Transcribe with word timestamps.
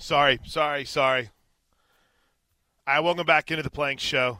Sorry, 0.00 0.38
sorry, 0.44 0.84
sorry. 0.84 1.30
I 2.86 3.00
welcome 3.00 3.26
back 3.26 3.50
into 3.50 3.64
the 3.64 3.70
playing 3.70 3.98
show. 3.98 4.38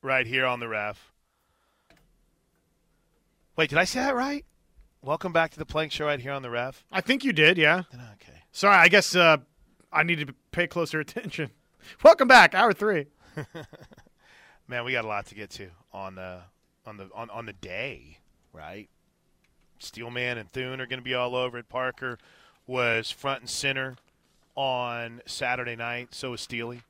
Right 0.00 0.26
here 0.26 0.46
on 0.46 0.58
the 0.58 0.68
ref. 0.68 1.12
Wait, 3.56 3.68
did 3.68 3.78
I 3.78 3.84
say 3.84 4.00
that 4.00 4.16
right? 4.16 4.44
Welcome 5.02 5.32
back 5.32 5.50
to 5.52 5.58
the 5.58 5.66
playing 5.66 5.90
show 5.90 6.06
right 6.06 6.18
here 6.18 6.32
on 6.32 6.40
the 6.40 6.48
ref. 6.48 6.82
I 6.90 7.02
think 7.02 7.24
you 7.24 7.34
did, 7.34 7.58
yeah. 7.58 7.82
Okay. 7.92 8.42
Sorry, 8.52 8.74
I 8.74 8.88
guess 8.88 9.14
uh, 9.14 9.36
I 9.92 10.02
needed 10.02 10.28
to 10.28 10.34
pay 10.50 10.66
closer 10.66 10.98
attention. 11.00 11.50
Welcome 12.02 12.26
back, 12.26 12.54
hour 12.54 12.72
three. 12.72 13.08
Man, 14.66 14.84
we 14.84 14.92
got 14.92 15.04
a 15.04 15.08
lot 15.08 15.26
to 15.26 15.34
get 15.34 15.50
to 15.50 15.68
on 15.92 16.14
the 16.14 16.40
on 16.86 16.96
the 16.96 17.10
on, 17.14 17.28
on 17.28 17.44
the 17.44 17.52
day, 17.52 18.18
right? 18.54 18.88
Steelman 19.78 20.38
and 20.38 20.50
Thune 20.50 20.80
are 20.80 20.86
going 20.86 21.00
to 21.00 21.04
be 21.04 21.14
all 21.14 21.36
over 21.36 21.58
it. 21.58 21.68
Parker 21.68 22.18
was 22.66 23.10
front 23.10 23.40
and 23.40 23.50
center 23.50 23.96
on 24.54 25.22
Saturday 25.26 25.76
night. 25.76 26.08
So 26.14 26.32
was 26.32 26.40
Steely. 26.40 26.82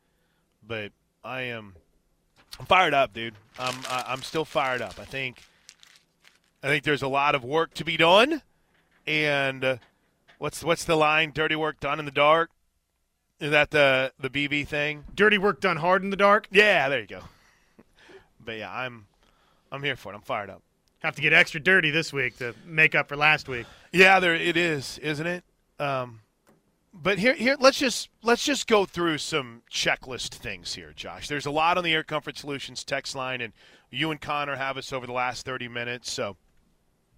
But 0.66 0.92
I 1.24 1.42
am 1.42 1.74
I'm 2.58 2.66
fired 2.66 2.94
up, 2.94 3.12
dude. 3.12 3.34
I'm 3.58 3.74
I'm 3.88 4.22
still 4.22 4.44
fired 4.44 4.82
up. 4.82 4.98
I 4.98 5.04
think 5.04 5.42
I 6.62 6.68
think 6.68 6.84
there's 6.84 7.02
a 7.02 7.08
lot 7.08 7.34
of 7.34 7.44
work 7.44 7.74
to 7.74 7.84
be 7.84 7.96
done, 7.96 8.42
and 9.06 9.64
uh, 9.64 9.76
what's 10.38 10.62
what's 10.62 10.84
the 10.84 10.96
line? 10.96 11.32
Dirty 11.34 11.56
work 11.56 11.80
done 11.80 11.98
in 11.98 12.04
the 12.04 12.10
dark. 12.12 12.50
Is 13.40 13.50
that 13.50 13.70
the 13.70 14.12
the 14.20 14.30
BB 14.30 14.68
thing? 14.68 15.04
Dirty 15.14 15.38
work 15.38 15.60
done 15.60 15.78
hard 15.78 16.04
in 16.04 16.10
the 16.10 16.16
dark. 16.16 16.46
Yeah, 16.50 16.88
there 16.88 17.00
you 17.00 17.06
go. 17.06 17.20
But 18.44 18.58
yeah, 18.58 18.72
I'm 18.72 19.06
I'm 19.70 19.84
here 19.84 19.94
for 19.94 20.12
it. 20.12 20.16
I'm 20.16 20.22
fired 20.22 20.50
up. 20.50 20.62
Have 20.98 21.14
to 21.14 21.22
get 21.22 21.32
extra 21.32 21.60
dirty 21.60 21.90
this 21.90 22.12
week 22.12 22.38
to 22.38 22.54
make 22.66 22.96
up 22.96 23.08
for 23.08 23.16
last 23.16 23.48
week. 23.48 23.66
Yeah, 23.92 24.18
there 24.18 24.34
it 24.34 24.56
is, 24.56 24.98
isn't 24.98 25.26
it? 25.26 25.44
Um, 25.78 26.20
but 26.92 27.18
here, 27.18 27.34
here, 27.34 27.56
let's 27.58 27.78
just 27.78 28.10
let's 28.22 28.44
just 28.44 28.66
go 28.66 28.84
through 28.84 29.18
some 29.18 29.62
checklist 29.70 30.34
things 30.34 30.74
here, 30.74 30.92
Josh. 30.94 31.28
There's 31.28 31.46
a 31.46 31.50
lot 31.50 31.78
on 31.78 31.84
the 31.84 31.94
Air 31.94 32.02
Comfort 32.02 32.36
Solutions 32.36 32.84
text 32.84 33.14
line, 33.14 33.40
and 33.40 33.52
you 33.90 34.10
and 34.10 34.20
Connor 34.20 34.56
have 34.56 34.76
us 34.76 34.92
over 34.92 35.06
the 35.06 35.12
last 35.12 35.46
30 35.46 35.68
minutes, 35.68 36.10
so 36.10 36.36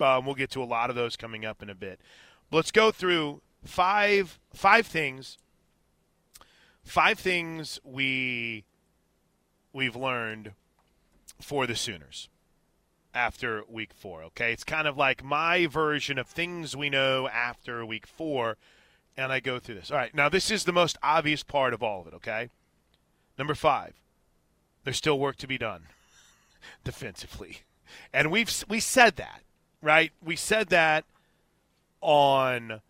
um, 0.01 0.27
we'll 0.27 0.35
get 0.35 0.51
to 0.51 0.63
a 0.63 0.65
lot 0.65 0.91
of 0.91 0.97
those 0.97 1.17
coming 1.17 1.45
up 1.45 1.63
in 1.63 1.69
a 1.69 1.75
bit. 1.75 2.01
But 2.51 2.59
let's 2.59 2.71
go 2.71 2.93
through 2.93 3.43
five 3.65 4.39
five 4.53 4.87
things. 4.87 5.39
Five 6.85 7.19
things 7.19 7.81
we 7.83 8.65
we've 9.73 9.97
learned 9.97 10.53
for 11.41 11.67
the 11.67 11.75
Sooners 11.75 12.29
after 13.13 13.63
week 13.69 13.93
four. 13.93 14.23
Okay, 14.25 14.53
it's 14.53 14.65
kind 14.65 14.87
of 14.87 14.97
like 14.97 15.25
my 15.25 15.67
version 15.67 16.17
of 16.17 16.29
things 16.29 16.77
we 16.77 16.91
know 16.91 17.29
after 17.29 17.85
week 17.85 18.07
four 18.07 18.57
and 19.17 19.33
I 19.33 19.41
go 19.41 19.59
through 19.59 19.77
this. 19.77 19.91
All 19.91 19.97
right, 19.97 20.15
now 20.15 20.29
this 20.29 20.51
is 20.51 20.65
the 20.65 20.73
most 20.73 20.97
obvious 21.03 21.43
part 21.43 21.75
of 21.75 21.83
all 21.83 22.01
of 22.01 22.07
it, 22.07 22.15
okay? 22.15 22.51
Number 23.39 23.55
five, 23.55 23.95
there's 24.85 24.97
still 24.97 25.19
work 25.19 25.37
to 25.37 25.47
be 25.47 25.59
done 25.59 25.85
defensively. 26.85 27.59
And 28.13 28.31
we've 28.31 28.65
we 28.69 28.81
said 28.81 29.17
that, 29.17 29.43
right? 29.83 30.13
We 30.23 30.37
said 30.37 30.69
that 30.69 31.05
on 32.01 32.81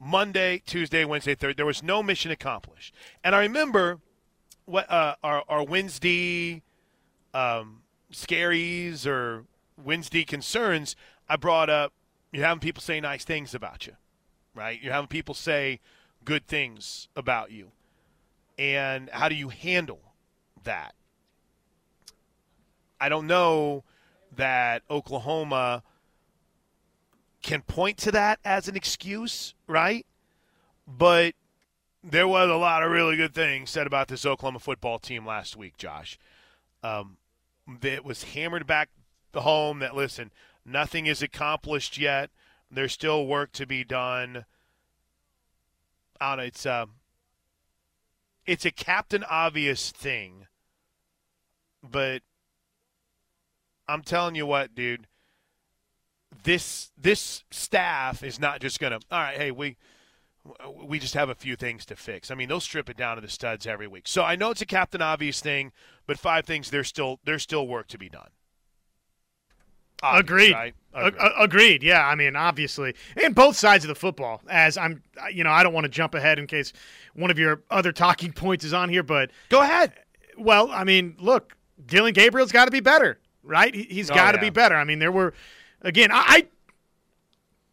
Monday, 0.00 0.62
Tuesday, 0.66 1.04
Wednesday, 1.04 1.34
Thursday. 1.34 1.56
There 1.56 1.66
was 1.66 1.82
no 1.82 2.02
mission 2.02 2.30
accomplished. 2.30 2.94
And 3.22 3.34
I 3.34 3.40
remember 3.40 4.00
what 4.64 4.90
uh, 4.90 5.16
our, 5.22 5.44
our 5.48 5.64
Wednesday 5.64 6.62
um, 7.32 7.82
scaries 8.12 9.06
or 9.06 9.44
Wednesday 9.82 10.24
concerns, 10.24 10.96
I 11.28 11.36
brought 11.36 11.68
up 11.68 11.92
you're 12.34 12.44
having 12.44 12.60
people 12.60 12.82
say 12.82 13.00
nice 13.00 13.24
things 13.24 13.54
about 13.54 13.86
you 13.86 13.92
right? 14.54 14.80
You're 14.80 14.92
having 14.92 15.08
people 15.08 15.34
say 15.34 15.80
good 16.24 16.46
things 16.46 17.08
about 17.16 17.50
you. 17.50 17.72
And 18.58 19.10
how 19.10 19.28
do 19.28 19.34
you 19.34 19.48
handle 19.48 20.00
that? 20.62 20.94
I 23.00 23.08
don't 23.08 23.26
know 23.26 23.84
that 24.36 24.82
Oklahoma 24.90 25.82
can 27.42 27.62
point 27.62 27.98
to 27.98 28.12
that 28.12 28.38
as 28.44 28.68
an 28.68 28.76
excuse, 28.76 29.54
right? 29.66 30.06
But 30.86 31.34
there 32.02 32.28
was 32.28 32.48
a 32.48 32.54
lot 32.54 32.82
of 32.82 32.90
really 32.90 33.16
good 33.16 33.34
things 33.34 33.70
said 33.70 33.86
about 33.86 34.08
this 34.08 34.24
Oklahoma 34.24 34.60
football 34.60 34.98
team 34.98 35.26
last 35.26 35.56
week, 35.56 35.76
Josh. 35.76 36.18
Um, 36.82 37.16
that 37.80 38.04
was 38.04 38.22
hammered 38.24 38.66
back 38.66 38.90
home 39.34 39.80
that, 39.80 39.96
listen, 39.96 40.30
nothing 40.64 41.06
is 41.06 41.22
accomplished 41.22 41.98
yet– 41.98 42.30
there's 42.70 42.92
still 42.92 43.26
work 43.26 43.52
to 43.52 43.66
be 43.66 43.84
done. 43.84 44.44
I 46.20 46.30
don't 46.30 46.38
know. 46.38 46.44
It's 46.44 46.66
a, 46.66 46.82
um, 46.82 46.90
it's 48.46 48.64
a 48.64 48.70
captain 48.70 49.24
obvious 49.24 49.90
thing, 49.90 50.46
but 51.82 52.22
I'm 53.88 54.02
telling 54.02 54.34
you 54.34 54.46
what, 54.46 54.74
dude. 54.74 55.06
This 56.42 56.90
this 56.98 57.44
staff 57.50 58.22
is 58.22 58.38
not 58.38 58.60
just 58.60 58.80
gonna. 58.80 58.98
All 59.10 59.20
right, 59.20 59.36
hey, 59.36 59.50
we 59.50 59.76
we 60.82 60.98
just 60.98 61.14
have 61.14 61.30
a 61.30 61.34
few 61.34 61.56
things 61.56 61.86
to 61.86 61.96
fix. 61.96 62.30
I 62.30 62.34
mean, 62.34 62.48
they'll 62.48 62.60
strip 62.60 62.90
it 62.90 62.96
down 62.96 63.16
to 63.16 63.22
the 63.22 63.28
studs 63.28 63.66
every 63.66 63.86
week. 63.86 64.06
So 64.06 64.22
I 64.22 64.36
know 64.36 64.50
it's 64.50 64.60
a 64.60 64.66
captain 64.66 65.00
obvious 65.00 65.40
thing, 65.40 65.72
but 66.06 66.18
five 66.18 66.44
things 66.44 66.70
there's 66.70 66.88
still 66.88 67.20
there's 67.24 67.42
still 67.42 67.66
work 67.66 67.86
to 67.88 67.98
be 67.98 68.08
done. 68.08 68.28
Agreed. 70.02 70.52
Right? 70.52 70.74
Agreed. 70.92 71.20
A- 71.20 71.42
agreed. 71.42 71.82
Yeah, 71.82 72.06
I 72.06 72.14
mean, 72.14 72.36
obviously, 72.36 72.94
and 73.22 73.34
both 73.34 73.56
sides 73.56 73.84
of 73.84 73.88
the 73.88 73.94
football. 73.94 74.40
As 74.48 74.76
I'm, 74.76 75.02
you 75.32 75.44
know, 75.44 75.50
I 75.50 75.62
don't 75.62 75.72
want 75.72 75.84
to 75.84 75.90
jump 75.90 76.14
ahead 76.14 76.38
in 76.38 76.46
case 76.46 76.72
one 77.14 77.30
of 77.30 77.38
your 77.38 77.62
other 77.70 77.92
talking 77.92 78.32
points 78.34 78.64
is 78.64 78.72
on 78.72 78.88
here, 78.88 79.02
but 79.02 79.30
go 79.48 79.60
ahead. 79.60 79.92
Well, 80.36 80.70
I 80.70 80.84
mean, 80.84 81.16
look, 81.18 81.56
Dillon 81.86 82.12
Gabriel's 82.12 82.52
got 82.52 82.66
to 82.66 82.70
be 82.70 82.80
better, 82.80 83.18
right? 83.42 83.74
He's 83.74 84.08
got 84.08 84.32
to 84.32 84.38
oh, 84.38 84.42
yeah. 84.42 84.50
be 84.50 84.50
better. 84.50 84.76
I 84.76 84.84
mean, 84.84 84.98
there 84.98 85.12
were, 85.12 85.34
again, 85.82 86.10
I, 86.12 86.46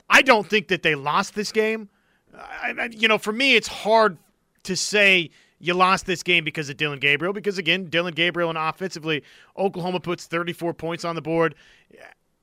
I 0.09 0.21
don't 0.21 0.47
think 0.47 0.67
that 0.69 0.83
they 0.83 0.95
lost 0.95 1.35
this 1.35 1.51
game. 1.51 1.89
I, 2.35 2.89
you 2.91 3.07
know, 3.07 3.17
for 3.17 3.33
me, 3.33 3.55
it's 3.55 3.67
hard 3.67 4.17
to 4.63 4.75
say 4.75 5.31
you 5.61 5.73
lost 5.73 6.05
this 6.05 6.23
game 6.23 6.43
because 6.43 6.69
of 6.69 6.77
Dillon 6.77 6.99
Gabriel 6.99 7.33
because 7.33 7.57
again, 7.57 7.85
Dillon 7.85 8.13
Gabriel 8.13 8.49
and 8.49 8.57
offensively, 8.57 9.23
Oklahoma 9.57 9.99
puts 9.99 10.25
34 10.25 10.73
points 10.73 11.05
on 11.05 11.15
the 11.15 11.21
board 11.21 11.55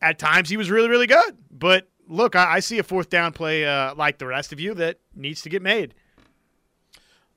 at 0.00 0.18
times 0.18 0.48
he 0.48 0.56
was 0.56 0.70
really, 0.70 0.88
really 0.88 1.06
good. 1.06 1.36
But 1.50 1.88
look, 2.06 2.36
I, 2.36 2.54
I 2.54 2.60
see 2.60 2.78
a 2.78 2.82
fourth 2.82 3.10
down 3.10 3.32
play 3.32 3.66
uh, 3.66 3.94
like 3.94 4.18
the 4.18 4.26
rest 4.26 4.52
of 4.52 4.60
you 4.60 4.74
that 4.74 4.98
needs 5.14 5.42
to 5.42 5.48
get 5.48 5.62
made. 5.62 5.94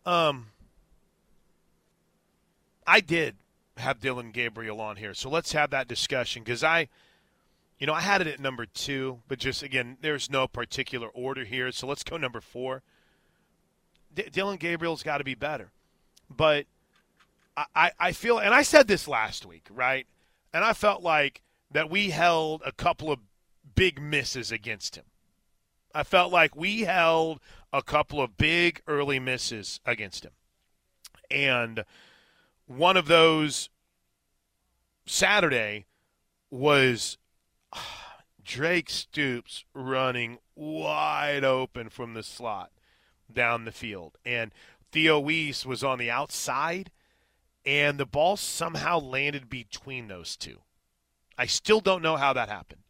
Um, 0.05 0.47
I 2.87 2.99
did 3.01 3.35
have 3.77 3.99
Dillon 3.99 4.31
Gabriel 4.31 4.81
on 4.81 4.97
here, 4.97 5.13
so 5.13 5.29
let's 5.29 5.51
have 5.53 5.69
that 5.71 5.87
discussion 5.87 6.43
because 6.43 6.63
I, 6.63 6.87
you 7.79 7.87
know, 7.87 7.93
I 7.93 8.01
had 8.01 8.21
it 8.21 8.27
at 8.27 8.39
number 8.39 8.65
two, 8.65 9.19
but 9.27 9.39
just 9.39 9.63
again, 9.63 9.97
there's 10.01 10.29
no 10.29 10.47
particular 10.47 11.07
order 11.09 11.45
here, 11.45 11.71
so 11.71 11.87
let's 11.87 12.03
go 12.03 12.17
number 12.17 12.41
four. 12.41 12.81
D- 14.13 14.29
Dillon 14.31 14.57
Gabriel's 14.57 15.03
got 15.03 15.19
to 15.19 15.23
be 15.23 15.35
better, 15.35 15.71
but 16.29 16.65
I, 17.55 17.65
I, 17.75 17.91
I 17.99 18.11
feel, 18.11 18.37
and 18.37 18.53
I 18.53 18.63
said 18.63 18.87
this 18.87 19.07
last 19.07 19.45
week, 19.45 19.67
right? 19.69 20.07
And 20.53 20.63
I 20.63 20.73
felt 20.73 21.01
like 21.01 21.41
that 21.71 21.89
we 21.89 22.09
held 22.09 22.61
a 22.65 22.71
couple 22.71 23.11
of 23.11 23.19
big 23.75 24.01
misses 24.01 24.51
against 24.51 24.95
him. 24.95 25.05
I 25.93 26.03
felt 26.03 26.31
like 26.31 26.55
we 26.55 26.81
held 26.81 27.39
a 27.73 27.81
couple 27.81 28.21
of 28.21 28.37
big 28.37 28.81
early 28.87 29.19
misses 29.19 29.79
against 29.85 30.25
him. 30.25 30.31
And 31.29 31.85
one 32.67 32.97
of 32.97 33.07
those 33.07 33.69
Saturday 35.05 35.85
was 36.49 37.17
ah, 37.73 38.17
Drake 38.43 38.89
Stoops 38.89 39.65
running 39.73 40.39
wide 40.55 41.43
open 41.43 41.89
from 41.89 42.13
the 42.13 42.23
slot 42.23 42.71
down 43.33 43.65
the 43.65 43.71
field. 43.71 44.17
And 44.25 44.51
Theo 44.91 45.19
Wease 45.19 45.65
was 45.65 45.83
on 45.83 45.99
the 45.99 46.11
outside, 46.11 46.91
and 47.65 47.99
the 47.99 48.05
ball 48.05 48.37
somehow 48.37 48.99
landed 48.99 49.49
between 49.49 50.07
those 50.07 50.35
two. 50.35 50.59
I 51.37 51.45
still 51.45 51.79
don't 51.79 52.01
know 52.01 52.17
how 52.17 52.33
that 52.33 52.49
happened. 52.49 52.81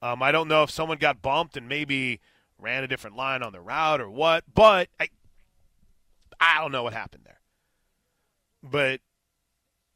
Um, 0.00 0.22
I 0.22 0.32
don't 0.32 0.48
know 0.48 0.62
if 0.62 0.70
someone 0.70 0.98
got 0.98 1.22
bumped 1.22 1.56
and 1.56 1.68
maybe 1.68 2.20
ran 2.58 2.84
a 2.84 2.88
different 2.88 3.16
line 3.16 3.42
on 3.42 3.52
the 3.52 3.60
route 3.60 4.00
or 4.00 4.10
what, 4.10 4.44
but 4.52 4.88
I, 5.00 5.08
I 6.38 6.60
don't 6.60 6.72
know 6.72 6.82
what 6.82 6.92
happened 6.92 7.24
there. 7.24 7.40
But 8.62 9.00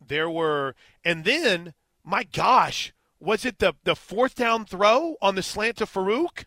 there 0.06 0.28
were, 0.28 0.74
and 1.04 1.24
then, 1.24 1.74
my 2.04 2.24
gosh, 2.24 2.92
was 3.20 3.44
it 3.44 3.58
the, 3.58 3.74
the 3.84 3.96
fourth 3.96 4.34
down 4.34 4.64
throw 4.64 5.16
on 5.20 5.34
the 5.34 5.42
slant 5.42 5.76
to 5.78 5.86
Farooq? 5.86 6.44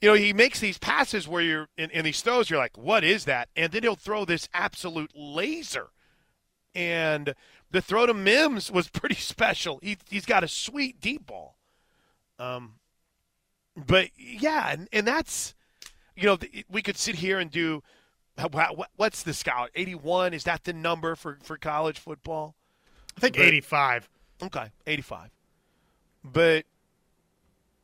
You 0.00 0.10
know, 0.10 0.14
he 0.14 0.32
makes 0.32 0.60
these 0.60 0.78
passes 0.78 1.26
where 1.26 1.42
you're 1.42 1.68
in, 1.76 1.90
in 1.90 2.04
these 2.04 2.20
throws, 2.20 2.48
you're 2.50 2.58
like, 2.58 2.78
what 2.78 3.02
is 3.02 3.24
that? 3.24 3.48
And 3.56 3.72
then 3.72 3.82
he'll 3.82 3.96
throw 3.96 4.24
this 4.24 4.48
absolute 4.54 5.10
laser. 5.14 5.88
And 6.74 7.34
the 7.70 7.82
throw 7.82 8.06
to 8.06 8.14
Mims 8.14 8.70
was 8.70 8.88
pretty 8.92 9.16
special. 9.16 9.80
He, 9.82 9.98
he's 10.08 10.26
got 10.26 10.44
a 10.44 10.48
sweet 10.48 11.00
deep 11.00 11.26
ball. 11.26 11.56
Um, 12.38 12.74
but 13.76 14.10
yeah, 14.16 14.70
and, 14.70 14.88
and 14.92 15.06
that's, 15.06 15.54
you 16.16 16.24
know, 16.24 16.38
we 16.68 16.82
could 16.82 16.96
sit 16.96 17.16
here 17.16 17.38
and 17.38 17.50
do 17.50 17.82
what's 18.96 19.22
the 19.22 19.34
scout? 19.34 19.70
81 19.74 20.34
is 20.34 20.44
that 20.44 20.64
the 20.64 20.72
number 20.72 21.16
for 21.16 21.38
for 21.42 21.56
college 21.56 21.98
football? 21.98 22.54
I 23.16 23.20
think 23.20 23.36
but, 23.36 23.44
85. 23.44 24.08
Okay, 24.42 24.70
85. 24.86 25.30
But 26.24 26.64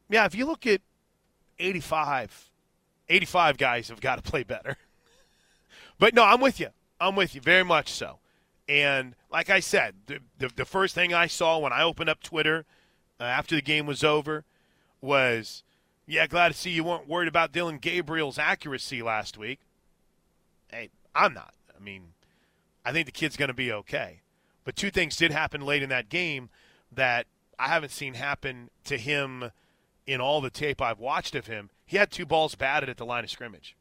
yeah, 0.08 0.25
if 0.26 0.34
you 0.34 0.46
look 0.46 0.66
at 0.66 0.81
85, 1.59 2.51
85 3.09 3.59
guys 3.59 3.89
have 3.89 4.01
got 4.01 4.23
to 4.23 4.31
play 4.31 4.43
better. 4.43 4.77
but 5.99 6.15
no, 6.15 6.25
I'm 6.25 6.41
with 6.41 6.61
you. 6.61 6.69
I'm 7.01 7.17
with 7.17 7.35
you 7.35 7.41
very 7.41 7.65
much 7.65 7.93
so. 7.93 8.19
And 8.69 9.15
like 9.31 9.51
I 9.51 9.61
said, 9.61 9.95
the, 10.06 10.21
the, 10.39 10.51
the 10.55 10.65
first 10.65 10.95
thing 10.95 11.12
I 11.12 11.27
saw 11.27 11.59
when 11.59 11.73
I 11.73 11.83
opened 11.83 12.09
up 12.09 12.23
Twitter 12.23 12.65
uh, 13.21 13.25
after 13.25 13.55
the 13.55 13.62
game 13.62 13.87
was 13.87 14.03
over 14.03 14.45
was, 15.01 15.62
yeah, 16.06 16.27
glad 16.27 16.53
to 16.53 16.59
see 16.59 16.71
you 16.71 16.85
weren't 16.85 17.09
worried 17.09 17.29
about 17.29 17.53
Dillon 17.53 17.79
Gabriel's 17.79 18.39
accuracy 18.39 19.03
last 19.03 19.37
week. 19.37 19.61
Hey, 20.71 20.89
I'm 21.15 21.35
not. 21.35 21.55
I 21.77 21.83
mean, 21.83 22.15
I 22.85 22.93
think 22.93 23.07
the 23.07 23.12
kid's 23.12 23.37
going 23.37 23.49
to 23.49 23.55
be 23.55 23.71
okay. 23.73 24.23
But 24.65 24.77
two 24.77 24.91
things 24.91 25.17
did 25.17 25.31
happen 25.31 25.61
late 25.61 25.83
in 25.83 25.91
that 25.91 26.09
game 26.09 26.49
that 26.91 27.27
I 27.59 27.69
haven't 27.69 27.93
seen 27.93 28.15
happen 28.15 28.71
to 28.85 28.97
him 28.97 29.50
in 30.06 30.21
all 30.21 30.41
the 30.41 30.51
tape 30.51 30.81
I've 30.83 30.99
watched 30.99 31.35
of 31.35 31.47
him. 31.47 31.71
He 31.87 31.97
had 31.97 32.11
two 32.11 32.27
balls 32.27 32.55
batted 32.55 32.89
at 32.89 32.97
the 32.97 33.06
line 33.06 33.25
of 33.25 33.31
scrimmage. 33.31 33.77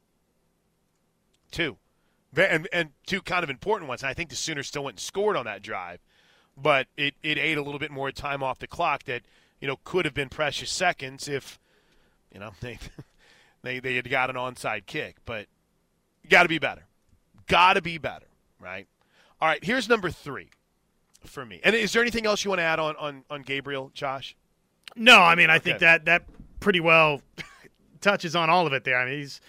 Two. 1.52 1.78
And, 2.36 2.68
and 2.74 2.90
two 3.06 3.22
kind 3.22 3.44
of 3.44 3.50
important 3.50 3.88
ones. 3.88 4.02
And 4.02 4.10
I 4.10 4.14
think 4.14 4.30
the 4.30 4.36
Sooners 4.36 4.68
still 4.68 4.84
went 4.84 4.96
and 4.96 5.02
scored 5.02 5.36
on 5.36 5.46
that 5.46 5.62
drive. 5.62 6.00
But 6.58 6.88
it, 6.98 7.16
it 7.24 7.38
ate 7.38 7.58
a 7.58 7.62
little 7.62 7.80
bit 7.80 7.92
more 7.92 8.12
time 8.12 8.44
off 8.44 8.60
the 8.60 8.68
clock 8.68 9.04
that, 9.04 9.24
you 9.60 9.68
know, 9.68 9.78
could 9.84 10.06
have 10.06 10.14
been 10.14 10.30
precious 10.30 10.72
seconds 10.72 11.28
if, 11.28 11.60
you 12.32 12.40
know, 12.40 12.52
they, 12.62 12.80
they, 13.62 13.80
they 13.80 13.96
had 13.96 14.10
got 14.10 14.30
an 14.30 14.36
onside 14.36 14.86
kick. 14.86 15.18
But 15.26 15.48
got 16.30 16.44
to 16.44 16.50
be 16.50 16.60
better. 16.60 16.84
Got 17.48 17.74
to 17.74 17.82
be 17.82 17.98
better, 17.98 18.28
right? 18.60 18.88
All 19.42 19.48
right, 19.48 19.64
here's 19.64 19.90
number 19.90 20.10
three 20.10 20.50
for 21.26 21.46
me. 21.46 21.60
And 21.64 21.76
is 21.76 21.94
there 21.94 22.02
anything 22.02 22.26
else 22.26 22.44
you 22.44 22.50
want 22.50 22.60
to 22.60 22.64
add 22.64 22.80
on, 22.80 22.96
on, 22.96 23.24
on 23.30 23.42
Gabriel, 23.42 23.92
Josh? 23.94 24.36
No, 24.96 25.20
I 25.22 25.36
mean, 25.36 25.50
I 25.50 25.56
okay. 25.56 25.64
think 25.64 25.80
that 25.80 26.06
that 26.06 26.24
pretty 26.60 26.80
well 26.80 27.22
touches 28.02 28.36
on 28.36 28.50
all 28.50 28.68
of 28.68 28.74
it 28.74 28.84
there. 28.84 28.98
I 28.98 29.06
mean, 29.06 29.20
he's 29.20 29.42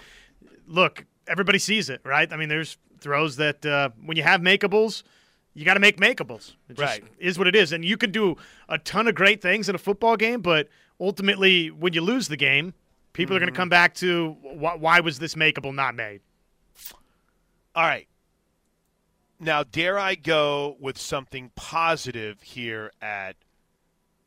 look, 0.67 1.05
everybody 1.26 1.58
sees 1.58 1.91
it, 1.91 2.00
right? 2.05 2.31
I 2.32 2.37
mean, 2.37 2.49
there's 2.49 2.76
throws 2.99 3.37
that 3.37 3.64
uh, 3.67 3.91
when 4.05 4.17
you 4.17 4.23
have 4.23 4.41
makeables, 4.41 5.02
you 5.52 5.64
got 5.64 5.75
to 5.75 5.81
make 5.81 5.99
makeables. 5.99 6.55
It 6.69 6.79
right. 6.79 7.05
is 7.19 7.38
what 7.38 7.46
it 7.46 7.55
is. 7.55 7.73
And 7.73 7.85
you 7.85 7.96
can 7.96 8.11
do 8.11 8.37
a 8.69 8.79
ton 8.79 9.06
of 9.06 9.14
great 9.14 9.41
things 9.41 9.69
in 9.69 9.75
a 9.75 9.79
football 9.79 10.17
game, 10.17 10.41
but 10.41 10.69
ultimately, 11.00 11.70
when 11.70 11.93
you 11.93 12.00
lose 12.00 12.29
the 12.29 12.37
game, 12.37 12.75
people 13.12 13.35
mm-hmm. 13.35 13.37
are 13.37 13.46
going 13.46 13.52
to 13.52 13.56
come 13.56 13.69
back 13.69 13.94
to 13.96 14.37
why, 14.43 14.75
why 14.75 15.00
was 15.00 15.19
this 15.19 15.35
makeable 15.35 15.75
not 15.75 15.94
made? 15.94 16.20
All 17.75 17.85
right. 17.85 18.08
Now, 19.41 19.64
dare 19.64 19.99
I 19.99 20.14
go 20.14 20.76
with 20.81 20.96
something 20.96 21.50
positive 21.55 22.41
here 22.43 22.93
at 23.02 23.37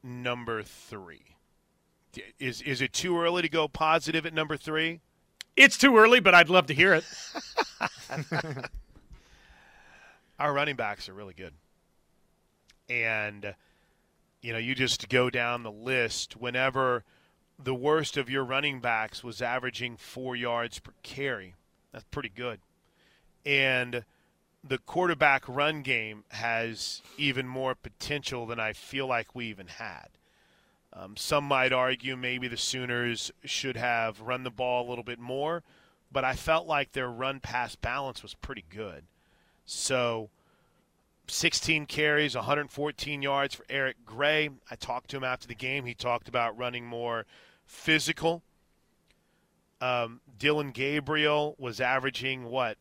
number 0.04 0.64
three? 0.64 1.36
Is 2.40 2.62
is 2.62 2.82
it 2.82 2.94
too 2.94 3.20
early 3.20 3.42
to 3.42 3.50
go 3.50 3.68
positive 3.68 4.26
at 4.26 4.34
number 4.34 4.58
three? 4.58 5.02
It's 5.56 5.78
too 5.78 5.98
early, 5.98 6.20
but 6.20 6.36
I'd 6.36 6.50
love 6.50 6.68
to 6.68 6.74
hear 6.74 6.94
it. 6.94 7.04
Our 10.40 10.54
running 10.54 10.76
backs 10.76 11.10
are 11.10 11.14
really 11.14 11.34
good. 11.34 11.54
And, 12.90 13.56
you 14.42 14.54
know, 14.54 14.60
you 14.60 14.76
just 14.76 15.10
go 15.10 15.30
down 15.30 15.64
the 15.64 15.72
list 15.72 16.38
whenever 16.38 17.04
the 17.62 17.74
worst 17.74 18.18
of 18.18 18.30
your 18.30 18.44
running 18.44 18.80
backs 18.80 19.24
was 19.24 19.42
averaging 19.42 19.98
four 19.98 20.36
yards 20.36 20.80
per 20.80 20.94
carry. 21.02 21.56
That's 21.92 22.06
pretty 22.12 22.30
good. 22.30 22.60
And 23.46 24.06
the 24.63 24.77
quarterback 24.77 25.48
run 25.48 25.81
game 25.81 26.24
has 26.30 27.01
even 27.18 27.48
more 27.48 27.75
potential 27.75 28.45
than 28.45 28.59
I 28.59 28.74
feel 28.74 29.07
like 29.07 29.36
we 29.36 29.45
even 29.48 29.68
had. 29.68 30.09
Um, 30.94 31.15
some 31.15 31.44
might 31.44 31.71
argue 31.71 32.15
maybe 32.15 32.48
the 32.48 32.57
Sooners 32.57 33.31
should 33.44 33.77
have 33.77 34.21
run 34.21 34.44
the 34.44 34.50
ball 34.50 34.88
a 34.88 34.89
little 34.89 35.04
bit 35.04 35.19
more, 35.19 35.63
but 36.12 36.24
I 36.24 36.33
felt 36.33 36.65
like 36.65 36.92
their 36.92 37.09
run 37.09 37.39
pass 37.39 37.75
balance 37.75 38.24
was 38.24 38.33
pretty 38.33 38.65
good. 38.69 39.04
So, 39.65 40.30
16 41.27 41.86
carries, 41.86 42.36
114 42.36 43.21
yards 43.21 43.54
for 43.54 43.65
Eric 43.69 43.98
Gray. 44.06 44.50
I 44.71 44.75
talked 44.75 45.09
to 45.12 45.18
him 45.18 45.24
after 45.24 45.48
the 45.48 45.56
game. 45.56 45.86
He 45.86 45.94
talked 45.94 46.30
about 46.30 46.57
running 46.57 46.86
more 46.86 47.25
physical. 47.65 48.42
Um, 49.80 50.21
Dillon 50.39 50.71
Gabriel 50.71 51.56
was 51.59 51.80
averaging 51.80 52.45
what 52.45 52.77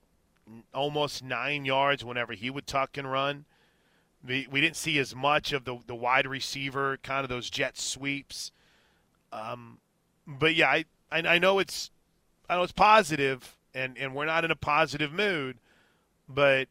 almost 0.75 1.23
nine 1.23 1.65
yards 1.65 2.05
whenever 2.05 2.33
he 2.33 2.51
would 2.51 2.67
tuck 2.67 2.97
and 2.97 3.11
run. 3.11 3.45
We, 4.27 4.47
we 4.51 4.61
didn't 4.61 4.77
see 4.77 4.99
as 4.99 5.15
much 5.15 5.53
of 5.53 5.65
the, 5.65 5.79
the 5.87 5.95
wide 5.95 6.27
receiver, 6.27 6.99
kind 7.03 7.23
of 7.23 7.29
those 7.29 7.51
jet 7.51 7.79
sweeps. 7.79 8.53
Um, 9.33 9.79
but 10.27 10.55
yeah, 10.55 10.69
I, 10.69 10.85
I, 11.11 11.19
I 11.21 11.39
know 11.39 11.59
it's 11.59 11.91
I 12.49 12.57
know 12.57 12.63
it's 12.63 12.73
positive, 12.73 13.57
and, 13.75 13.99
and 13.99 14.15
we're 14.15 14.27
not 14.27 14.45
in 14.45 14.51
a 14.51 14.57
positive 14.57 15.13
mood, 15.13 15.59
but 16.29 16.69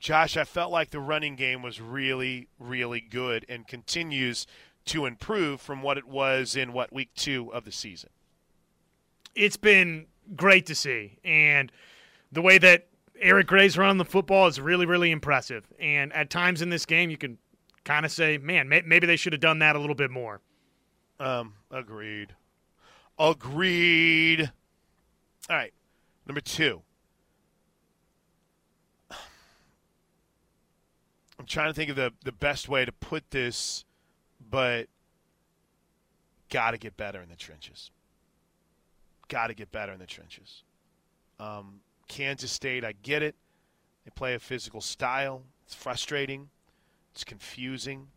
Josh, 0.00 0.36
I 0.36 0.44
felt 0.44 0.72
like 0.72 0.90
the 0.90 1.00
running 1.00 1.36
game 1.36 1.62
was 1.62 1.80
really, 1.80 2.48
really 2.58 3.00
good 3.00 3.46
and 3.48 3.66
continues 3.66 4.46
to 4.86 5.06
improve 5.06 5.60
from 5.60 5.82
what 5.82 5.98
it 5.98 6.06
was 6.06 6.56
in 6.56 6.72
what 6.72 6.92
week 6.92 7.10
two 7.14 7.52
of 7.52 7.64
the 7.64 7.72
season. 7.72 8.10
It's 9.34 9.56
been 9.56 10.06
great 10.34 10.66
to 10.66 10.74
see, 10.74 11.18
and 11.24 11.70
the 12.32 12.42
way 12.42 12.58
that 12.58 12.86
Eric 13.20 13.46
Gray's 13.46 13.76
running 13.76 13.98
the 13.98 14.04
football 14.04 14.46
is 14.46 14.60
really, 14.60 14.86
really 14.86 15.10
impressive. 15.10 15.64
And 15.80 16.12
at 16.12 16.30
times 16.30 16.62
in 16.62 16.70
this 16.70 16.86
game, 16.86 17.10
you 17.10 17.16
can 17.16 17.38
kind 17.84 18.04
of 18.06 18.12
say, 18.12 18.38
man, 18.38 18.68
may- 18.68 18.82
maybe 18.82 19.06
they 19.06 19.16
should 19.16 19.32
have 19.32 19.40
done 19.40 19.58
that 19.60 19.76
a 19.76 19.78
little 19.78 19.94
bit 19.94 20.10
more. 20.10 20.40
Um, 21.18 21.54
agreed. 21.70 22.34
Agreed. 23.18 24.52
All 25.50 25.56
right. 25.56 25.72
Number 26.26 26.40
two. 26.40 26.82
I'm 31.38 31.46
trying 31.46 31.70
to 31.70 31.74
think 31.74 31.90
of 31.90 31.96
the, 31.96 32.12
the 32.24 32.32
best 32.32 32.68
way 32.68 32.84
to 32.84 32.92
put 32.92 33.30
this, 33.30 33.84
but 34.50 34.88
got 36.50 36.72
to 36.72 36.78
get 36.78 36.96
better 36.96 37.22
in 37.22 37.28
the 37.28 37.36
trenches. 37.36 37.90
Got 39.28 39.48
to 39.48 39.54
get 39.54 39.70
better 39.70 39.92
in 39.92 39.98
the 39.98 40.06
trenches. 40.06 40.62
Um, 41.38 41.80
Kansas 42.08 42.50
State, 42.50 42.84
I 42.84 42.92
get 43.02 43.22
it. 43.22 43.34
They 44.04 44.10
play 44.14 44.34
a 44.34 44.38
physical 44.38 44.80
style. 44.80 45.42
It's 45.64 45.74
frustrating. 45.74 46.48
It's 47.12 47.24
confusing. 47.24 48.08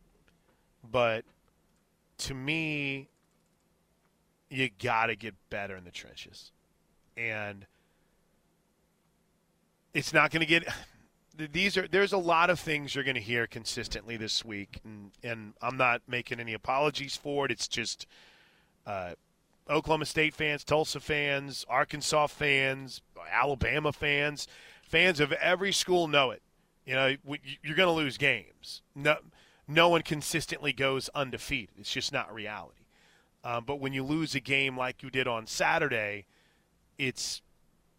But 0.90 1.26
to 2.20 2.34
me, 2.34 3.10
you 4.50 4.70
got 4.82 5.08
to 5.08 5.16
get 5.16 5.36
better 5.50 5.76
in 5.76 5.84
the 5.84 5.92
trenches. 5.92 6.52
And 7.18 7.66
it's 9.94 10.14
not 10.14 10.32
going 10.32 10.42
to 10.42 10.46
get 10.46 10.68
these 11.52 11.78
are 11.78 11.88
there's 11.88 12.14
a 12.14 12.18
lot 12.18 12.50
of 12.50 12.60
things 12.60 12.94
you're 12.94 13.04
going 13.04 13.16
to 13.16 13.22
hear 13.22 13.48
consistently 13.48 14.18
this 14.18 14.44
week 14.46 14.80
and 14.84 15.12
and 15.24 15.54
I'm 15.62 15.78
not 15.78 16.02
making 16.08 16.40
any 16.40 16.54
apologies 16.54 17.16
for 17.16 17.46
it. 17.46 17.52
It's 17.52 17.68
just 17.68 18.06
uh, 18.86 19.12
Oklahoma 19.72 20.06
State 20.06 20.36
fans, 20.36 20.64
Tulsa 20.64 21.00
fans, 21.00 21.66
Arkansas 21.70 22.28
fans, 22.28 23.02
Alabama 23.32 23.94
fans, 23.94 24.48
fans 24.84 25.20
of 25.20 25.32
every 25.34 25.72
school 25.72 26.08
know 26.08 26.32
it. 26.32 26.42
You 26.86 26.96
know, 26.96 27.16
you're 27.64 27.76
going 27.76 27.88
to 27.88 27.92
lose 27.92 28.18
games. 28.18 28.82
No, 28.96 29.18
no 29.68 29.88
one 29.88 30.02
consistently 30.02 30.74
goes 30.74 31.10
undefeated. 31.16 31.76
It's 31.78 31.92
just 31.92 32.12
not 32.12 32.34
reality. 32.34 32.86
Um, 33.44 33.64
but 33.66 33.80
when 33.80 33.94
you 33.94 34.04
lose 34.04 34.36
a 34.36 34.40
game 34.40 34.78
like 34.78 35.02
you 35.02 35.10
did 35.10 35.28
on 35.28 35.48
Saturday, 35.48 36.26
it's 36.98 37.42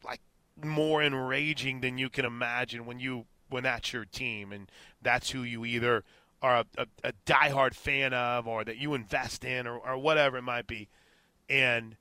like 0.04 0.20
more 0.62 1.02
enraging 1.02 1.80
than 1.80 1.98
you 1.98 2.10
can 2.10 2.24
imagine 2.24 2.84
when 2.86 3.00
you 3.00 3.24
when 3.48 3.64
that's 3.64 3.92
your 3.92 4.04
team 4.04 4.52
and 4.52 4.70
that's 5.02 5.30
who 5.30 5.42
you 5.42 5.64
either 5.64 6.04
are 6.40 6.58
a, 6.58 6.66
a, 6.78 6.86
a 7.04 7.12
diehard 7.26 7.74
fan 7.74 8.14
of 8.14 8.46
or 8.48 8.64
that 8.64 8.78
you 8.78 8.94
invest 8.94 9.44
in 9.44 9.66
or, 9.66 9.76
or 9.78 9.98
whatever 9.98 10.38
it 10.38 10.42
might 10.42 10.66
be 10.66 10.88
and 11.48 11.96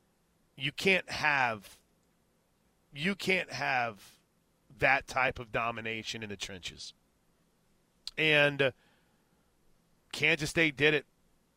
you 0.56 0.72
can't 0.72 1.10
have 1.10 1.78
you 2.94 3.16
can't 3.16 3.52
have 3.52 4.16
that 4.80 5.08
type 5.08 5.40
of 5.40 5.52
domination 5.52 6.24
in 6.24 6.30
the 6.30 6.36
trenches. 6.36 6.94
And 8.18 8.62
uh, 8.62 8.72
Kansas 10.12 10.50
State 10.50 10.76
did 10.76 10.94
it 10.94 11.06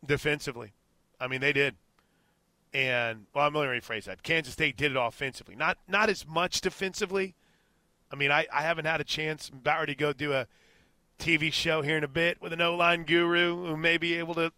defensively. 0.06 0.72
I 1.20 1.26
mean, 1.26 1.40
they 1.40 1.52
did. 1.52 1.74
And 2.72 3.26
well, 3.34 3.46
I'm 3.46 3.52
going 3.52 3.68
to 3.68 3.86
rephrase 3.86 4.04
that. 4.04 4.22
Kansas 4.22 4.52
State 4.52 4.76
did 4.76 4.92
it 4.92 4.98
offensively, 4.98 5.54
not 5.54 5.78
not 5.88 6.08
as 6.08 6.26
much 6.26 6.60
defensively. 6.60 7.34
I 8.12 8.16
mean, 8.16 8.30
I, 8.30 8.46
I 8.52 8.62
haven't 8.62 8.84
had 8.84 9.00
a 9.00 9.04
chance. 9.04 9.48
I'm 9.50 9.58
about 9.58 9.86
to 9.86 9.94
go 9.94 10.12
do 10.12 10.32
a 10.32 10.46
TV 11.18 11.52
show 11.52 11.82
here 11.82 11.96
in 11.96 12.04
a 12.04 12.08
bit 12.08 12.40
with 12.40 12.52
an 12.52 12.60
O 12.60 12.74
line 12.74 13.04
guru 13.04 13.66
who 13.66 13.76
may 13.76 13.96
be 13.96 14.14
able 14.14 14.34
to 14.34 14.52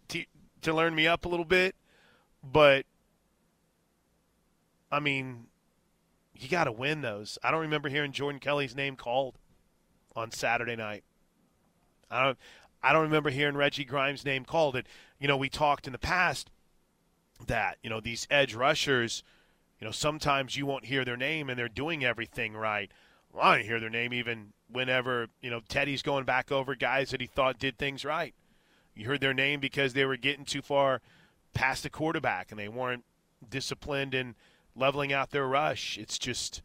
to 0.61 0.73
learn 0.73 0.95
me 0.95 1.07
up 1.07 1.25
a 1.25 1.29
little 1.29 1.45
bit. 1.45 1.75
But 2.43 2.85
I 4.91 4.99
mean, 4.99 5.47
you 6.35 6.47
got 6.47 6.65
to 6.65 6.71
win 6.71 7.01
those. 7.01 7.37
I 7.43 7.51
don't 7.51 7.61
remember 7.61 7.89
hearing 7.89 8.11
Jordan 8.11 8.39
Kelley's 8.39 8.75
name 8.75 8.95
called 8.95 9.37
on 10.15 10.31
Saturday 10.31 10.75
night. 10.75 11.03
I 12.09 12.23
don't. 12.23 12.37
I 12.81 12.93
don't 12.93 13.03
remember 13.03 13.31
hearing 13.31 13.55
Reggie 13.55 13.83
Grimes' 13.83 14.23
name 14.23 14.45
called. 14.45 14.75
And 14.75 14.87
you 15.19 15.27
know, 15.27 15.37
we 15.37 15.49
talked 15.49 15.87
in 15.87 15.93
the 15.93 15.99
past 15.99 16.49
that 17.47 17.77
you 17.83 17.89
know 17.89 17.99
these 17.99 18.27
edge 18.29 18.53
rushers, 18.53 19.23
you 19.79 19.85
know, 19.85 19.91
sometimes 19.91 20.55
you 20.55 20.65
won't 20.65 20.85
hear 20.85 21.03
their 21.03 21.17
name 21.17 21.49
and 21.49 21.57
they're 21.57 21.67
doing 21.67 22.05
everything 22.05 22.53
right. 22.53 22.91
Well, 23.33 23.43
I 23.43 23.57
didn't 23.57 23.67
hear 23.67 23.79
their 23.79 23.89
name 23.89 24.13
even 24.13 24.53
whenever 24.71 25.27
you 25.41 25.49
know 25.49 25.61
Teddy's 25.67 26.01
going 26.01 26.25
back 26.25 26.51
over 26.51 26.75
guys 26.75 27.11
that 27.11 27.21
he 27.21 27.27
thought 27.27 27.59
did 27.59 27.77
things 27.77 28.05
right. 28.05 28.33
You 28.95 29.05
heard 29.05 29.21
their 29.21 29.33
name 29.33 29.59
because 29.59 29.93
they 29.93 30.05
were 30.05 30.17
getting 30.17 30.45
too 30.45 30.61
far 30.61 31.01
past 31.53 31.83
the 31.83 31.89
quarterback 31.89 32.51
and 32.51 32.59
they 32.59 32.67
weren't 32.67 33.03
disciplined 33.47 34.13
in 34.13 34.35
leveling 34.77 35.11
out 35.11 35.31
their 35.31 35.47
rush. 35.47 35.97
It's 35.97 36.17
just 36.17 36.61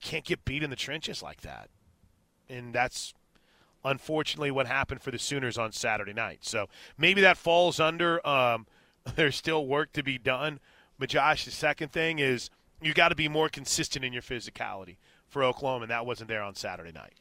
can't 0.00 0.24
get 0.24 0.44
beat 0.44 0.62
in 0.62 0.70
the 0.70 0.76
trenches 0.76 1.22
like 1.22 1.40
that, 1.40 1.68
and 2.48 2.74
that's 2.74 3.14
unfortunately 3.84 4.50
what 4.50 4.66
happened 4.66 5.00
for 5.00 5.10
the 5.10 5.18
Sooners 5.18 5.56
on 5.56 5.72
Saturday 5.72 6.12
night. 6.12 6.40
So 6.42 6.68
maybe 6.98 7.20
that 7.22 7.36
falls 7.36 7.80
under. 7.80 8.26
Um, 8.26 8.66
there's 9.14 9.36
still 9.36 9.66
work 9.66 9.92
to 9.92 10.02
be 10.02 10.18
done. 10.18 10.60
But 10.98 11.10
Josh, 11.10 11.44
the 11.44 11.50
second 11.50 11.92
thing 11.92 12.18
is 12.18 12.50
you 12.82 12.94
got 12.94 13.08
to 13.08 13.14
be 13.14 13.28
more 13.28 13.48
consistent 13.48 14.04
in 14.04 14.12
your 14.12 14.22
physicality 14.22 14.96
for 15.28 15.44
Oklahoma, 15.44 15.82
and 15.82 15.90
that 15.90 16.06
wasn't 16.06 16.28
there 16.28 16.42
on 16.42 16.54
Saturday 16.54 16.92
night. 16.92 17.14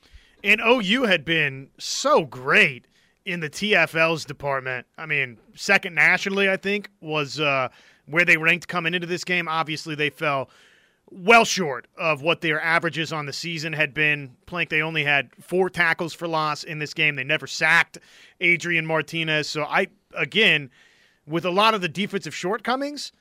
And 0.43 0.61
OU 0.61 1.03
had 1.03 1.25
been 1.25 1.69
so 1.79 2.25
great 2.25 2.87
in 3.25 3.39
the 3.39 3.49
TFLs 3.49 4.25
department. 4.25 4.85
I 4.97 5.05
mean, 5.05 5.39
second 5.55 5.95
nationally, 5.95 6.49
I 6.49 6.57
think, 6.57 6.89
was 7.01 7.39
uh, 7.39 7.69
where 8.05 8.25
they 8.25 8.37
ranked 8.37 8.67
coming 8.67 8.93
into 8.93 9.07
this 9.07 9.23
game. 9.23 9.47
Obviously, 9.47 9.95
they 9.95 10.09
fell 10.09 10.49
well 11.09 11.45
short 11.45 11.87
of 11.97 12.21
what 12.21 12.41
their 12.41 12.59
averages 12.59 13.13
on 13.13 13.25
the 13.25 13.33
season 13.33 13.73
had 13.73 13.93
been. 13.93 14.35
Plank, 14.45 14.69
they 14.69 14.81
only 14.81 15.03
had 15.03 15.29
four 15.39 15.69
tackles 15.69 16.13
for 16.13 16.27
loss 16.27 16.63
in 16.63 16.79
this 16.79 16.93
game. 16.93 17.15
They 17.15 17.23
never 17.23 17.47
sacked 17.47 17.99
Adrian 18.41 18.85
Martinez. 18.85 19.49
So 19.49 19.63
I, 19.63 19.87
again, 20.15 20.71
with 21.27 21.45
a 21.45 21.51
lot 21.51 21.73
of 21.73 21.81
the 21.81 21.89
defensive 21.89 22.35
shortcomings, 22.35 23.11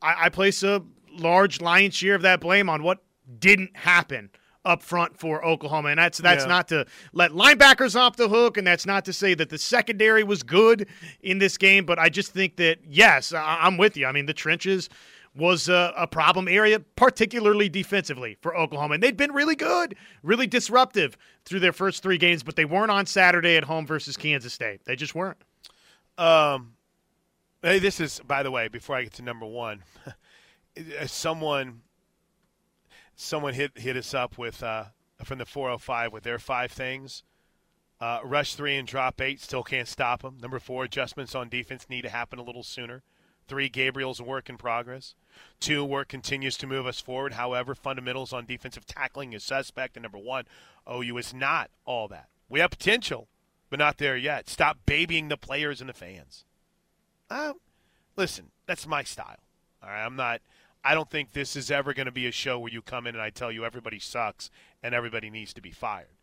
I, 0.00 0.26
I 0.26 0.28
place 0.28 0.62
a 0.62 0.82
large 1.10 1.60
lion's 1.60 1.94
share 1.94 2.14
of 2.14 2.22
that 2.22 2.40
blame 2.40 2.68
on 2.68 2.82
what 2.82 3.02
didn't 3.38 3.76
happen 3.76 4.30
up 4.64 4.82
front 4.82 5.18
for 5.18 5.44
Oklahoma. 5.44 5.90
And 5.90 5.98
that's 5.98 6.18
that's 6.18 6.44
yeah. 6.44 6.48
not 6.48 6.68
to 6.68 6.86
let 7.12 7.32
linebackers 7.32 7.96
off 7.96 8.16
the 8.16 8.28
hook, 8.28 8.56
and 8.56 8.66
that's 8.66 8.86
not 8.86 9.04
to 9.06 9.12
say 9.12 9.34
that 9.34 9.48
the 9.48 9.58
secondary 9.58 10.24
was 10.24 10.42
good 10.42 10.88
in 11.20 11.38
this 11.38 11.56
game. 11.58 11.84
But 11.84 11.98
I 11.98 12.08
just 12.08 12.32
think 12.32 12.56
that 12.56 12.78
yes, 12.88 13.32
I, 13.32 13.66
am 13.66 13.76
with 13.76 13.96
you. 13.96 14.06
I 14.06 14.12
mean, 14.12 14.26
the 14.26 14.34
trenches 14.34 14.88
was 15.34 15.68
a, 15.68 15.94
a, 15.96 16.06
problem 16.06 16.46
area, 16.46 16.78
particularly 16.78 17.68
defensively 17.68 18.36
for 18.42 18.56
Oklahoma. 18.56 18.94
And 18.94 19.02
they'd 19.02 19.16
been 19.16 19.32
really 19.32 19.54
good, 19.54 19.96
really 20.22 20.46
disruptive 20.46 21.16
through 21.46 21.60
their 21.60 21.72
first 21.72 22.02
three 22.02 22.18
games, 22.18 22.42
but 22.42 22.54
they 22.54 22.66
weren't 22.66 22.90
on 22.90 23.06
Saturday 23.06 23.56
at 23.56 23.64
home 23.64 23.86
versus 23.86 24.16
Kansas 24.16 24.52
State. 24.52 24.84
They 24.84 24.94
just 24.94 25.14
weren't. 25.14 25.38
Um, 26.18 26.74
hey, 27.62 27.78
this 27.78 27.98
is, 27.98 28.20
by 28.26 28.42
the 28.42 28.50
way, 28.50 28.68
before 28.68 28.96
I 28.96 29.04
get 29.04 29.14
to 29.14 29.22
number 29.22 29.46
one, 29.46 29.82
someone 31.06 31.80
someone 33.14 33.54
hit 33.54 33.78
hit 33.78 33.96
us 33.96 34.14
up 34.14 34.38
with 34.38 34.62
uh, 34.62 34.86
from 35.24 35.38
the 35.38 35.46
405 35.46 36.12
with 36.12 36.24
their 36.24 36.38
five 36.38 36.72
things. 36.72 37.22
Uh, 38.00 38.18
rush 38.24 38.56
three 38.56 38.76
and 38.76 38.88
drop 38.88 39.20
eight 39.20 39.40
still 39.40 39.62
can't 39.62 39.86
stop 39.86 40.22
them. 40.22 40.36
Number 40.40 40.58
four, 40.58 40.84
adjustments 40.84 41.36
on 41.36 41.48
defense 41.48 41.86
need 41.88 42.02
to 42.02 42.08
happen 42.08 42.38
a 42.40 42.42
little 42.42 42.64
sooner. 42.64 43.02
Three, 43.46 43.68
Gabriel's 43.68 44.20
work 44.20 44.48
in 44.48 44.56
progress. 44.56 45.14
Two, 45.60 45.84
work 45.84 46.08
continues 46.08 46.56
to 46.58 46.66
move 46.66 46.86
us 46.86 47.00
forward. 47.00 47.34
However, 47.34 47.74
fundamentals 47.74 48.32
on 48.32 48.46
defensive 48.46 48.86
tackling 48.86 49.32
is 49.32 49.44
suspect. 49.44 49.96
And 49.96 50.02
number 50.02 50.18
one, 50.18 50.46
OU 50.90 51.16
is 51.18 51.34
not 51.34 51.70
all 51.84 52.08
that. 52.08 52.28
We 52.48 52.60
have 52.60 52.70
potential, 52.70 53.28
but 53.70 53.78
not 53.78 53.98
there 53.98 54.16
yet. 54.16 54.48
Stop 54.48 54.78
babying 54.84 55.28
the 55.28 55.36
players 55.36 55.80
and 55.80 55.88
the 55.88 55.94
fans. 55.94 56.44
Uh, 57.30 57.54
listen, 58.16 58.50
that's 58.66 58.86
my 58.86 59.02
style. 59.02 59.38
All 59.82 59.90
right, 59.90 60.04
I'm 60.04 60.16
not. 60.16 60.40
I 60.84 60.94
don't 60.94 61.08
think 61.08 61.32
this 61.32 61.54
is 61.54 61.70
ever 61.70 61.94
going 61.94 62.06
to 62.06 62.12
be 62.12 62.26
a 62.26 62.32
show 62.32 62.58
where 62.58 62.72
you 62.72 62.82
come 62.82 63.06
in 63.06 63.14
and 63.14 63.22
I 63.22 63.30
tell 63.30 63.52
you 63.52 63.64
everybody 63.64 63.98
sucks 63.98 64.50
and 64.82 64.94
everybody 64.94 65.30
needs 65.30 65.52
to 65.54 65.62
be 65.62 65.70
fired. 65.70 66.16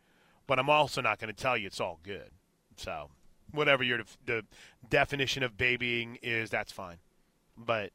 But 0.47 0.59
I'm 0.59 0.69
also 0.69 1.01
not 1.01 1.19
going 1.19 1.33
to 1.33 1.41
tell 1.41 1.55
you 1.55 1.67
it's 1.67 1.79
all 1.79 1.99
good. 2.03 2.31
So, 2.75 3.09
whatever 3.51 3.83
your 3.83 3.99
the 4.25 4.45
definition 4.89 5.43
of 5.43 5.57
babying 5.57 6.17
is, 6.21 6.49
that's 6.49 6.71
fine. 6.71 6.97
But 7.57 7.91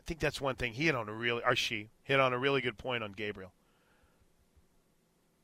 I 0.00 0.02
think 0.06 0.20
that's 0.20 0.40
one 0.40 0.54
thing 0.54 0.74
he 0.74 0.86
hit 0.86 0.94
on 0.94 1.08
a 1.08 1.12
really, 1.12 1.42
or 1.44 1.56
she 1.56 1.88
hit 2.02 2.20
on 2.20 2.32
a 2.32 2.38
really 2.38 2.60
good 2.60 2.78
point 2.78 3.02
on 3.02 3.12
Gabriel. 3.12 3.52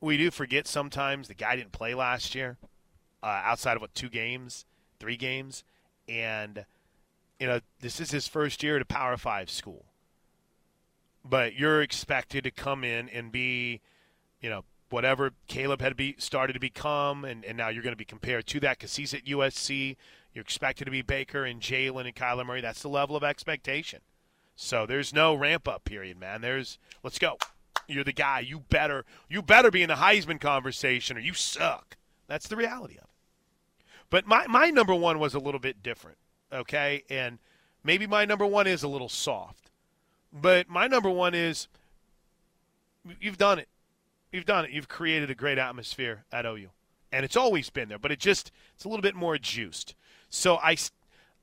We 0.00 0.16
do 0.16 0.30
forget 0.30 0.66
sometimes 0.66 1.28
the 1.28 1.34
guy 1.34 1.56
didn't 1.56 1.72
play 1.72 1.94
last 1.94 2.34
year, 2.34 2.58
uh, 3.22 3.40
outside 3.44 3.76
of 3.76 3.80
what 3.80 3.94
two 3.94 4.10
games, 4.10 4.66
three 5.00 5.16
games, 5.16 5.64
and 6.08 6.66
you 7.38 7.46
know 7.46 7.60
this 7.80 8.00
is 8.00 8.10
his 8.10 8.28
first 8.28 8.62
year 8.62 8.76
at 8.76 8.82
a 8.82 8.86
Power 8.86 9.16
Five 9.16 9.50
school. 9.50 9.86
But 11.24 11.54
you're 11.54 11.80
expected 11.80 12.44
to 12.44 12.50
come 12.50 12.84
in 12.84 13.08
and 13.08 13.32
be, 13.32 13.80
you 14.42 14.50
know, 14.50 14.64
whatever 14.90 15.32
Caleb 15.48 15.80
had 15.80 15.96
be 15.96 16.16
started 16.18 16.52
to 16.52 16.60
become, 16.60 17.24
and, 17.24 17.44
and 17.44 17.56
now 17.56 17.68
you're 17.68 17.82
going 17.82 17.94
to 17.94 17.96
be 17.96 18.04
compared 18.04 18.46
to 18.48 18.60
that 18.60 18.78
because 18.78 18.96
he's 18.96 19.14
at 19.14 19.24
USC. 19.24 19.96
You're 20.34 20.42
expected 20.42 20.84
to 20.84 20.90
be 20.90 21.02
Baker 21.02 21.44
and 21.44 21.60
Jalen 21.60 22.06
and 22.06 22.14
Kyler 22.14 22.44
Murray. 22.44 22.60
That's 22.60 22.82
the 22.82 22.88
level 22.88 23.16
of 23.16 23.24
expectation. 23.24 24.00
So 24.56 24.86
there's 24.86 25.12
no 25.12 25.34
ramp 25.34 25.66
up 25.66 25.84
period, 25.84 26.18
man. 26.18 26.40
There's 26.40 26.78
let's 27.02 27.18
go. 27.18 27.38
You're 27.86 28.04
the 28.04 28.12
guy. 28.12 28.40
You 28.40 28.60
better 28.60 29.04
you 29.28 29.42
better 29.42 29.70
be 29.70 29.82
in 29.82 29.88
the 29.88 29.96
Heisman 29.96 30.40
conversation 30.40 31.16
or 31.16 31.20
you 31.20 31.34
suck. 31.34 31.96
That's 32.26 32.48
the 32.48 32.56
reality 32.56 32.96
of 32.96 33.04
it. 33.04 33.10
But 34.10 34.26
my 34.26 34.46
my 34.46 34.70
number 34.70 34.94
one 34.94 35.18
was 35.18 35.34
a 35.34 35.38
little 35.38 35.60
bit 35.60 35.82
different. 35.82 36.18
Okay, 36.52 37.02
and 37.10 37.38
maybe 37.82 38.06
my 38.06 38.24
number 38.24 38.46
one 38.46 38.66
is 38.66 38.82
a 38.82 38.88
little 38.88 39.08
soft, 39.08 39.70
but 40.32 40.68
my 40.68 40.86
number 40.86 41.10
one 41.10 41.34
is 41.34 41.68
you've 43.20 43.38
done 43.38 43.58
it. 43.58 43.68
You've 44.32 44.46
done 44.46 44.64
it. 44.64 44.70
You've 44.70 44.88
created 44.88 45.30
a 45.30 45.34
great 45.34 45.58
atmosphere 45.58 46.24
at 46.32 46.44
OU, 46.46 46.70
and 47.12 47.24
it's 47.24 47.36
always 47.36 47.70
been 47.70 47.88
there. 47.88 47.98
But 47.98 48.12
it 48.12 48.18
just 48.18 48.50
it's 48.74 48.84
a 48.84 48.88
little 48.88 49.02
bit 49.02 49.14
more 49.14 49.38
juiced. 49.38 49.94
So 50.28 50.56
I, 50.56 50.76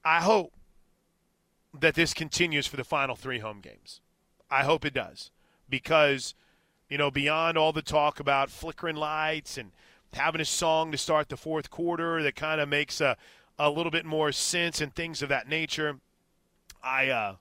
I 0.04 0.20
hope 0.20 0.54
that 1.80 1.96
this 1.96 2.14
continues 2.14 2.68
for 2.68 2.76
the 2.76 2.84
final 2.84 3.16
three 3.16 3.40
home 3.40 3.62
games. 3.62 4.02
I 4.50 4.64
hope 4.64 4.84
it 4.84 4.94
does 4.94 5.32
because, 5.70 6.34
you 6.90 6.98
know, 6.98 7.10
beyond 7.10 7.58
all 7.58 7.72
the 7.72 7.82
talk 7.82 8.20
about 8.20 8.50
flickering 8.50 8.98
lights 8.98 9.58
and 9.58 9.72
having 10.14 10.42
a 10.42 10.46
song 10.46 10.92
to 10.92 10.98
start 10.98 11.30
the 11.30 11.38
fourth 11.38 11.70
quarter 11.70 12.22
that 12.22 12.36
kind 12.36 12.60
of 12.60 12.68
makes 12.68 13.00
a, 13.00 13.16
a 13.68 13.70
little 13.70 13.92
bit 13.92 14.06
more 14.06 14.32
sense 14.32 14.82
and 14.82 14.94
things 14.94 15.22
of 15.22 15.30
that 15.30 15.48
nature, 15.48 16.00
I, 16.84 17.10
uh, 17.10 17.36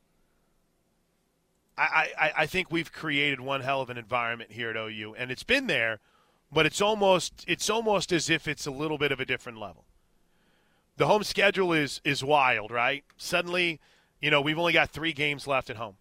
I, 1.77 2.09
I, 2.19 2.33
I 2.39 2.47
think 2.47 2.71
we've 2.71 2.93
created 2.93 3.41
one 3.41 3.62
hell 3.62 3.81
of 3.81 3.91
an 3.91 3.99
environment 3.99 4.53
here 4.53 4.71
at 4.71 4.77
OU, 4.77 5.15
and 5.17 5.31
it's 5.31 5.43
been 5.43 5.67
there, 5.67 6.00
but 6.53 6.67
it's 6.67 6.81
almost 6.81 7.45
it's 7.47 7.71
almost 7.71 8.12
as 8.12 8.29
if 8.29 8.47
it's 8.47 8.67
a 8.67 8.71
little 8.71 8.99
bit 8.99 9.12
of 9.12 9.21
a 9.21 9.25
different 9.25 9.59
level 9.59 9.85
the 11.00 11.07
home 11.07 11.25
schedule 11.25 11.73
is 11.73 12.00
is 12.05 12.23
wild, 12.23 12.71
right? 12.71 13.03
Suddenly, 13.17 13.81
you 14.21 14.31
know, 14.31 14.43
we've 14.43 14.59
only 14.59 14.75
got 14.75 14.91
three 14.91 15.15
games 15.15 15.47
left 15.47 15.71
at 15.71 15.77
home, 15.77 15.97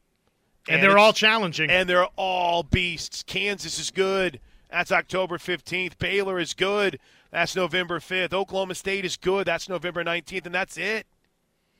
and, 0.67 0.75
and 0.75 0.83
they're 0.83 0.97
all 0.97 1.13
challenging, 1.13 1.69
and 1.69 1.87
they're 1.87 2.09
all 2.17 2.63
beasts. 2.63 3.23
Kansas 3.23 3.79
is 3.79 3.91
good. 3.91 4.41
That's 4.69 4.91
October 4.91 5.37
fifteenth. 5.37 5.97
Baylor 5.97 6.37
is 6.37 6.53
good. 6.53 6.99
That's 7.31 7.55
November 7.55 7.99
fifth. 7.99 8.33
Oklahoma 8.33 8.75
State 8.75 9.05
is 9.05 9.17
good. 9.17 9.45
That's 9.45 9.69
November 9.69 10.03
nineteenth, 10.03 10.45
and 10.45 10.55
that's 10.55 10.77
it. 10.77 11.05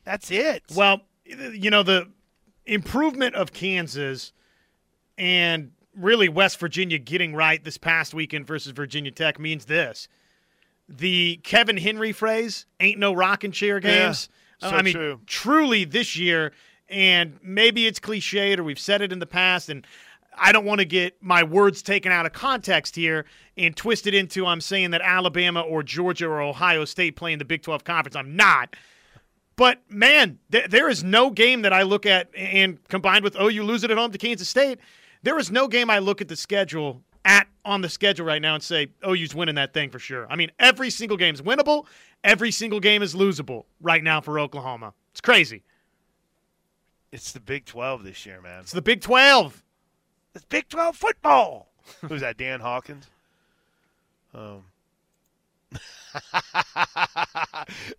That's 0.04 0.32
it. 0.32 0.64
Well, 0.76 1.02
you 1.26 1.70
know 1.70 1.84
the 1.84 2.10
improvement 2.66 3.36
of 3.36 3.52
Kansas 3.52 4.32
and 5.18 5.72
really 5.96 6.30
West 6.30 6.60
Virginia 6.60 7.00
getting 7.00 7.36
right 7.36 7.64
this 7.64 7.78
past 7.78 8.14
weekend 8.14 8.46
versus 8.48 8.72
Virginia 8.72 9.12
Tech 9.12 9.40
means 9.40 9.66
this 9.66 10.08
the 10.90 11.40
Kevin 11.44 11.78
Henry 11.78 12.12
phrase, 12.12 12.66
ain't 12.80 12.98
no 13.00 13.14
rocking 13.14 13.52
chair 13.52 13.80
games. 13.80 14.30
Yeah, 14.62 14.70
so 14.70 14.76
I 14.76 14.82
mean, 14.82 14.94
true. 14.94 15.22
truly 15.28 15.86
this 15.86 16.18
year, 16.18 16.52
and 16.90 17.38
maybe 17.44 17.86
it's 17.86 18.00
cliched 18.00 18.58
or 18.58 18.64
we've 18.64 18.80
said 18.80 19.02
it 19.02 19.14
in 19.14 19.20
the 19.20 19.28
past, 19.28 19.70
and 19.70 19.86
I 20.40 20.52
don't 20.52 20.66
want 20.66 20.80
to 20.80 20.86
get 20.86 21.22
my 21.22 21.44
words 21.44 21.82
taken 21.82 22.12
out 22.12 22.26
of 22.26 22.34
context 22.34 22.96
here 22.96 23.26
and 23.58 23.76
twisted 23.76 24.14
into 24.14 24.46
I'm 24.46 24.62
saying 24.62 24.92
that 24.92 25.02
Alabama 25.02 25.62
or 25.62 25.84
Georgia 25.84 26.28
or 26.28 26.42
Ohio 26.42 26.86
State 26.86 27.16
play 27.16 27.34
in 27.34 27.40
the 27.40 27.46
Big 27.46 27.62
12 27.62 27.84
conference. 27.84 28.16
I'm 28.16 28.36
not. 28.36 28.76
But 29.56 29.82
man, 29.90 30.40
th- 30.52 30.70
there 30.70 30.90
is 30.90 31.04
no 31.04 31.30
game 31.30 31.64
that 31.64 31.74
I 31.74 31.84
look 31.84 32.06
at 32.06 32.30
and 32.36 32.80
combined 32.88 33.24
with 33.24 33.36
oh, 33.38 33.50
OU 33.50 33.64
losing 33.64 33.92
at 33.92 33.98
home 33.98 34.12
to 34.12 34.18
Kansas 34.18 34.48
State, 34.48 34.80
there 35.22 35.38
is 35.38 35.52
no 35.52 35.68
game 35.68 35.90
I 35.90 36.00
look 36.00 36.22
at 36.22 36.30
the 36.30 36.38
schedule 36.38 37.04
at 37.26 37.48
on 37.66 37.82
the 37.82 37.90
schedule 37.90 38.26
right 38.26 38.42
now 38.42 38.56
and 38.56 38.64
say 38.64 38.88
oh, 39.04 39.14
OU's 39.14 39.36
winning 39.36 39.56
that 39.56 39.74
thing 39.74 39.90
for 39.90 40.00
sure. 40.00 40.26
I 40.30 40.38
mean, 40.38 40.52
every 40.60 40.90
single 40.90 41.18
game 41.18 41.36
is 41.36 41.42
winnable. 41.42 41.88
Every 42.24 42.52
single 42.52 42.80
game 42.80 43.04
is 43.04 43.14
losable 43.14 43.66
right 43.82 44.04
now 44.04 44.22
for 44.22 44.40
Oklahoma. 44.40 44.94
It's 45.12 45.22
crazy. 45.22 45.64
It's 47.12 47.32
the 47.32 47.40
Big 47.40 47.66
12 47.66 48.04
this 48.04 48.26
year, 48.26 48.42
man. 48.42 48.62
It's 48.62 48.72
the 48.72 48.82
Big 48.82 49.02
12. 49.02 49.64
It's 50.36 50.46
Big 50.46 50.70
12 50.70 50.96
football. 50.96 51.68
Who's 52.02 52.22
that, 52.22 52.38
Dan 52.38 52.60
Hawkins? 52.62 53.08
Um. 54.34 54.64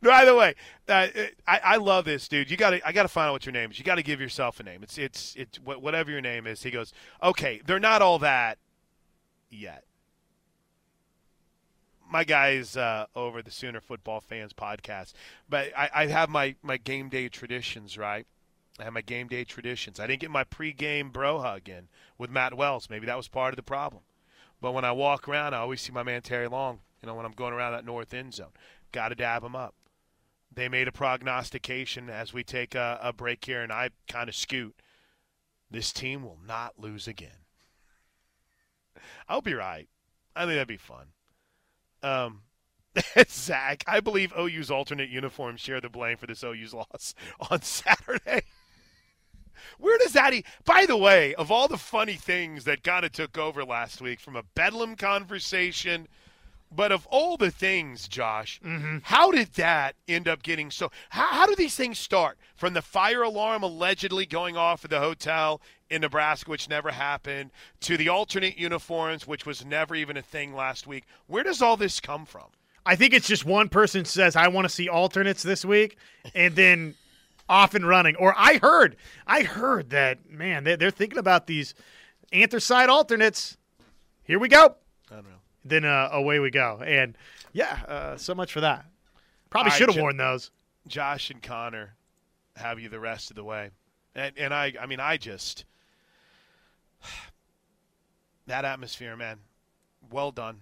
By 0.03 0.25
the 0.25 0.35
way, 0.35 0.55
uh, 0.89 1.07
I, 1.47 1.61
I 1.65 1.77
love 1.77 2.05
this 2.05 2.27
dude. 2.29 2.51
You 2.51 2.57
got 2.57 2.71
to 2.71 2.87
I 2.87 2.93
got 2.93 3.03
to 3.03 3.09
find 3.09 3.29
out 3.29 3.33
what 3.33 3.47
your 3.47 3.53
name 3.53 3.71
is. 3.71 3.79
You 3.79 3.85
got 3.85 3.97
to 3.97 4.03
give 4.03 4.21
yourself 4.21 4.59
a 4.61 4.63
name. 4.65 4.83
It's 4.83 4.99
it's 4.99 5.35
it's 5.37 5.59
whatever 5.61 6.11
your 6.11 6.21
name 6.21 6.47
is. 6.47 6.63
He 6.63 6.71
goes, 6.71 6.93
okay, 7.23 7.61
they're 7.65 7.79
not 7.79 8.03
all 8.03 8.19
that 8.21 8.59
yet. 9.49 9.85
My 12.11 12.25
guys 12.25 12.77
uh, 12.77 13.07
over 13.15 13.43
the 13.43 13.53
Sooner 13.53 13.81
Football 13.81 14.21
Fans 14.21 14.53
podcast, 14.53 15.13
but 15.49 15.69
I, 15.77 15.91
I 15.95 16.07
have 16.07 16.29
my 16.29 16.57
my 16.63 16.77
game 16.77 17.09
day 17.09 17.29
traditions 17.29 17.97
right. 17.97 18.27
I 18.81 18.85
have 18.85 18.93
my 18.93 19.01
game 19.01 19.29
day 19.29 19.45
traditions. 19.45 20.01
I 20.01 20.07
didn't 20.07 20.21
get 20.21 20.31
my 20.31 20.45
pregame 20.45 21.13
bro 21.13 21.41
hug 21.41 21.69
in 21.69 21.89
with 22.19 22.31
Matt 22.31 22.55
Wells. 22.55 22.89
Maybe 22.91 23.07
that 23.07 23.17
was 23.17 23.29
part 23.29 23.53
of 23.53 23.57
the 23.57 23.63
problem. 23.63 24.03
But 24.61 24.73
when 24.73 24.85
I 24.85 24.93
walk 24.93 25.29
around, 25.29 25.55
I 25.55 25.59
always 25.59 25.81
see 25.81 25.93
my 25.93 26.03
man 26.03 26.23
Terry 26.23 26.49
Long. 26.49 26.81
You 27.03 27.07
know, 27.07 27.15
when 27.15 27.25
I'm 27.25 27.33
going 27.33 27.55
around 27.55 27.73
that 27.73 27.85
north 27.85 28.13
end 28.13 28.35
zone, 28.35 28.53
got 28.93 29.09
to 29.09 29.15
dab 29.15 29.43
him 29.43 29.57
up. 29.57 29.75
They 30.53 30.69
made 30.69 30.89
a 30.89 30.93
prognostication 30.93 32.11
as 32.11 32.33
we 32.35 32.43
take 32.43 32.75
a, 32.75 32.99
a 33.03 33.13
break 33.13 33.45
here, 33.45 33.63
and 33.63 33.73
I 33.73 33.91
kind 34.09 34.29
of 34.29 34.35
scoot. 34.35 34.75
This 35.71 35.93
team 35.93 36.23
will 36.23 36.39
not 36.47 36.79
lose 36.79 37.07
again. 37.07 37.47
I'll 39.29 39.41
be 39.41 39.55
right. 39.55 39.89
I 40.35 40.41
think 40.41 40.55
that'd 40.55 40.69
be 40.69 40.77
fun. 40.77 41.07
Um, 42.03 42.43
Zach, 43.29 43.85
I 43.87 44.01
believe 44.01 44.33
OU's 44.37 44.71
alternate 44.71 45.11
uniforms 45.11 45.61
share 45.61 45.81
the 45.81 45.89
blame 45.89 46.17
for 46.17 46.27
this 46.27 46.43
OU's 46.43 46.75
loss 46.75 47.15
on 47.51 47.63
Saturday. 47.63 48.43
Where 49.79 49.99
does 49.99 50.13
that? 50.13 50.35
E- 50.35 50.45
By 50.65 50.87
the 50.87 50.97
way, 50.97 51.35
of 51.35 51.51
all 51.51 51.69
the 51.69 51.79
funny 51.79 52.15
things 52.15 52.65
that 52.65 52.83
kind 52.83 53.05
of 53.05 53.13
took 53.13 53.39
over 53.39 53.65
last 53.65 54.01
week, 54.01 54.21
from 54.21 54.37
a 54.37 54.43
Bedlam 54.43 54.97
conversation, 54.97 56.09
but 56.75 56.93
of 56.93 57.07
all 57.09 57.37
the 57.37 57.51
things, 57.51 58.07
Josh, 58.07 58.61
mm-hmm. 58.65 58.99
how 59.03 59.31
did 59.33 59.55
that 59.55 59.97
end 60.07 60.29
up 60.29 60.43
getting 60.43 60.71
so? 60.71 60.91
How, 61.09 61.27
how 61.27 61.47
do 61.47 61.57
these 61.57 61.75
things 61.75 61.99
start? 61.99 62.39
From 62.55 62.75
the 62.75 62.83
fire 62.83 63.23
alarm 63.23 63.63
allegedly 63.63 64.25
going 64.25 64.57
off 64.57 64.85
at 64.85 64.91
the 64.91 65.01
hotel 65.01 65.61
in 65.89 66.03
Nebraska, 66.03 66.49
which 66.49 66.69
never 66.69 66.93
happened, 66.93 67.51
to 67.81 67.97
the 67.97 68.09
alternate 68.09 68.57
uniforms, 68.57 69.27
which 69.27 69.45
was 69.45 69.65
never 69.65 69.97
even 69.97 70.17
a 70.17 70.23
thing 70.23 70.55
last 70.55 70.87
week. 70.87 71.05
Where 71.27 71.43
does 71.43 71.61
all 71.61 71.77
this 71.77 71.99
come 71.99 72.25
from? 72.25 72.47
I 72.87 72.97
think 72.97 73.13
it's 73.13 73.27
just 73.27 73.45
one 73.45 73.69
person 73.69 74.05
says, 74.05 74.37
I 74.37 74.49
want 74.49 74.65
to 74.67 74.69
see 74.69 74.89
alternates 74.89 75.43
this 75.43 75.65
week, 75.65 75.97
and 76.35 76.55
then 76.55 76.95
off 77.51 77.75
and 77.75 77.87
running. 77.87 78.17
Or 78.17 78.33
I 78.39 78.59
heard, 78.59 78.97
I 79.27 79.43
heard 79.43 79.91
that 79.91 80.31
man, 80.31 80.65
they're 80.65 80.91
thinking 80.91 81.19
about 81.19 81.47
these 81.47 81.75
anthracite 82.33 82.89
alternates. 82.89 83.59
Here 84.23 84.39
we 84.39 84.49
go. 84.49 84.77
Unreal. 85.11 85.35
Then 85.65 85.85
uh, 85.85 86.09
away 86.13 86.39
we 86.39 86.51
go. 86.51 86.81
And 86.83 87.19
yeah, 87.53 87.81
uh, 87.87 88.17
so 88.17 88.35
much 88.35 88.53
for 88.53 88.61
that. 88.61 88.87
Probably 89.51 89.73
should 89.73 89.91
have 89.91 90.01
worn 90.01 90.17
those. 90.17 90.53
Josh 90.87 91.31
and 91.31 91.43
Connor 91.43 91.97
have 92.57 92.79
you 92.79 92.89
the 92.89 93.01
rest 93.01 93.31
of 93.31 93.37
the 93.37 93.45
way, 93.45 93.71
and 94.15 94.33
and 94.39 94.55
I, 94.55 94.73
I 94.81 94.87
mean, 94.87 95.01
I 95.01 95.17
just 95.17 95.65
that 98.47 98.65
atmosphere, 98.65 99.17
man. 99.17 99.39
Well 100.11 100.31
done, 100.31 100.61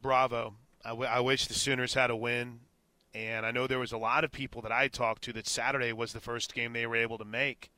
bravo. 0.00 0.54
I, 0.84 0.88
w- 0.90 1.08
I 1.08 1.20
wish 1.20 1.46
the 1.46 1.54
Sooners 1.54 1.94
had 1.94 2.10
a 2.10 2.16
win. 2.16 2.60
And 3.14 3.44
I 3.44 3.50
know 3.50 3.66
there 3.66 3.78
was 3.78 3.92
a 3.92 3.98
lot 3.98 4.24
of 4.24 4.32
people 4.32 4.62
that 4.62 4.72
I 4.72 4.88
talked 4.88 5.22
to 5.24 5.32
that 5.34 5.46
Saturday 5.46 5.92
was 5.92 6.12
the 6.12 6.20
first 6.20 6.54
game 6.54 6.72
they 6.72 6.86
were 6.86 6.96
able 6.96 7.18
to 7.18 7.24
make, 7.24 7.70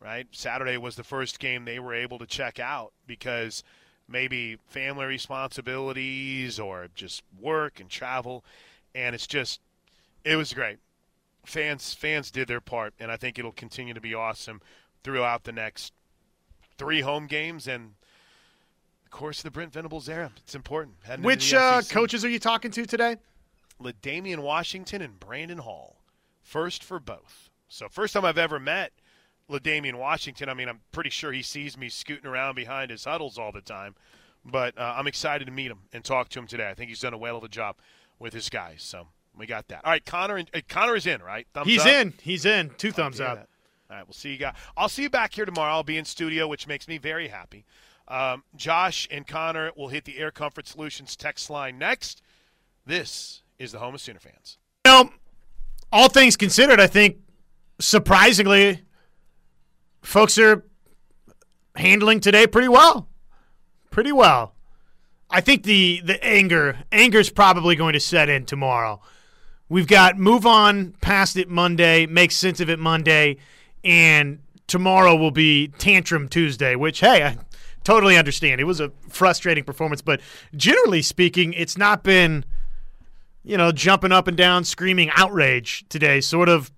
right? 0.00 0.26
Saturday 0.32 0.78
was 0.78 0.96
the 0.96 1.04
first 1.04 1.38
game 1.38 1.64
they 1.64 1.78
were 1.78 1.94
able 1.94 2.18
to 2.18 2.26
check 2.26 2.58
out 2.58 2.92
because 3.06 3.62
maybe 4.08 4.58
family 4.66 5.04
responsibilities 5.04 6.58
or 6.58 6.88
just 6.94 7.22
work 7.40 7.78
and 7.80 7.90
travel. 7.90 8.44
And 8.94 9.14
it's 9.14 9.26
just, 9.26 9.60
it 10.24 10.36
was 10.36 10.52
great. 10.54 10.78
Fans, 11.44 11.92
fans 11.92 12.30
did 12.30 12.48
their 12.48 12.62
part, 12.62 12.94
and 12.98 13.10
I 13.10 13.18
think 13.18 13.38
it'll 13.38 13.52
continue 13.52 13.92
to 13.92 14.00
be 14.00 14.14
awesome 14.14 14.62
throughout 15.02 15.44
the 15.44 15.52
next 15.52 15.92
three 16.78 17.02
home 17.02 17.26
games 17.26 17.68
and 17.68 17.92
of 19.04 19.10
course 19.10 19.42
the 19.42 19.50
Brent 19.50 19.72
Venables 19.72 20.08
era. 20.08 20.32
It's 20.38 20.54
important. 20.54 20.96
Which 21.20 21.54
uh, 21.54 21.82
coaches 21.88 22.24
are 22.24 22.28
you 22.28 22.38
talking 22.40 22.70
to 22.72 22.86
today? 22.86 23.18
L'Damian 23.78 24.40
Washington 24.40 25.02
and 25.02 25.18
Brandon 25.18 25.58
Hall. 25.58 25.96
First 26.42 26.84
for 26.84 27.00
both. 27.00 27.50
So 27.68 27.88
first 27.88 28.14
time 28.14 28.24
I've 28.24 28.38
ever 28.38 28.60
met 28.60 28.92
L'Damian 29.48 29.96
Washington. 29.96 30.48
I 30.48 30.54
mean, 30.54 30.68
I'm 30.68 30.80
pretty 30.92 31.10
sure 31.10 31.32
he 31.32 31.42
sees 31.42 31.76
me 31.76 31.88
scooting 31.88 32.26
around 32.26 32.54
behind 32.54 32.90
his 32.90 33.04
huddles 33.04 33.38
all 33.38 33.52
the 33.52 33.60
time. 33.60 33.94
But 34.44 34.78
uh, 34.78 34.94
I'm 34.96 35.06
excited 35.06 35.46
to 35.46 35.52
meet 35.52 35.70
him 35.70 35.80
and 35.92 36.04
talk 36.04 36.28
to 36.30 36.38
him 36.38 36.46
today. 36.46 36.68
I 36.68 36.74
think 36.74 36.90
he's 36.90 37.00
done 37.00 37.14
a 37.14 37.18
well 37.18 37.36
of 37.36 37.44
a 37.44 37.48
job 37.48 37.76
with 38.18 38.34
his 38.34 38.50
guys. 38.50 38.82
So 38.82 39.08
we 39.36 39.46
got 39.46 39.68
that. 39.68 39.84
All 39.84 39.90
right, 39.90 40.04
Connor. 40.04 40.38
Uh, 40.38 40.60
Connor 40.68 40.96
is 40.96 41.06
in, 41.06 41.22
right? 41.22 41.46
Thumbs 41.54 41.66
he's 41.66 41.80
up? 41.80 41.86
in. 41.86 42.14
He's 42.22 42.44
in. 42.44 42.70
Two 42.76 42.92
thumbs 42.92 43.20
up. 43.20 43.36
That. 43.36 43.48
All 43.90 43.96
right, 43.96 44.06
we'll 44.06 44.14
see 44.14 44.32
you 44.32 44.38
guys. 44.38 44.54
I'll 44.76 44.88
see 44.88 45.02
you 45.02 45.10
back 45.10 45.32
here 45.34 45.44
tomorrow. 45.44 45.72
I'll 45.72 45.82
be 45.82 45.96
in 45.96 46.04
studio, 46.04 46.46
which 46.46 46.66
makes 46.66 46.88
me 46.88 46.98
very 46.98 47.28
happy. 47.28 47.64
Um, 48.06 48.44
Josh 48.54 49.08
and 49.10 49.26
Connor 49.26 49.70
will 49.76 49.88
hit 49.88 50.04
the 50.04 50.18
Air 50.18 50.30
Comfort 50.30 50.66
Solutions 50.66 51.16
text 51.16 51.48
line 51.48 51.78
next. 51.78 52.20
This 52.84 53.42
is 53.64 53.72
the 53.72 53.78
home 53.78 53.94
of 53.94 54.00
Sooner 54.00 54.20
fans. 54.20 54.58
Know, 54.86 55.10
all 55.90 56.08
things 56.08 56.36
considered, 56.36 56.80
I 56.80 56.86
think 56.86 57.16
surprisingly, 57.80 58.82
folks 60.02 60.38
are 60.38 60.64
handling 61.74 62.20
today 62.20 62.46
pretty 62.46 62.68
well. 62.68 63.08
Pretty 63.90 64.12
well. 64.12 64.54
I 65.30 65.40
think 65.40 65.64
the 65.64 66.00
the 66.04 66.22
anger 66.24 66.78
anger 66.92 67.18
is 67.18 67.30
probably 67.30 67.74
going 67.74 67.94
to 67.94 68.00
set 68.00 68.28
in 68.28 68.44
tomorrow. 68.44 69.00
We've 69.68 69.86
got 69.86 70.18
move 70.18 70.46
on 70.46 70.92
past 71.00 71.36
it 71.36 71.48
Monday, 71.48 72.06
make 72.06 72.30
sense 72.30 72.60
of 72.60 72.68
it 72.68 72.78
Monday, 72.78 73.38
and 73.82 74.40
tomorrow 74.66 75.16
will 75.16 75.30
be 75.30 75.68
tantrum 75.78 76.28
Tuesday. 76.28 76.76
Which 76.76 77.00
hey, 77.00 77.24
I 77.24 77.38
totally 77.82 78.16
understand. 78.16 78.60
It 78.60 78.64
was 78.64 78.80
a 78.80 78.92
frustrating 79.08 79.64
performance, 79.64 80.02
but 80.02 80.20
generally 80.54 81.02
speaking, 81.02 81.52
it's 81.54 81.78
not 81.78 82.04
been 82.04 82.44
you 83.44 83.58
know, 83.58 83.70
jumping 83.70 84.10
up 84.10 84.26
and 84.26 84.36
down, 84.36 84.64
screaming 84.64 85.10
outrage 85.14 85.84
today. 85.88 86.20
Sort 86.20 86.48
of, 86.48 86.72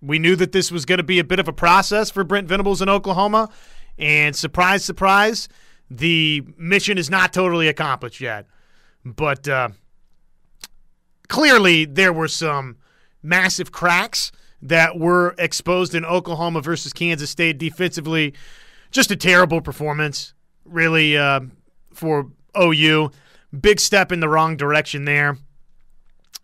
we 0.00 0.18
knew 0.18 0.36
that 0.36 0.52
this 0.52 0.70
was 0.70 0.84
going 0.84 0.98
to 0.98 1.04
be 1.04 1.18
a 1.18 1.24
bit 1.24 1.40
of 1.40 1.48
a 1.48 1.52
process 1.52 2.08
for 2.08 2.22
Brent 2.24 2.48
Venables 2.48 2.80
in 2.80 2.88
Oklahoma. 2.88 3.50
And 3.98 4.34
surprise, 4.36 4.84
surprise, 4.84 5.48
the 5.90 6.42
mission 6.56 6.98
is 6.98 7.10
not 7.10 7.32
totally 7.32 7.66
accomplished 7.66 8.20
yet. 8.20 8.46
But 9.04 9.48
uh, 9.48 9.70
clearly, 11.28 11.84
there 11.84 12.12
were 12.12 12.28
some 12.28 12.76
massive 13.22 13.72
cracks 13.72 14.30
that 14.62 14.98
were 14.98 15.34
exposed 15.38 15.94
in 15.94 16.04
Oklahoma 16.04 16.60
versus 16.60 16.92
Kansas 16.92 17.30
State 17.30 17.58
defensively. 17.58 18.34
Just 18.92 19.10
a 19.10 19.16
terrible 19.16 19.60
performance, 19.60 20.32
really, 20.64 21.16
uh, 21.16 21.40
for 21.92 22.30
OU. 22.56 23.10
Big 23.58 23.80
step 23.80 24.12
in 24.12 24.20
the 24.20 24.28
wrong 24.28 24.56
direction 24.56 25.04
there 25.04 25.38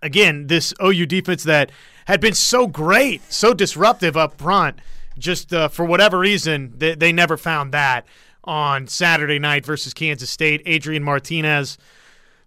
again, 0.02 0.48
this 0.48 0.74
OU 0.82 1.06
defense 1.06 1.44
that 1.44 1.70
had 2.06 2.20
been 2.20 2.34
so 2.34 2.66
great, 2.66 3.22
so 3.32 3.54
disruptive 3.54 4.16
up 4.16 4.38
front, 4.38 4.78
just 5.18 5.52
uh, 5.52 5.68
for 5.68 5.84
whatever 5.84 6.18
reason, 6.18 6.72
they, 6.76 6.94
they 6.94 7.12
never 7.12 7.36
found 7.36 7.72
that 7.72 8.06
on 8.44 8.88
Saturday 8.88 9.38
night 9.38 9.64
versus 9.64 9.94
Kansas 9.94 10.30
State. 10.30 10.62
Adrian 10.66 11.02
Martinez, 11.02 11.78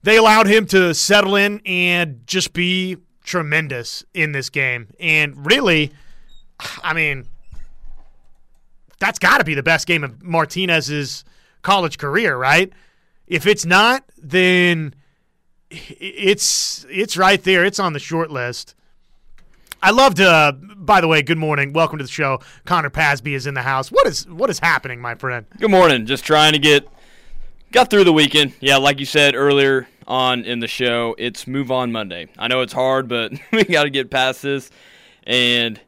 they 0.04 0.18
allowed 0.18 0.48
him 0.48 0.66
to 0.68 0.94
settle 0.94 1.36
in 1.36 1.62
and 1.66 2.22
just 2.28 2.54
be 2.54 2.98
tremendous 3.24 4.04
in 4.14 4.34
this 4.34 4.50
game. 4.50 4.88
And 5.00 5.46
really, 5.46 5.92
I 6.84 6.94
mean, 6.94 7.26
that's 9.00 9.20
got 9.20 9.38
to 9.40 9.44
be 9.44 9.54
the 9.54 9.64
best 9.64 9.88
game 9.88 10.04
of 10.04 10.22
Martinez's 10.22 11.24
college 11.62 11.98
career, 11.98 12.38
right? 12.38 12.72
If 13.28 13.48
it's 13.48 13.66
not, 13.66 14.04
then 14.18 14.94
it's 16.00 16.86
it's 16.90 17.18
right 17.18 17.42
there. 17.44 17.66
It's 17.66 17.80
on 17.80 17.94
the 17.94 18.00
short 18.00 18.32
list. 18.32 18.76
I 19.82 19.92
loved. 19.92 20.20
Uh, 20.20 20.52
by 20.52 21.02
the 21.02 21.08
way, 21.08 21.22
good 21.22 21.38
morning. 21.38 21.74
Welcome 21.74 21.98
to 22.00 22.04
the 22.04 22.10
show. 22.10 22.40
Connor 22.66 22.90
Pasby 22.90 23.34
is 23.34 23.48
in 23.48 23.54
the 23.54 23.62
house. 23.62 23.92
What 23.92 24.08
is 24.08 24.28
what 24.28 24.50
is 24.50 24.60
happening, 24.60 25.00
my 25.00 25.16
friend? 25.16 25.46
Good 25.60 25.72
morning. 25.72 26.06
Just 26.06 26.26
trying 26.26 26.54
to 26.54 26.60
get 26.60 26.88
got 27.72 27.90
through 27.90 28.06
the 28.06 28.14
weekend. 28.14 28.54
Yeah, 28.60 28.78
like 28.78 29.00
you 29.00 29.06
said 29.06 29.36
earlier 29.36 29.88
on 30.08 30.46
in 30.46 30.60
the 30.60 30.68
show, 30.68 31.16
it's 31.18 31.48
move 31.48 31.72
on 31.72 31.92
Monday. 31.92 32.28
I 32.38 32.48
know 32.48 32.62
it's 32.62 32.74
hard, 32.74 33.08
but 33.08 33.34
we 33.52 33.64
got 33.64 33.84
to 33.84 33.90
get 33.90 34.10
past 34.10 34.42
this. 34.42 34.72
And 35.24 35.80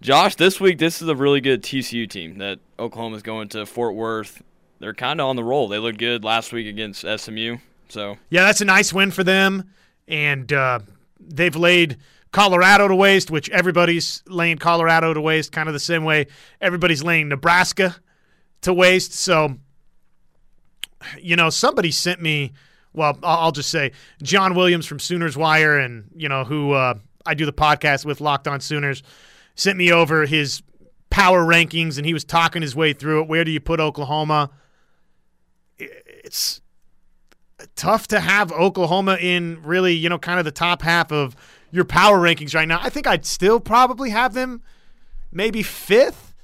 Josh, 0.00 0.34
this 0.34 0.60
week 0.60 0.78
this 0.78 1.00
is 1.00 1.08
a 1.08 1.16
really 1.16 1.40
good 1.40 1.62
TCU 1.62 2.08
team 2.08 2.38
that 2.38 2.58
Oklahoma's 2.78 3.22
going 3.22 3.48
to 3.50 3.66
Fort 3.66 3.94
Worth. 3.94 4.42
They're 4.78 4.94
kind 4.94 5.20
of 5.20 5.28
on 5.28 5.36
the 5.36 5.44
roll. 5.44 5.68
They 5.68 5.78
looked 5.78 5.98
good 5.98 6.24
last 6.24 6.52
week 6.52 6.66
against 6.66 7.06
SMU. 7.06 7.58
So 7.92 8.16
yeah, 8.30 8.44
that's 8.44 8.62
a 8.62 8.64
nice 8.64 8.90
win 8.90 9.10
for 9.10 9.22
them, 9.22 9.70
and 10.08 10.50
uh, 10.50 10.78
they've 11.20 11.54
laid 11.54 11.98
Colorado 12.30 12.88
to 12.88 12.96
waste, 12.96 13.30
which 13.30 13.50
everybody's 13.50 14.22
laying 14.26 14.56
Colorado 14.56 15.12
to 15.12 15.20
waste, 15.20 15.52
kind 15.52 15.68
of 15.68 15.74
the 15.74 15.78
same 15.78 16.02
way 16.02 16.28
everybody's 16.58 17.04
laying 17.04 17.28
Nebraska 17.28 17.94
to 18.62 18.72
waste. 18.72 19.12
So, 19.12 19.58
you 21.20 21.36
know, 21.36 21.50
somebody 21.50 21.90
sent 21.90 22.22
me. 22.22 22.52
Well, 22.94 23.18
I'll 23.22 23.52
just 23.52 23.68
say 23.68 23.92
John 24.22 24.54
Williams 24.54 24.86
from 24.86 24.98
Sooners 24.98 25.36
Wire, 25.36 25.78
and 25.78 26.10
you 26.16 26.30
know 26.30 26.44
who 26.44 26.72
uh, 26.72 26.94
I 27.26 27.34
do 27.34 27.44
the 27.44 27.52
podcast 27.52 28.06
with, 28.06 28.22
Locked 28.22 28.48
On 28.48 28.58
Sooners, 28.58 29.02
sent 29.54 29.76
me 29.76 29.92
over 29.92 30.24
his 30.24 30.62
power 31.10 31.44
rankings, 31.44 31.98
and 31.98 32.06
he 32.06 32.14
was 32.14 32.24
talking 32.24 32.62
his 32.62 32.74
way 32.74 32.94
through 32.94 33.20
it. 33.20 33.28
Where 33.28 33.44
do 33.44 33.50
you 33.50 33.60
put 33.60 33.80
Oklahoma? 33.80 34.48
It's 35.78 36.61
tough 37.76 38.06
to 38.08 38.20
have 38.20 38.52
Oklahoma 38.52 39.16
in 39.20 39.62
really, 39.62 39.94
you 39.94 40.08
know, 40.08 40.18
kind 40.18 40.38
of 40.38 40.44
the 40.44 40.50
top 40.50 40.82
half 40.82 41.12
of 41.12 41.36
your 41.70 41.84
power 41.84 42.18
rankings 42.18 42.54
right 42.54 42.68
now. 42.68 42.78
I 42.82 42.90
think 42.90 43.06
I'd 43.06 43.24
still 43.24 43.60
probably 43.60 44.10
have 44.10 44.34
them 44.34 44.62
maybe 45.32 45.62
fifth, 45.62 46.34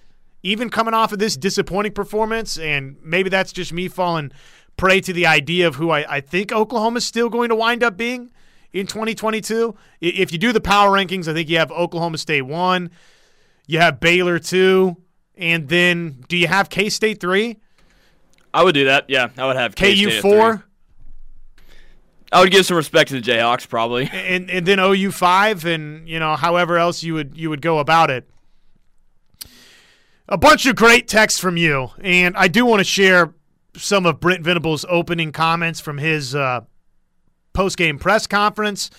even 0.42 0.70
coming 0.70 0.94
off 0.94 1.12
of 1.12 1.18
this 1.18 1.36
disappointing 1.36 1.92
performance. 1.92 2.58
And 2.58 2.96
maybe 3.02 3.28
that's 3.28 3.52
just 3.52 3.72
me 3.72 3.88
falling 3.88 4.32
prey 4.76 5.00
to 5.02 5.12
the 5.12 5.26
idea 5.26 5.66
of 5.66 5.74
who 5.74 5.90
I, 5.90 6.16
I 6.16 6.20
think 6.20 6.52
Oklahoma's 6.52 7.04
still 7.04 7.28
going 7.28 7.50
to 7.50 7.54
wind 7.54 7.82
up 7.82 7.96
being 7.96 8.30
in 8.72 8.86
2022. 8.86 9.74
If 10.00 10.32
you 10.32 10.38
do 10.38 10.52
the 10.52 10.60
power 10.60 10.90
rankings, 10.90 11.28
I 11.28 11.34
think 11.34 11.48
you 11.48 11.58
have 11.58 11.70
Oklahoma 11.70 12.18
State 12.18 12.42
one, 12.42 12.90
you 13.66 13.78
have 13.80 14.00
Baylor 14.00 14.38
two, 14.38 14.96
and 15.36 15.68
then 15.68 16.24
do 16.28 16.36
you 16.36 16.46
have 16.46 16.70
K 16.70 16.88
State 16.88 17.20
three? 17.20 17.58
I 18.54 18.64
would 18.64 18.74
do 18.74 18.86
that. 18.86 19.04
Yeah, 19.08 19.28
I 19.36 19.46
would 19.46 19.56
have 19.56 19.76
KU 19.76 20.20
four. 20.22 20.64
I 22.30 22.40
would 22.40 22.50
give 22.50 22.66
some 22.66 22.76
respect 22.76 23.08
to 23.10 23.20
the 23.20 23.30
Jayhawks, 23.30 23.68
probably, 23.68 24.08
and 24.12 24.50
and 24.50 24.66
then 24.66 24.78
OU 24.78 25.12
five, 25.12 25.64
and 25.64 26.08
you 26.08 26.18
know 26.18 26.36
however 26.36 26.78
else 26.78 27.02
you 27.02 27.14
would 27.14 27.36
you 27.36 27.50
would 27.50 27.62
go 27.62 27.78
about 27.78 28.10
it. 28.10 28.28
A 30.28 30.36
bunch 30.36 30.66
of 30.66 30.76
great 30.76 31.08
texts 31.08 31.40
from 31.40 31.56
you, 31.56 31.90
and 32.02 32.36
I 32.36 32.48
do 32.48 32.66
want 32.66 32.80
to 32.80 32.84
share 32.84 33.34
some 33.74 34.04
of 34.04 34.20
Brent 34.20 34.42
Venables' 34.42 34.84
opening 34.88 35.32
comments 35.32 35.80
from 35.80 35.98
his 35.98 36.34
uh, 36.34 36.62
post 37.54 37.78
game 37.78 37.98
press 37.98 38.26
conference 38.26 38.90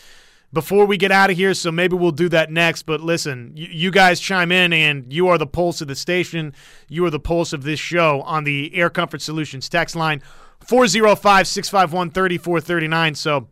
before 0.52 0.86
we 0.86 0.98
get 0.98 1.12
out 1.12 1.30
of 1.30 1.38
here. 1.38 1.54
So 1.54 1.72
maybe 1.72 1.96
we'll 1.96 2.12
do 2.12 2.30
that 2.30 2.52
next. 2.52 2.84
But 2.84 3.02
listen, 3.02 3.52
you, 3.56 3.68
you, 3.70 3.92
guys 3.92 4.20
chime 4.20 4.52
in, 4.52 4.74
and 4.74 5.14
you 5.14 5.28
are 5.28 5.38
the 5.38 5.46
pulse 5.46 5.82
of 5.82 5.88
the 5.88 5.96
station. 5.96 6.54
You 6.88 7.06
are 7.06 7.12
the 7.12 7.20
pulse 7.20 7.54
of 7.54 7.64
this 7.64 7.80
show 7.80 8.22
on 8.24 8.44
the 8.44 8.74
Air 8.76 8.90
Comfort 8.90 9.22
Solutions 9.22 9.70
text 9.70 9.96
line 9.96 10.24
405 10.62 11.48
651 11.48 12.12
3439. 12.12 13.16
So 13.16 13.48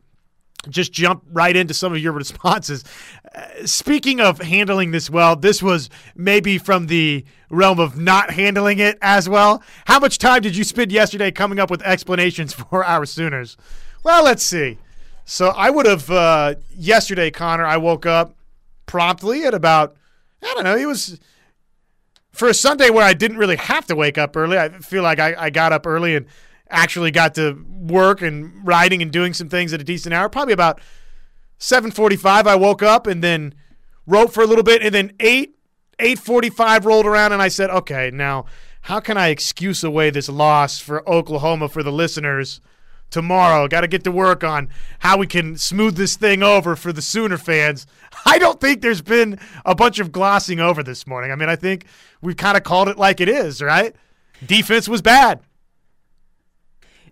just 0.70 0.92
jump 0.92 1.24
right 1.32 1.56
into 1.56 1.74
some 1.74 1.94
of 1.94 2.00
your 2.00 2.14
responses. 2.14 2.84
Uh, 3.34 3.66
speaking 3.66 4.20
of 4.20 4.40
handling 4.40 4.92
this 4.92 5.10
well, 5.10 5.36
this 5.36 5.62
was 5.62 5.90
maybe 6.16 6.58
from 6.58 6.88
the 6.88 7.26
realm 7.50 7.80
of 7.80 7.98
not 7.98 8.32
handling 8.32 8.80
it 8.80 8.98
as 9.02 9.30
well. 9.30 9.64
How 9.86 10.00
much 10.00 10.18
time 10.18 10.42
did 10.42 10.56
you 10.56 10.64
spend 10.64 10.92
yesterday 10.92 11.32
coming 11.32 11.60
up 11.60 11.70
with 11.70 11.82
explanations 11.84 12.54
for 12.70 12.84
our 12.84 13.06
Sooners? 13.06 13.58
Well, 14.04 14.24
let's 14.24 14.44
see. 14.44 14.78
So 15.26 15.50
I 15.50 15.70
would 15.70 15.86
have 15.86 16.10
uh, 16.10 16.56
yesterday, 16.76 17.32
Connor. 17.32 17.66
I 17.66 17.78
woke 17.78 18.06
up 18.06 18.36
promptly 18.86 19.44
at 19.44 19.54
about 19.54 19.96
I 20.42 20.54
don't 20.54 20.64
know. 20.64 20.78
It 20.78 20.86
was 20.86 21.20
for 22.32 22.48
a 22.48 22.54
Sunday 22.54 22.90
where 22.90 23.04
I 23.04 23.14
didn't 23.14 23.38
really 23.38 23.56
have 23.56 23.88
to 23.88 23.96
wake 23.96 24.18
up 24.18 24.38
early. 24.38 24.58
I 24.58 24.70
feel 24.70 25.04
like 25.04 25.20
I, 25.20 25.36
I 25.38 25.50
got 25.50 25.74
up 25.74 25.88
early 25.88 26.16
and 26.16 26.28
actually 26.70 27.12
got 27.12 27.36
to 27.36 27.66
work 27.70 28.22
and 28.22 28.66
riding 28.66 29.02
and 29.02 29.12
doing 29.12 29.34
some 29.34 29.50
things 29.50 29.74
at 29.74 29.82
a 29.82 29.84
decent 29.84 30.14
hour. 30.14 30.30
Probably 30.30 30.54
about 30.54 30.80
7:45 31.60 32.48
I 32.48 32.56
woke 32.56 32.84
up 32.84 33.08
and 33.08 33.24
then 33.24 33.54
wrote 34.06 34.34
for 34.34 34.44
a 34.44 34.48
little 34.48 34.64
bit 34.64 34.82
and 34.82 34.94
then 34.94 35.14
8 35.20 35.56
8:45 36.00 36.86
rolled 36.86 37.06
around 37.06 37.34
and 37.34 37.42
I 37.42 37.48
said, 37.48 37.70
"Okay, 37.70 38.12
now 38.14 38.46
how 38.82 39.00
can 39.00 39.18
I 39.18 39.30
excuse 39.30 39.84
away 39.84 40.10
this 40.10 40.30
loss 40.30 40.80
for 40.80 41.08
Oklahoma 41.10 41.70
for 41.70 41.82
the 41.84 41.92
listeners 41.92 42.62
tomorrow? 43.10 43.68
Got 43.68 43.82
to 43.82 43.88
get 43.88 44.04
to 44.04 44.12
work 44.12 44.44
on 44.44 44.70
how 45.00 45.18
we 45.18 45.28
can 45.28 45.58
smooth 45.58 45.96
this 45.96 46.16
thing 46.16 46.44
over 46.44 46.76
for 46.76 46.94
the 46.94 47.02
Sooner 47.02 47.38
fans." 47.38 47.88
I 48.26 48.38
don't 48.38 48.62
think 48.62 48.82
there's 48.82 49.02
been 49.02 49.40
a 49.66 49.74
bunch 49.74 50.00
of 50.00 50.12
glossing 50.12 50.60
over 50.60 50.84
this 50.84 51.08
morning. 51.08 51.32
I 51.32 51.36
mean, 51.36 51.50
I 51.50 51.56
think 51.56 51.86
we've 52.22 52.38
kind 52.38 52.58
of 52.58 52.64
called 52.64 52.90
it 52.90 52.98
like 52.98 53.20
it 53.20 53.30
is, 53.30 53.62
right? 53.62 53.96
Defense 54.46 54.88
was 54.88 55.02
bad. 55.02 55.40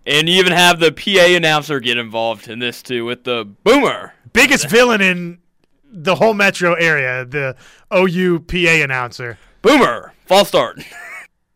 And 0.06 0.28
you 0.28 0.36
even 0.36 0.52
have 0.52 0.78
the 0.78 0.92
PA 0.92 1.34
announcer 1.36 1.80
get 1.80 1.98
involved 1.98 2.48
in 2.48 2.60
this 2.60 2.82
too 2.82 3.04
with 3.04 3.24
the 3.24 3.44
boomer. 3.64 4.14
Biggest 4.32 4.70
villain 4.70 5.00
in 5.00 5.38
the 5.84 6.14
whole 6.14 6.34
metro 6.34 6.74
area, 6.74 7.24
the 7.24 7.56
OU 7.92 8.40
PA 8.40 8.84
announcer. 8.84 9.38
Boomer. 9.62 10.12
False 10.26 10.48
start. 10.48 10.80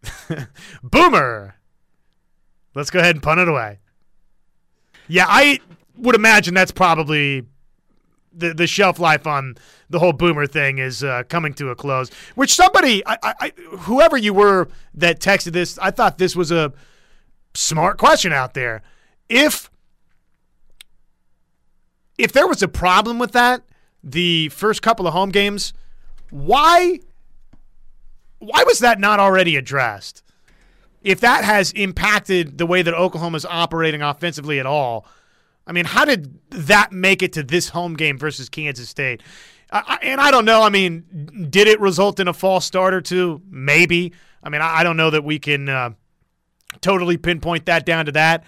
boomer. 0.82 1.54
Let's 2.74 2.90
go 2.90 2.98
ahead 2.98 3.14
and 3.14 3.22
punt 3.22 3.40
it 3.40 3.48
away. 3.48 3.78
Yeah, 5.06 5.26
I 5.28 5.60
would 5.96 6.14
imagine 6.14 6.54
that's 6.54 6.72
probably 6.72 7.44
the 8.32 8.54
the 8.54 8.66
shelf 8.66 8.98
life 8.98 9.26
on 9.26 9.56
the 9.90 9.98
whole 9.98 10.12
boomer 10.12 10.46
thing 10.46 10.78
is 10.78 11.02
uh, 11.02 11.24
coming 11.28 11.52
to 11.54 11.70
a 11.70 11.76
close. 11.76 12.10
Which 12.36 12.54
somebody, 12.54 13.02
I, 13.06 13.18
I, 13.22 13.52
whoever 13.78 14.16
you 14.16 14.32
were 14.32 14.68
that 14.94 15.20
texted 15.20 15.52
this, 15.52 15.78
I 15.78 15.90
thought 15.90 16.18
this 16.18 16.36
was 16.36 16.52
a 16.52 16.72
smart 17.54 17.98
question 17.98 18.32
out 18.32 18.54
there. 18.54 18.82
If 19.28 19.70
if 22.18 22.32
there 22.32 22.46
was 22.46 22.62
a 22.62 22.68
problem 22.68 23.18
with 23.18 23.32
that, 23.32 23.62
the 24.04 24.50
first 24.50 24.82
couple 24.82 25.06
of 25.06 25.12
home 25.12 25.30
games, 25.30 25.72
why 26.30 27.00
why 28.38 28.64
was 28.64 28.78
that 28.80 28.98
not 28.98 29.20
already 29.20 29.56
addressed? 29.56 30.22
If 31.02 31.20
that 31.20 31.44
has 31.44 31.72
impacted 31.72 32.58
the 32.58 32.66
way 32.66 32.82
that 32.82 32.92
Oklahoma 32.92 33.36
is 33.36 33.46
operating 33.46 34.02
offensively 34.02 34.60
at 34.60 34.66
all, 34.66 35.06
I 35.66 35.72
mean, 35.72 35.86
how 35.86 36.04
did 36.04 36.38
that 36.50 36.92
make 36.92 37.22
it 37.22 37.32
to 37.34 37.42
this 37.42 37.70
home 37.70 37.94
game 37.94 38.18
versus 38.18 38.48
Kansas 38.48 38.88
State? 38.88 39.22
I, 39.72 39.98
and 40.02 40.20
I 40.20 40.30
don't 40.30 40.44
know. 40.44 40.62
I 40.62 40.68
mean, 40.68 41.48
did 41.48 41.68
it 41.68 41.80
result 41.80 42.18
in 42.18 42.28
a 42.28 42.32
false 42.32 42.64
start 42.64 42.92
or 42.92 43.00
two? 43.00 43.40
Maybe. 43.48 44.12
I 44.42 44.48
mean, 44.48 44.62
I, 44.62 44.78
I 44.78 44.82
don't 44.82 44.96
know 44.96 45.10
that 45.10 45.22
we 45.22 45.38
can 45.38 45.68
uh, 45.68 45.90
totally 46.80 47.16
pinpoint 47.16 47.66
that 47.66 47.84
down 47.84 48.06
to 48.06 48.12
that. 48.12 48.44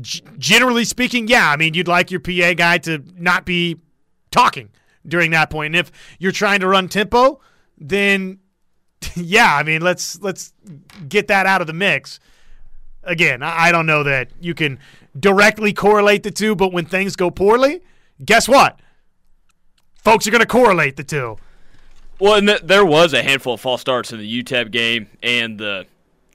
G- 0.00 0.22
generally 0.38 0.84
speaking, 0.84 1.28
yeah, 1.28 1.50
I 1.50 1.56
mean, 1.56 1.74
you'd 1.74 1.88
like 1.88 2.10
your 2.10 2.20
PA 2.20 2.54
guy 2.54 2.78
to 2.78 3.02
not 3.16 3.44
be 3.44 3.78
talking 4.30 4.70
during 5.06 5.30
that 5.32 5.50
point. 5.50 5.74
And 5.74 5.76
if 5.76 5.92
you're 6.18 6.32
trying 6.32 6.60
to 6.60 6.68
run 6.68 6.88
tempo, 6.88 7.40
then 7.78 8.38
yeah, 9.14 9.54
I 9.54 9.62
mean, 9.62 9.82
let's 9.82 10.20
let's 10.20 10.52
get 11.08 11.28
that 11.28 11.46
out 11.46 11.60
of 11.60 11.66
the 11.66 11.72
mix. 11.72 12.20
Again, 13.04 13.42
I 13.42 13.72
don't 13.72 13.86
know 13.86 14.04
that 14.04 14.30
you 14.40 14.54
can 14.54 14.78
directly 15.18 15.72
correlate 15.72 16.22
the 16.22 16.30
two, 16.30 16.54
but 16.54 16.72
when 16.72 16.84
things 16.84 17.16
go 17.16 17.32
poorly, 17.32 17.80
guess 18.24 18.48
what? 18.48 18.78
Folks 19.96 20.26
are 20.26 20.30
going 20.30 20.40
to 20.40 20.46
correlate 20.46 20.96
the 20.96 21.02
two. 21.02 21.36
Well, 22.20 22.36
and 22.36 22.46
th- 22.46 22.62
there 22.62 22.86
was 22.86 23.12
a 23.12 23.22
handful 23.22 23.54
of 23.54 23.60
false 23.60 23.80
starts 23.80 24.12
in 24.12 24.20
the 24.20 24.42
UTEP 24.42 24.70
game 24.70 25.08
and 25.20 25.58
the 25.58 25.86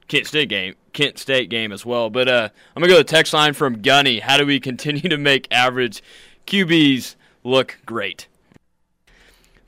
Kent 0.10 0.28
State 0.28 0.50
game. 0.50 0.76
Kent 0.98 1.20
State 1.20 1.50
game 1.52 1.72
as 1.72 1.86
well. 1.86 2.10
But 2.10 2.28
uh, 2.28 2.50
I'm 2.76 2.82
gonna 2.82 2.92
go 2.92 2.98
to 2.98 3.04
the 3.04 3.10
text 3.10 3.32
line 3.32 3.54
from 3.54 3.84
Gunny. 3.84 4.20
How 4.20 4.38
do 4.38 4.46
we 4.46 4.60
continue 4.60 5.08
to 5.10 5.18
make 5.18 5.48
average 5.52 6.02
QBs 6.48 7.16
look 7.44 7.78
great? 7.86 8.28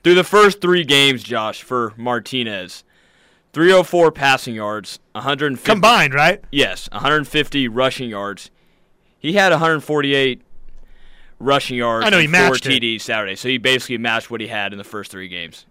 Through 0.02 0.16
the 0.16 0.24
first 0.24 0.60
three 0.60 0.82
games, 0.82 1.22
Josh, 1.22 1.62
for 1.62 1.92
Martinez, 1.96 2.84
304 3.52 4.10
passing 4.10 4.54
yards, 4.54 4.98
150 5.12 5.64
combined, 5.64 6.14
right? 6.14 6.42
Yes, 6.50 6.88
150 6.90 7.68
rushing 7.68 8.08
yards. 8.08 8.50
He 9.18 9.34
had 9.34 9.52
148 9.52 10.42
rushing 11.38 11.76
yards. 11.76 12.06
I 12.06 12.10
know 12.10 12.18
he 12.18 12.26
matched 12.26 12.64
four 12.64 12.72
TDs 12.72 13.02
Saturday, 13.02 13.36
so 13.36 13.48
he 13.48 13.58
basically 13.58 13.98
matched 13.98 14.30
what 14.30 14.40
he 14.40 14.48
had 14.48 14.72
in 14.72 14.78
the 14.78 14.84
first 14.84 15.12
three 15.12 15.28
games. 15.28 15.66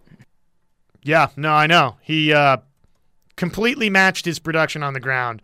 Yeah, 1.04 1.30
no, 1.36 1.52
I 1.52 1.66
know 1.68 1.98
he 2.02 2.32
uh, 2.32 2.58
completely 3.40 3.90
matched 3.90 4.26
his 4.26 4.38
production 4.38 4.84
on 4.84 4.94
the 4.94 5.00
ground 5.00 5.42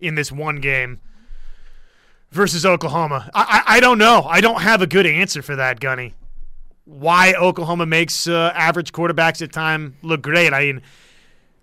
in 0.00 0.14
this 0.14 0.32
one 0.32 0.56
game 0.56 0.98
versus 2.30 2.64
Oklahoma. 2.64 3.30
I, 3.34 3.62
I, 3.66 3.76
I 3.76 3.80
don't 3.80 3.98
know. 3.98 4.22
I 4.22 4.40
don't 4.40 4.62
have 4.62 4.80
a 4.80 4.86
good 4.86 5.04
answer 5.04 5.42
for 5.42 5.54
that, 5.54 5.78
Gunny. 5.78 6.14
Why 6.86 7.34
Oklahoma 7.34 7.84
makes 7.84 8.26
uh, 8.26 8.50
average 8.54 8.92
quarterbacks 8.92 9.42
at 9.42 9.52
time 9.52 9.96
look 10.00 10.22
great. 10.22 10.54
I 10.54 10.60
mean, 10.60 10.82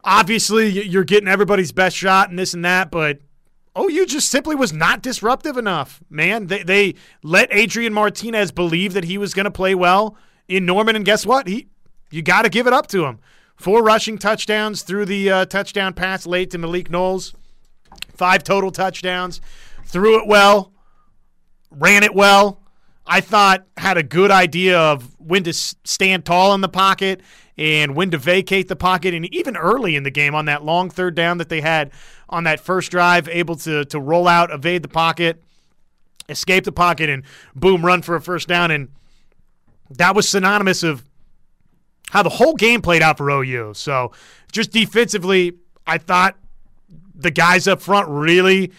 obviously 0.04 0.70
you're 0.70 1.04
getting 1.04 1.28
everybody's 1.28 1.72
best 1.72 1.98
shot 1.98 2.30
and 2.30 2.38
this 2.38 2.54
and 2.54 2.64
that, 2.64 2.92
but 2.92 3.20
OU 3.78 4.06
just 4.06 4.30
simply 4.30 4.56
was 4.56 4.72
not 4.72 5.02
disruptive 5.02 5.58
enough, 5.58 6.00
man. 6.12 6.46
They, 6.46 6.62
they 6.62 6.96
let 7.24 7.52
Adrian 7.52 7.92
Martinez 7.92 8.52
believe 8.52 8.94
that 8.94 9.06
he 9.06 9.18
was 9.18 9.34
going 9.34 9.46
to 9.46 9.52
play 9.52 9.74
well 9.74 10.16
in 10.48 10.68
Norman, 10.68 10.96
and 10.96 11.06
guess 11.06 11.26
what? 11.26 11.48
He 11.48 11.70
you 12.12 12.22
got 12.22 12.44
to 12.44 12.50
give 12.50 12.68
it 12.68 12.74
up 12.74 12.86
to 12.88 13.06
him. 13.06 13.20
Four 13.62 13.84
rushing 13.84 14.18
touchdowns 14.18 14.82
through 14.82 15.06
the 15.06 15.30
uh, 15.30 15.46
touchdown 15.46 15.94
pass 15.94 16.26
late 16.26 16.50
to 16.50 16.58
Malik 16.58 16.90
Knowles. 16.90 17.36
Five 18.16 18.44
total 18.44 18.72
touchdowns. 18.72 19.40
Threw 19.86 20.20
it 20.20 20.26
well. 20.26 20.74
Ran 21.70 22.02
it 22.02 22.16
well. 22.16 22.60
I 23.06 23.22
thought 23.22 23.68
had 23.78 23.98
a 23.98 24.04
good 24.04 24.32
idea 24.32 24.80
of 24.80 25.14
when 25.20 25.44
to 25.44 25.54
stand 25.54 26.26
tall 26.26 26.56
in 26.56 26.62
the 26.62 26.70
pocket 26.70 27.22
and 27.56 27.96
when 27.96 28.10
to 28.10 28.18
vacate 28.18 28.68
the 28.68 28.76
pocket, 28.76 29.14
and 29.14 29.32
even 29.32 29.56
early 29.56 29.96
in 29.96 30.02
the 30.02 30.10
game 30.10 30.34
on 30.34 30.46
that 30.46 30.66
long 30.66 30.90
third 30.90 31.14
down 31.14 31.38
that 31.38 31.50
they 31.50 31.62
had 31.62 31.92
on 32.30 32.46
that 32.46 32.60
first 32.60 32.90
drive, 32.90 33.30
able 33.30 33.58
to 33.58 33.86
to 33.86 34.00
roll 34.00 34.28
out, 34.28 34.50
evade 34.50 34.82
the 34.82 34.88
pocket, 34.88 35.40
escape 36.28 36.64
the 36.64 36.72
pocket, 36.72 37.12
and 37.12 37.22
boom, 37.56 37.86
run 37.86 38.02
for 38.02 38.16
a 38.16 38.22
first 38.22 38.48
down, 38.48 38.72
and 38.72 38.90
that 39.92 40.16
was 40.16 40.28
synonymous 40.28 40.82
of 40.82 41.04
how 42.12 42.22
the 42.22 42.30
whole 42.30 42.56
game 42.56 42.82
played 42.82 43.02
out 43.02 43.18
for 43.18 43.30
OU. 43.30 43.74
So 43.74 44.12
just 44.52 44.72
defensively, 44.72 45.54
I 45.88 45.98
thought 45.98 46.38
the 47.16 47.32
guys 47.32 47.68
up 47.68 47.82
front 47.82 48.10
really 48.10 48.72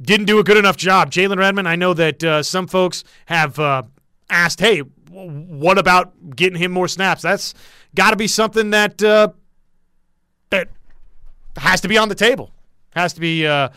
didn't 0.00 0.26
do 0.26 0.38
a 0.38 0.44
good 0.44 0.56
enough 0.56 0.76
job. 0.76 1.10
Jalen 1.10 1.36
Redmond, 1.36 1.68
I 1.68 1.76
know 1.76 1.92
that 1.92 2.24
uh, 2.24 2.42
some 2.42 2.66
folks 2.66 3.04
have 3.26 3.58
uh, 3.58 3.82
asked, 4.30 4.60
hey, 4.60 4.80
what 4.80 5.76
about 5.78 6.34
getting 6.34 6.58
him 6.58 6.72
more 6.72 6.88
snaps? 6.88 7.20
That's 7.20 7.52
got 7.94 8.10
to 8.10 8.16
be 8.16 8.26
something 8.26 8.70
that 8.70 9.02
uh, 9.02 9.28
that 10.48 10.68
has 11.58 11.82
to 11.82 11.88
be 11.88 11.98
on 11.98 12.08
the 12.08 12.14
table. 12.14 12.50
Has 12.96 13.12
to 13.12 13.20
be 13.20 13.46
uh, 13.46 13.68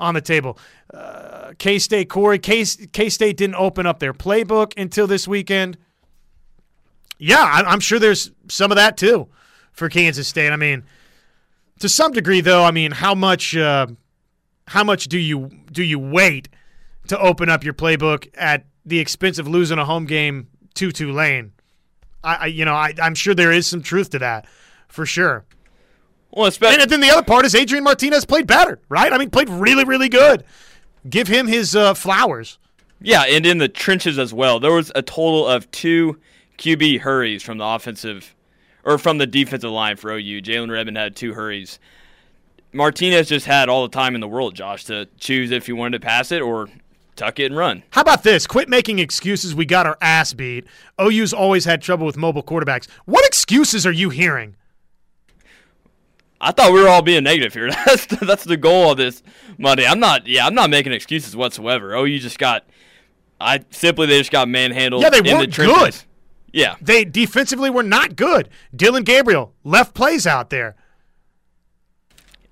on 0.00 0.14
the 0.14 0.20
table. 0.20 0.58
Uh, 0.92 1.52
K 1.58 1.78
State, 1.78 2.08
Corey, 2.08 2.40
K 2.40 2.64
State 2.64 3.36
didn't 3.36 3.54
open 3.54 3.86
up 3.86 4.00
their 4.00 4.12
playbook 4.12 4.72
until 4.76 5.06
this 5.06 5.28
weekend. 5.28 5.78
Yeah, 7.24 7.62
I'm 7.64 7.78
sure 7.78 8.00
there's 8.00 8.32
some 8.48 8.72
of 8.72 8.76
that 8.76 8.96
too 8.96 9.28
for 9.70 9.88
Kansas 9.88 10.26
State. 10.26 10.50
I 10.50 10.56
mean, 10.56 10.82
to 11.78 11.88
some 11.88 12.10
degree, 12.10 12.40
though, 12.40 12.64
I 12.64 12.72
mean, 12.72 12.90
how 12.90 13.14
much 13.14 13.56
uh, 13.56 13.86
how 14.66 14.82
much 14.82 15.04
do 15.06 15.20
you 15.20 15.48
do 15.70 15.84
you 15.84 16.00
wait 16.00 16.48
to 17.06 17.16
open 17.20 17.48
up 17.48 17.62
your 17.62 17.74
playbook 17.74 18.28
at 18.34 18.64
the 18.84 18.98
expense 18.98 19.38
of 19.38 19.46
losing 19.46 19.78
a 19.78 19.84
home 19.84 20.04
game 20.04 20.48
to 20.74 20.90
Tulane? 20.90 21.52
I, 22.24 22.34
I 22.34 22.46
you 22.46 22.64
know 22.64 22.74
I, 22.74 22.92
I'm 23.00 23.14
sure 23.14 23.34
there 23.34 23.52
is 23.52 23.68
some 23.68 23.82
truth 23.82 24.10
to 24.10 24.18
that 24.18 24.48
for 24.88 25.06
sure. 25.06 25.44
Well, 26.32 26.46
especially 26.46 26.82
and 26.82 26.90
then 26.90 27.00
the 27.00 27.10
other 27.10 27.22
part 27.22 27.44
is 27.44 27.54
Adrian 27.54 27.84
Martinez 27.84 28.24
played 28.24 28.48
better, 28.48 28.80
right? 28.88 29.12
I 29.12 29.18
mean, 29.18 29.30
played 29.30 29.48
really 29.48 29.84
really 29.84 30.08
good. 30.08 30.42
Give 31.08 31.28
him 31.28 31.46
his 31.46 31.76
uh, 31.76 31.94
flowers. 31.94 32.58
Yeah, 33.00 33.22
and 33.28 33.46
in 33.46 33.58
the 33.58 33.68
trenches 33.68 34.18
as 34.18 34.34
well. 34.34 34.58
There 34.58 34.72
was 34.72 34.90
a 34.96 35.02
total 35.02 35.46
of 35.46 35.70
two 35.70 36.18
QB 36.62 37.00
hurries 37.00 37.42
from 37.42 37.58
the 37.58 37.64
offensive 37.64 38.36
or 38.84 38.96
from 38.96 39.18
the 39.18 39.26
defensive 39.26 39.72
line 39.72 39.96
for 39.96 40.12
OU. 40.12 40.42
Jalen 40.42 40.70
Redmond 40.70 40.96
had 40.96 41.16
two 41.16 41.34
hurries. 41.34 41.80
Martinez 42.72 43.28
just 43.28 43.46
had 43.46 43.68
all 43.68 43.82
the 43.82 43.88
time 43.92 44.14
in 44.14 44.20
the 44.20 44.28
world, 44.28 44.54
Josh, 44.54 44.84
to 44.84 45.08
choose 45.18 45.50
if 45.50 45.66
he 45.66 45.72
wanted 45.72 46.00
to 46.00 46.06
pass 46.06 46.30
it 46.30 46.40
or 46.40 46.68
tuck 47.16 47.40
it 47.40 47.46
and 47.46 47.56
run. 47.56 47.82
How 47.90 48.02
about 48.02 48.22
this? 48.22 48.46
Quit 48.46 48.68
making 48.68 49.00
excuses. 49.00 49.56
We 49.56 49.66
got 49.66 49.86
our 49.86 49.98
ass 50.00 50.34
beat. 50.34 50.64
OU's 51.00 51.32
always 51.32 51.64
had 51.64 51.82
trouble 51.82 52.06
with 52.06 52.16
mobile 52.16 52.44
quarterbacks. 52.44 52.88
What 53.06 53.26
excuses 53.26 53.84
are 53.84 53.92
you 53.92 54.10
hearing? 54.10 54.54
I 56.40 56.52
thought 56.52 56.72
we 56.72 56.80
were 56.80 56.88
all 56.88 57.02
being 57.02 57.24
negative 57.24 57.54
here. 57.54 57.70
That's 57.86 58.06
the, 58.06 58.24
that's 58.24 58.44
the 58.44 58.56
goal 58.56 58.92
of 58.92 58.98
this 58.98 59.22
Monday. 59.58 59.86
I'm 59.86 60.00
not. 60.00 60.28
Yeah, 60.28 60.46
I'm 60.46 60.54
not 60.54 60.70
making 60.70 60.92
excuses 60.92 61.36
whatsoever. 61.36 61.94
Oh, 61.96 62.04
you 62.04 62.20
just 62.20 62.38
got. 62.38 62.64
I 63.40 63.64
simply 63.70 64.06
they 64.06 64.18
just 64.18 64.32
got 64.32 64.48
manhandled. 64.48 65.02
Yeah, 65.02 65.10
they 65.10 65.20
weren't 65.20 65.54
the 65.54 65.66
good. 65.66 65.96
Yeah, 66.52 66.76
they 66.80 67.04
defensively 67.04 67.70
were 67.70 67.82
not 67.82 68.16
good. 68.16 68.48
Dillon 68.74 69.04
Gabriel 69.04 69.54
left 69.64 69.94
plays 69.94 70.26
out 70.26 70.50
there. 70.50 70.76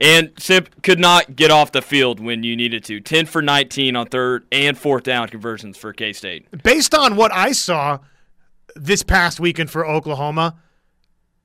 And 0.00 0.32
Simp 0.38 0.82
could 0.82 0.98
not 0.98 1.36
get 1.36 1.50
off 1.50 1.72
the 1.72 1.82
field 1.82 2.20
when 2.20 2.42
you 2.42 2.56
needed 2.56 2.82
to. 2.84 3.00
10 3.00 3.26
for 3.26 3.42
19 3.42 3.96
on 3.96 4.06
third 4.06 4.46
and 4.50 4.78
fourth 4.78 5.02
down 5.02 5.28
conversions 5.28 5.76
for 5.76 5.92
K 5.92 6.14
State. 6.14 6.46
Based 6.62 6.94
on 6.94 7.16
what 7.16 7.30
I 7.32 7.52
saw 7.52 7.98
this 8.74 9.02
past 9.02 9.38
weekend 9.40 9.70
for 9.70 9.86
Oklahoma, 9.86 10.56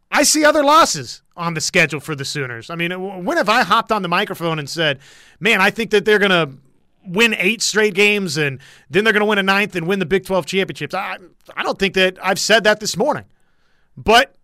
I 0.09 0.23
see 0.23 0.45
other 0.45 0.63
losses 0.63 1.21
on 1.35 1.53
the 1.53 1.61
schedule 1.61 1.99
for 1.99 2.15
the 2.15 2.23
Sooners. 2.23 2.69
I 2.69 2.75
mean, 2.75 2.91
when 3.25 3.35
have 3.35 3.49
I 3.49 3.63
hopped 3.63 3.91
on 3.91 4.01
the 4.01 4.07
microphone 4.07 4.59
and 4.59 4.69
said, 4.69 4.99
man, 5.41 5.59
I 5.59 5.69
think 5.69 5.91
that 5.91 6.05
they're 6.05 6.19
going 6.19 6.31
to 6.31 6.57
win 7.07 7.35
eight 7.37 7.61
straight 7.61 7.93
games 7.93 8.37
and 8.37 8.59
then 8.89 9.03
they're 9.03 9.13
going 9.13 9.21
to 9.21 9.25
win 9.25 9.37
a 9.37 9.43
ninth 9.43 9.75
and 9.75 9.87
win 9.87 9.99
the 9.99 10.05
Big 10.05 10.25
12 10.25 10.45
championships? 10.45 10.93
I, 10.93 11.17
I 11.55 11.63
don't 11.63 11.79
think 11.79 11.93
that 11.95 12.17
I've 12.21 12.39
said 12.39 12.63
that 12.63 12.79
this 12.79 12.97
morning. 12.97 13.25
But 13.97 14.35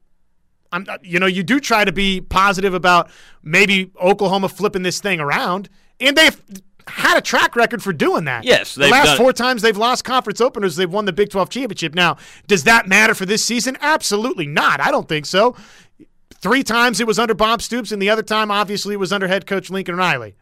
I'm, 0.72 0.86
uh, 0.88 0.98
you 1.02 1.20
know, 1.20 1.26
you 1.26 1.44
do 1.44 1.60
try 1.60 1.86
to 1.86 1.92
be 1.92 2.22
positive 2.22 2.74
about 2.74 3.10
maybe 3.44 3.92
Oklahoma 4.02 4.50
flipping 4.50 4.84
this 4.84 5.00
thing 5.00 5.20
around, 5.20 5.70
and 6.00 6.16
they've 6.16 6.42
had 6.88 7.18
a 7.18 7.22
track 7.22 7.56
record 7.56 7.84
for 7.84 7.94
doing 7.94 8.26
that. 8.26 8.44
Yes, 8.44 8.76
the 8.76 8.88
last 8.88 9.18
four 9.18 9.34
times 9.34 9.62
they've 9.62 9.78
lost 9.78 10.04
conference 10.04 10.42
openers, 10.42 10.76
they've 10.76 10.92
won 10.92 11.06
the 11.06 11.14
Big 11.14 11.30
12 11.30 11.50
championship. 11.50 11.94
Now, 11.94 12.18
does 12.48 12.64
that 12.64 12.88
matter 12.88 13.14
for 13.14 13.26
this 13.26 13.44
season? 13.44 13.78
Absolutely 13.82 14.48
not. 14.48 14.80
I 14.80 14.92
don't 14.92 15.08
think 15.08 15.26
so. 15.26 15.56
Three 16.36 16.64
times 16.64 17.00
it 17.00 17.06
was 17.06 17.20
under 17.20 17.36
Bob 17.36 17.62
Stoops, 17.62 17.92
and 17.92 18.02
the 18.02 18.10
other 18.10 18.24
time, 18.24 18.50
obviously, 18.50 18.94
it 18.94 19.00
was 19.00 19.14
under 19.14 19.28
head 19.28 19.46
coach 19.46 19.70
Lincoln 19.70 19.96
Riley. 19.96 20.36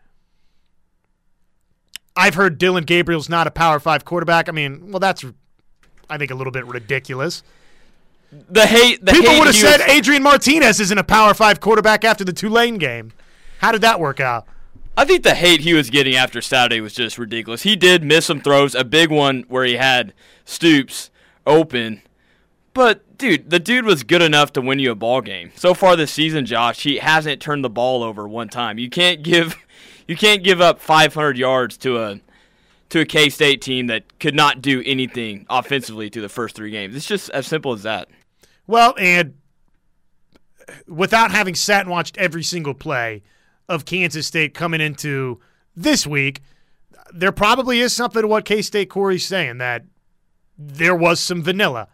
I've 2.20 2.36
heard 2.36 2.58
Dillon 2.58 2.84
Gabriel's 2.84 3.30
not 3.30 3.48
a 3.48 3.52
Power 3.52 3.80
Five 3.80 4.06
quarterback. 4.06 4.50
I 4.50 4.52
mean, 4.52 4.92
well, 4.92 5.00
that's, 5.00 5.26
I 6.10 6.18
think, 6.18 6.32
a 6.32 6.36
little 6.36 6.52
bit 6.52 6.66
ridiculous 6.66 7.44
the 8.32 8.66
hate. 8.66 9.04
The 9.04 9.12
People 9.12 9.38
would 9.38 9.48
have 9.48 9.56
said 9.56 9.82
Adrian 9.82 10.24
Martinez 10.24 10.80
isn't 10.80 10.98
a 10.98 11.04
Power 11.04 11.34
Five 11.34 11.60
quarterback 11.60 12.04
after 12.04 12.24
the 12.24 12.34
Tulane 12.34 12.78
game. 12.78 13.12
How 13.60 13.72
did 13.72 13.82
that 13.82 14.00
work 14.00 14.20
out? 14.20 14.48
I 14.98 15.06
think 15.06 15.24
the 15.24 15.36
hate 15.36 15.62
he 15.62 15.74
was 15.74 15.90
getting 15.90 16.16
after 16.16 16.42
Saturday 16.42 16.82
was 16.82 16.94
just 16.94 17.18
ridiculous. 17.18 17.64
He 17.64 17.76
did 17.76 18.04
miss 18.04 18.26
some 18.26 18.42
throws, 18.42 18.76
a 18.76 18.84
big 18.84 19.10
one 19.10 19.46
where 19.48 19.64
he 19.64 19.76
had 19.76 20.14
Stoops 20.46 21.10
open. 21.48 22.02
But 22.74 23.18
dude, 23.18 23.50
the 23.50 23.60
dude 23.60 23.86
was 23.86 24.04
good 24.04 24.22
enough 24.22 24.54
to 24.54 24.62
win 24.62 24.80
you 24.80 24.92
a 24.92 24.96
ball 24.96 25.22
game. 25.22 25.52
So 25.56 25.74
far 25.74 25.96
this 25.96 26.12
season, 26.12 26.46
Josh, 26.46 26.84
he 26.84 26.98
hasn't 26.98 27.42
turned 27.42 27.64
the 27.64 27.70
ball 27.70 28.04
over 28.04 28.28
one 28.28 28.50
time. 28.50 28.78
You 28.78 28.90
can't 28.90 29.24
give 29.24 29.56
you 30.10 30.18
can't 30.18 30.44
give 30.44 30.60
up 30.60 30.80
500 30.80 31.38
yards 31.38 31.78
to 31.78 32.00
a 32.00 32.20
to 32.90 33.00
a 33.00 33.06
K 33.06 33.30
State 33.30 33.62
team 33.62 33.86
that 33.88 34.18
could 34.18 34.34
not 34.34 34.60
do 34.60 34.82
anything 34.84 35.46
offensively 35.52 36.10
through 36.10 36.24
the 36.24 36.30
first 36.30 36.56
three 36.56 36.72
games. 36.72 36.96
It's 36.96 37.06
just 37.06 37.30
as 37.30 37.46
simple 37.46 37.74
as 37.74 37.84
that. 37.84 38.10
Well, 38.66 38.96
and 38.98 39.36
without 40.88 41.30
having 41.30 41.54
sat 41.54 41.82
and 41.82 41.92
watched 41.92 42.18
every 42.18 42.42
single 42.42 42.74
play 42.74 43.22
of 43.68 43.86
Kansas 43.86 44.26
State 44.26 44.56
coming 44.56 44.82
into 44.82 45.40
this 45.76 46.08
week, 46.08 46.42
there 47.14 47.32
probably 47.32 47.80
is 47.80 47.94
something 47.94 48.24
to 48.24 48.28
what 48.28 48.46
K 48.46 48.64
State 48.64 48.90
Corey's 48.90 49.28
saying 49.28 49.60
that 49.60 49.86
there 50.58 50.96
was 50.96 51.20
some 51.20 51.44
vanilla 51.44 51.88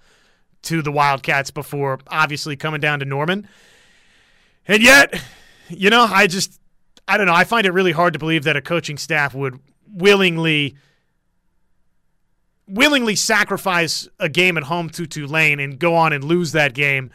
to 0.62 0.82
the 0.82 0.92
Wildcats 0.92 1.52
before 1.52 2.00
obviously 2.08 2.56
coming 2.56 2.80
down 2.80 3.00
to 3.00 3.06
Norman. 3.06 3.46
And 4.70 4.82
yet, 4.82 5.22
you 5.68 5.90
know, 5.90 6.08
I 6.10 6.28
just, 6.28 6.62
I 7.08 7.18
don't 7.18 7.28
know. 7.28 7.34
I 7.34 7.44
find 7.44 7.66
it 7.66 7.72
really 7.72 7.92
hard 7.92 8.14
to 8.14 8.20
believe 8.20 8.44
that 8.46 8.56
a 8.56 8.62
coaching 8.62 8.98
staff 8.98 9.34
would 9.36 9.60
willingly 9.88 10.76
willingly 12.68 13.16
sacrifice 13.16 14.08
a 14.20 14.28
game 14.28 14.58
at 14.58 14.64
home 14.64 14.90
to 14.90 15.06
Tulane 15.06 15.60
and 15.60 15.78
go 15.78 15.96
on 15.96 16.14
and 16.14 16.24
lose 16.24 16.52
that 16.54 16.74
game 16.74 17.12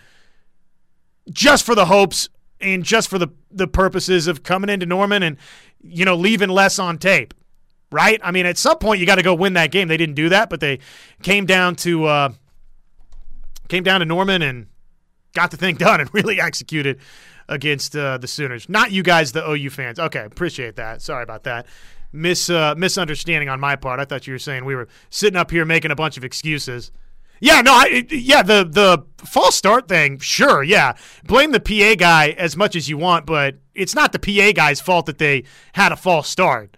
just 1.30 1.66
for 1.66 1.74
the 1.74 1.86
hopes 1.86 2.28
and 2.60 2.84
just 2.84 3.08
for 3.08 3.18
the 3.18 3.28
the 3.50 3.66
purposes 3.66 4.26
of 4.26 4.42
coming 4.42 4.70
into 4.70 4.86
Norman 4.86 5.22
and 5.22 5.36
you 5.82 6.04
know 6.04 6.14
leaving 6.14 6.50
less 6.50 6.78
on 6.78 6.98
tape. 6.98 7.34
Right? 7.92 8.20
I 8.22 8.30
mean, 8.30 8.46
at 8.46 8.56
some 8.56 8.78
point 8.78 9.00
you 9.00 9.06
got 9.06 9.16
to 9.16 9.22
go 9.22 9.34
win 9.34 9.54
that 9.54 9.72
game. 9.72 9.88
They 9.88 9.96
didn't 9.96 10.14
do 10.14 10.28
that, 10.28 10.48
but 10.48 10.60
they 10.60 10.78
came 11.22 11.44
down 11.44 11.74
to 11.76 12.04
uh, 12.04 12.32
came 13.68 13.82
down 13.82 13.98
to 13.98 14.06
Norman 14.06 14.42
and 14.42 14.68
got 15.34 15.50
the 15.50 15.56
thing 15.56 15.74
done 15.76 16.00
and 16.00 16.12
really 16.14 16.40
executed 16.40 17.00
against 17.50 17.94
uh, 17.94 18.16
the 18.16 18.26
Sooners. 18.26 18.68
Not 18.68 18.92
you 18.92 19.02
guys, 19.02 19.32
the 19.32 19.46
OU 19.46 19.70
fans. 19.70 19.98
Okay, 19.98 20.24
appreciate 20.24 20.76
that. 20.76 21.02
Sorry 21.02 21.22
about 21.22 21.44
that 21.44 21.66
mis 22.12 22.50
uh, 22.50 22.74
misunderstanding 22.76 23.48
on 23.48 23.60
my 23.60 23.76
part. 23.76 24.00
I 24.00 24.04
thought 24.04 24.26
you 24.26 24.32
were 24.32 24.38
saying 24.38 24.64
we 24.64 24.74
were 24.74 24.88
sitting 25.10 25.36
up 25.36 25.50
here 25.50 25.64
making 25.64 25.90
a 25.90 25.96
bunch 25.96 26.16
of 26.16 26.24
excuses. 26.24 26.90
Yeah, 27.42 27.62
no, 27.62 27.72
I, 27.72 28.06
yeah, 28.10 28.42
the 28.42 28.64
the 28.64 29.04
false 29.24 29.56
start 29.56 29.88
thing, 29.88 30.18
sure, 30.18 30.62
yeah. 30.62 30.94
Blame 31.24 31.52
the 31.52 31.60
PA 31.60 31.94
guy 31.94 32.30
as 32.30 32.56
much 32.56 32.76
as 32.76 32.88
you 32.88 32.98
want, 32.98 33.24
but 33.24 33.56
it's 33.74 33.94
not 33.94 34.12
the 34.12 34.18
PA 34.18 34.52
guy's 34.52 34.80
fault 34.80 35.06
that 35.06 35.18
they 35.18 35.44
had 35.72 35.90
a 35.90 35.96
false 35.96 36.28
start. 36.28 36.76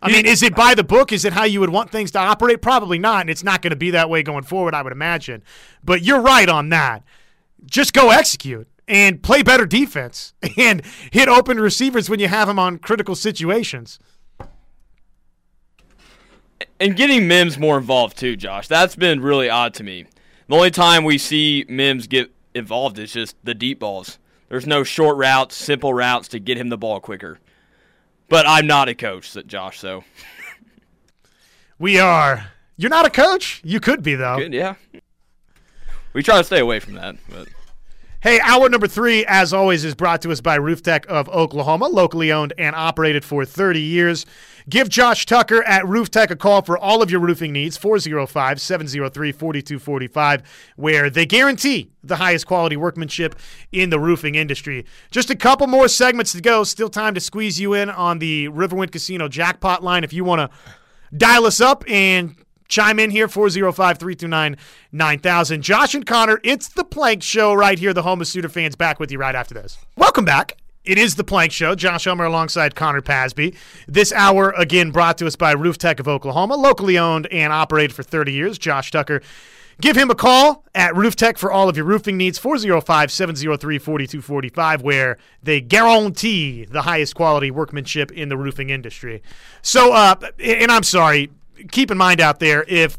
I 0.00 0.12
mean, 0.12 0.26
is 0.26 0.44
it 0.44 0.54
by 0.54 0.74
the 0.74 0.84
book? 0.84 1.10
Is 1.10 1.24
it 1.24 1.32
how 1.32 1.42
you 1.42 1.58
would 1.58 1.70
want 1.70 1.90
things 1.90 2.12
to 2.12 2.20
operate? 2.20 2.62
Probably 2.62 3.00
not, 3.00 3.22
and 3.22 3.30
it's 3.30 3.42
not 3.42 3.62
going 3.62 3.72
to 3.72 3.76
be 3.76 3.90
that 3.90 4.08
way 4.08 4.22
going 4.22 4.44
forward, 4.44 4.72
I 4.72 4.82
would 4.82 4.92
imagine. 4.92 5.42
But 5.82 6.02
you're 6.02 6.20
right 6.20 6.48
on 6.48 6.68
that. 6.68 7.02
Just 7.66 7.92
go 7.92 8.10
execute 8.10 8.68
and 8.88 9.22
play 9.22 9.42
better 9.42 9.66
defense 9.66 10.32
and 10.56 10.82
hit 11.12 11.28
open 11.28 11.60
receivers 11.60 12.10
when 12.10 12.18
you 12.18 12.28
have 12.28 12.48
them 12.48 12.58
on 12.58 12.78
critical 12.78 13.14
situations. 13.14 13.98
And 16.80 16.96
getting 16.96 17.28
Mims 17.28 17.58
more 17.58 17.76
involved 17.78 18.16
too, 18.16 18.36
Josh. 18.36 18.66
That's 18.68 18.96
been 18.96 19.20
really 19.20 19.50
odd 19.50 19.74
to 19.74 19.84
me. 19.84 20.06
The 20.48 20.56
only 20.56 20.70
time 20.70 21.04
we 21.04 21.18
see 21.18 21.64
Mims 21.68 22.06
get 22.06 22.32
involved 22.54 22.98
is 22.98 23.12
just 23.12 23.36
the 23.44 23.54
deep 23.54 23.80
balls. 23.80 24.18
There's 24.48 24.66
no 24.66 24.82
short 24.82 25.16
routes, 25.16 25.54
simple 25.54 25.92
routes 25.92 26.28
to 26.28 26.38
get 26.38 26.56
him 26.56 26.68
the 26.68 26.78
ball 26.78 27.00
quicker. 27.00 27.38
But 28.28 28.46
I'm 28.46 28.66
not 28.66 28.88
a 28.88 28.94
coach, 28.94 29.36
Josh, 29.46 29.78
so. 29.78 30.04
we 31.78 31.98
are 31.98 32.50
You're 32.76 32.90
not 32.90 33.06
a 33.06 33.10
coach. 33.10 33.60
You 33.64 33.80
could 33.80 34.02
be 34.02 34.14
though. 34.14 34.38
Yeah. 34.38 34.74
We 36.12 36.22
try 36.22 36.38
to 36.38 36.44
stay 36.44 36.60
away 36.60 36.80
from 36.80 36.94
that, 36.94 37.16
but. 37.28 37.48
Hey, 38.20 38.40
hour 38.40 38.68
number 38.68 38.88
three, 38.88 39.24
as 39.26 39.52
always, 39.52 39.84
is 39.84 39.94
brought 39.94 40.22
to 40.22 40.32
us 40.32 40.40
by 40.40 40.56
Roof 40.56 40.82
Tech 40.82 41.06
of 41.08 41.28
Oklahoma, 41.28 41.86
locally 41.86 42.32
owned 42.32 42.52
and 42.58 42.74
operated 42.74 43.24
for 43.24 43.44
30 43.44 43.80
years. 43.80 44.26
Give 44.68 44.88
Josh 44.88 45.24
Tucker 45.24 45.62
at 45.62 45.86
Roof 45.86 46.10
Tech 46.10 46.32
a 46.32 46.34
call 46.34 46.62
for 46.62 46.76
all 46.76 47.00
of 47.00 47.12
your 47.12 47.20
roofing 47.20 47.52
needs, 47.52 47.76
405 47.76 48.60
703 48.60 49.30
4245, 49.30 50.42
where 50.74 51.08
they 51.08 51.26
guarantee 51.26 51.92
the 52.02 52.16
highest 52.16 52.48
quality 52.48 52.76
workmanship 52.76 53.36
in 53.70 53.90
the 53.90 54.00
roofing 54.00 54.34
industry. 54.34 54.84
Just 55.12 55.30
a 55.30 55.36
couple 55.36 55.68
more 55.68 55.86
segments 55.86 56.32
to 56.32 56.40
go. 56.40 56.64
Still 56.64 56.88
time 56.88 57.14
to 57.14 57.20
squeeze 57.20 57.60
you 57.60 57.72
in 57.72 57.88
on 57.88 58.18
the 58.18 58.48
Riverwind 58.48 58.90
Casino 58.90 59.28
jackpot 59.28 59.84
line 59.84 60.02
if 60.02 60.12
you 60.12 60.24
want 60.24 60.40
to 60.40 61.16
dial 61.16 61.46
us 61.46 61.60
up 61.60 61.84
and 61.88 62.34
chime 62.68 62.98
in 62.98 63.10
here 63.10 63.28
405-329-9000 63.28 65.60
josh 65.60 65.94
and 65.94 66.06
connor 66.06 66.40
it's 66.44 66.68
the 66.68 66.84
plank 66.84 67.22
show 67.22 67.52
right 67.54 67.78
here 67.78 67.92
the 67.92 68.02
home 68.02 68.20
of 68.20 68.26
Sooner 68.26 68.48
fans 68.48 68.76
back 68.76 69.00
with 69.00 69.10
you 69.10 69.18
right 69.18 69.34
after 69.34 69.54
this 69.54 69.78
welcome 69.96 70.24
back 70.24 70.56
it 70.88 70.96
is 70.96 71.16
the 71.16 71.24
Plank 71.24 71.52
Show. 71.52 71.74
Josh 71.74 72.04
Helmer 72.04 72.24
alongside 72.24 72.74
Connor 72.74 73.02
Pasby. 73.02 73.54
This 73.86 74.10
hour, 74.10 74.54
again, 74.56 74.90
brought 74.90 75.18
to 75.18 75.26
us 75.26 75.36
by 75.36 75.52
Roof 75.52 75.76
Tech 75.76 76.00
of 76.00 76.08
Oklahoma, 76.08 76.56
locally 76.56 76.96
owned 76.96 77.26
and 77.26 77.52
operated 77.52 77.94
for 77.94 78.02
30 78.02 78.32
years. 78.32 78.58
Josh 78.58 78.90
Tucker. 78.90 79.20
Give 79.80 79.96
him 79.96 80.10
a 80.10 80.14
call 80.14 80.64
at 80.74 80.96
Roof 80.96 81.14
Tech 81.14 81.36
for 81.36 81.52
all 81.52 81.68
of 81.68 81.76
your 81.76 81.84
roofing 81.84 82.16
needs, 82.16 82.38
405 82.38 83.12
703 83.12 83.78
4245, 83.78 84.82
where 84.82 85.18
they 85.42 85.60
guarantee 85.60 86.64
the 86.64 86.82
highest 86.82 87.14
quality 87.14 87.50
workmanship 87.50 88.10
in 88.10 88.28
the 88.28 88.36
roofing 88.36 88.70
industry. 88.70 89.22
So, 89.62 89.92
uh, 89.92 90.16
and 90.40 90.72
I'm 90.72 90.82
sorry, 90.82 91.30
keep 91.70 91.90
in 91.90 91.98
mind 91.98 92.20
out 92.20 92.40
there, 92.40 92.64
if 92.68 92.98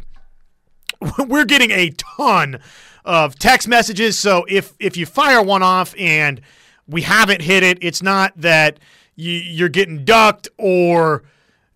we're 1.28 1.46
getting 1.46 1.72
a 1.72 1.92
ton 1.92 2.60
of 3.06 3.38
text 3.40 3.68
messages, 3.68 4.18
so 4.18 4.46
if, 4.48 4.74
if 4.80 4.98
you 4.98 5.06
fire 5.06 5.42
one 5.42 5.64
off 5.64 5.96
and 5.98 6.42
we 6.90 7.04
haven't 7.04 7.42
hit 7.42 7.64
it. 7.64 7.78
It's 7.82 8.02
not 8.02 8.34
that 8.36 8.80
you, 9.16 9.66
are 9.66 9.70
getting 9.70 10.04
ducked 10.04 10.50
or 10.58 11.24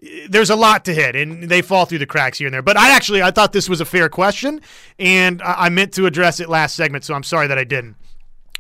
eh, 0.01 0.27
there's 0.29 0.49
a 0.49 0.55
lot 0.55 0.83
to 0.85 0.93
hit 0.93 1.15
and 1.15 1.43
they 1.43 1.61
fall 1.61 1.85
through 1.85 1.99
the 1.99 2.05
cracks 2.05 2.39
here 2.39 2.47
and 2.47 2.53
there. 2.53 2.61
But 2.61 2.77
I 2.77 2.95
actually 2.95 3.21
I 3.21 3.31
thought 3.31 3.53
this 3.53 3.69
was 3.69 3.79
a 3.79 3.85
fair 3.85 4.09
question 4.09 4.59
and 4.97 5.41
I 5.43 5.69
meant 5.69 5.93
to 5.93 6.05
address 6.05 6.39
it 6.39 6.49
last 6.49 6.75
segment, 6.75 7.03
so 7.03 7.13
I'm 7.13 7.23
sorry 7.23 7.47
that 7.47 7.57
I 7.57 7.63
didn't. 7.63 7.95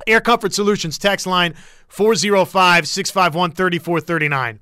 Air 0.05 0.21
Comfort 0.21 0.53
Solutions 0.53 0.97
text 0.97 1.25
line 1.25 1.55
405 1.87 2.87
651 2.87 3.51
3439. 3.51 4.59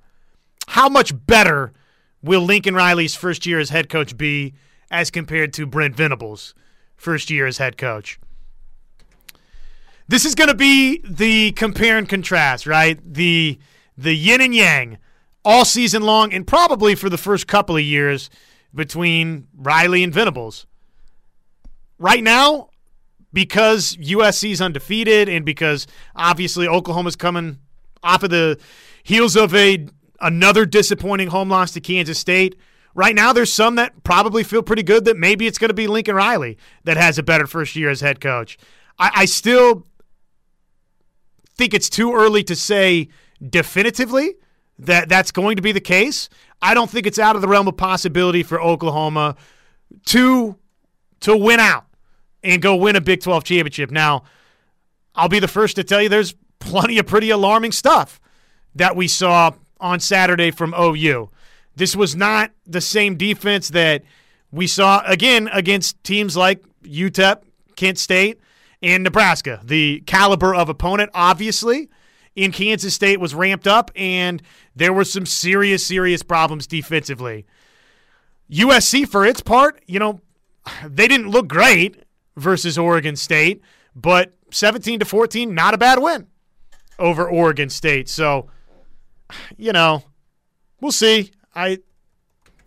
How 0.67 0.87
much 0.87 1.25
better 1.25 1.73
will 2.21 2.41
Lincoln 2.41 2.75
Riley's 2.75 3.15
first 3.15 3.45
year 3.45 3.59
as 3.59 3.69
head 3.69 3.89
coach 3.89 4.17
be 4.17 4.53
as 4.89 5.09
compared 5.09 5.53
to 5.53 5.65
Brent 5.65 5.95
Venables' 5.95 6.53
first 6.95 7.29
year 7.29 7.47
as 7.47 7.57
head 7.57 7.77
coach? 7.77 8.19
This 10.07 10.25
is 10.25 10.35
going 10.35 10.49
to 10.49 10.55
be 10.55 11.01
the 11.07 11.53
compare 11.53 11.97
and 11.97 12.07
contrast, 12.07 12.67
right? 12.67 12.99
The 13.01 13.57
the 13.97 14.13
yin 14.13 14.41
and 14.41 14.53
yang 14.53 14.97
all 15.45 15.65
season 15.65 16.01
long, 16.01 16.33
and 16.33 16.45
probably 16.45 16.95
for 16.95 17.09
the 17.09 17.17
first 17.17 17.47
couple 17.47 17.75
of 17.75 17.83
years 17.83 18.29
between 18.73 19.47
Riley 19.55 20.03
and 20.03 20.13
Venables. 20.13 20.65
Right 21.97 22.23
now, 22.23 22.69
because 23.33 23.95
USC's 23.97 24.61
undefeated, 24.61 25.29
and 25.29 25.45
because 25.45 25.87
obviously 26.15 26.67
Oklahoma's 26.67 27.15
coming 27.15 27.59
off 28.03 28.23
of 28.23 28.29
the 28.29 28.59
heels 29.03 29.35
of 29.35 29.53
a 29.55 29.87
another 30.21 30.65
disappointing 30.65 31.29
home 31.29 31.49
loss 31.49 31.71
to 31.71 31.81
Kansas 31.81 32.19
State. 32.19 32.55
Right 32.93 33.15
now, 33.15 33.33
there's 33.33 33.51
some 33.51 33.75
that 33.75 34.03
probably 34.03 34.43
feel 34.43 34.61
pretty 34.61 34.83
good 34.83 35.05
that 35.05 35.17
maybe 35.17 35.47
it's 35.47 35.57
going 35.57 35.69
to 35.69 35.73
be 35.73 35.87
Lincoln 35.87 36.15
Riley 36.15 36.57
that 36.83 36.97
has 36.97 37.17
a 37.17 37.23
better 37.23 37.47
first 37.47 37.75
year 37.75 37.89
as 37.89 38.01
head 38.01 38.19
coach. 38.19 38.57
I, 38.99 39.11
I 39.15 39.25
still 39.25 39.87
think 41.55 41.73
it's 41.73 41.89
too 41.89 42.13
early 42.13 42.43
to 42.43 42.55
say 42.55 43.07
definitively 43.47 44.35
that 44.79 45.09
that's 45.09 45.31
going 45.31 45.55
to 45.55 45.61
be 45.61 45.71
the 45.71 45.81
case. 45.81 46.27
I 46.61 46.73
don't 46.73 46.89
think 46.89 47.05
it's 47.05 47.19
out 47.19 47.35
of 47.35 47.41
the 47.41 47.47
realm 47.47 47.67
of 47.67 47.77
possibility 47.77 48.43
for 48.43 48.61
Oklahoma 48.61 49.35
to 50.07 50.57
to 51.21 51.37
win 51.37 51.59
out 51.59 51.85
and 52.43 52.61
go 52.61 52.75
win 52.75 52.95
a 52.95 53.01
Big 53.01 53.21
12 53.21 53.43
championship. 53.43 53.91
Now, 53.91 54.23
I'll 55.13 55.29
be 55.29 55.39
the 55.39 55.47
first 55.47 55.75
to 55.75 55.83
tell 55.83 56.01
you 56.01 56.09
there's 56.09 56.33
plenty 56.59 56.97
of 56.97 57.05
pretty 57.05 57.29
alarming 57.29 57.71
stuff 57.71 58.19
that 58.75 58.95
we 58.95 59.07
saw 59.07 59.51
on 59.81 59.99
Saturday 59.99 60.51
from 60.51 60.73
OU. 60.79 61.29
This 61.75 61.95
was 61.95 62.15
not 62.15 62.51
the 62.65 62.81
same 62.81 63.17
defense 63.17 63.69
that 63.69 64.03
we 64.51 64.67
saw 64.67 65.01
again 65.05 65.49
against 65.51 66.01
teams 66.03 66.37
like 66.37 66.63
UTEP, 66.83 67.41
Kent 67.75 67.97
State, 67.97 68.39
and 68.81 69.03
Nebraska. 69.03 69.61
The 69.63 70.01
caliber 70.05 70.53
of 70.53 70.69
opponent, 70.69 71.11
obviously, 71.13 71.89
in 72.35 72.51
Kansas 72.51 72.93
State 72.93 73.19
was 73.19 73.35
ramped 73.35 73.67
up, 73.67 73.91
and 73.95 74.41
there 74.75 74.93
were 74.93 75.03
some 75.03 75.25
serious, 75.25 75.85
serious 75.85 76.23
problems 76.23 76.67
defensively. 76.67 77.45
USC, 78.51 79.07
for 79.07 79.25
its 79.25 79.41
part, 79.41 79.81
you 79.87 79.99
know, 79.99 80.19
they 80.85 81.07
didn't 81.07 81.29
look 81.29 81.47
great 81.47 82.03
versus 82.35 82.77
Oregon 82.77 83.15
State, 83.15 83.61
but 83.95 84.33
17 84.51 84.99
to 84.99 85.05
14, 85.05 85.53
not 85.53 85.73
a 85.73 85.77
bad 85.77 85.99
win 85.99 86.27
over 86.99 87.27
Oregon 87.27 87.69
State. 87.69 88.09
So, 88.09 88.49
you 89.57 89.71
know, 89.71 90.03
we'll 90.79 90.91
see. 90.91 91.31
I 91.55 91.79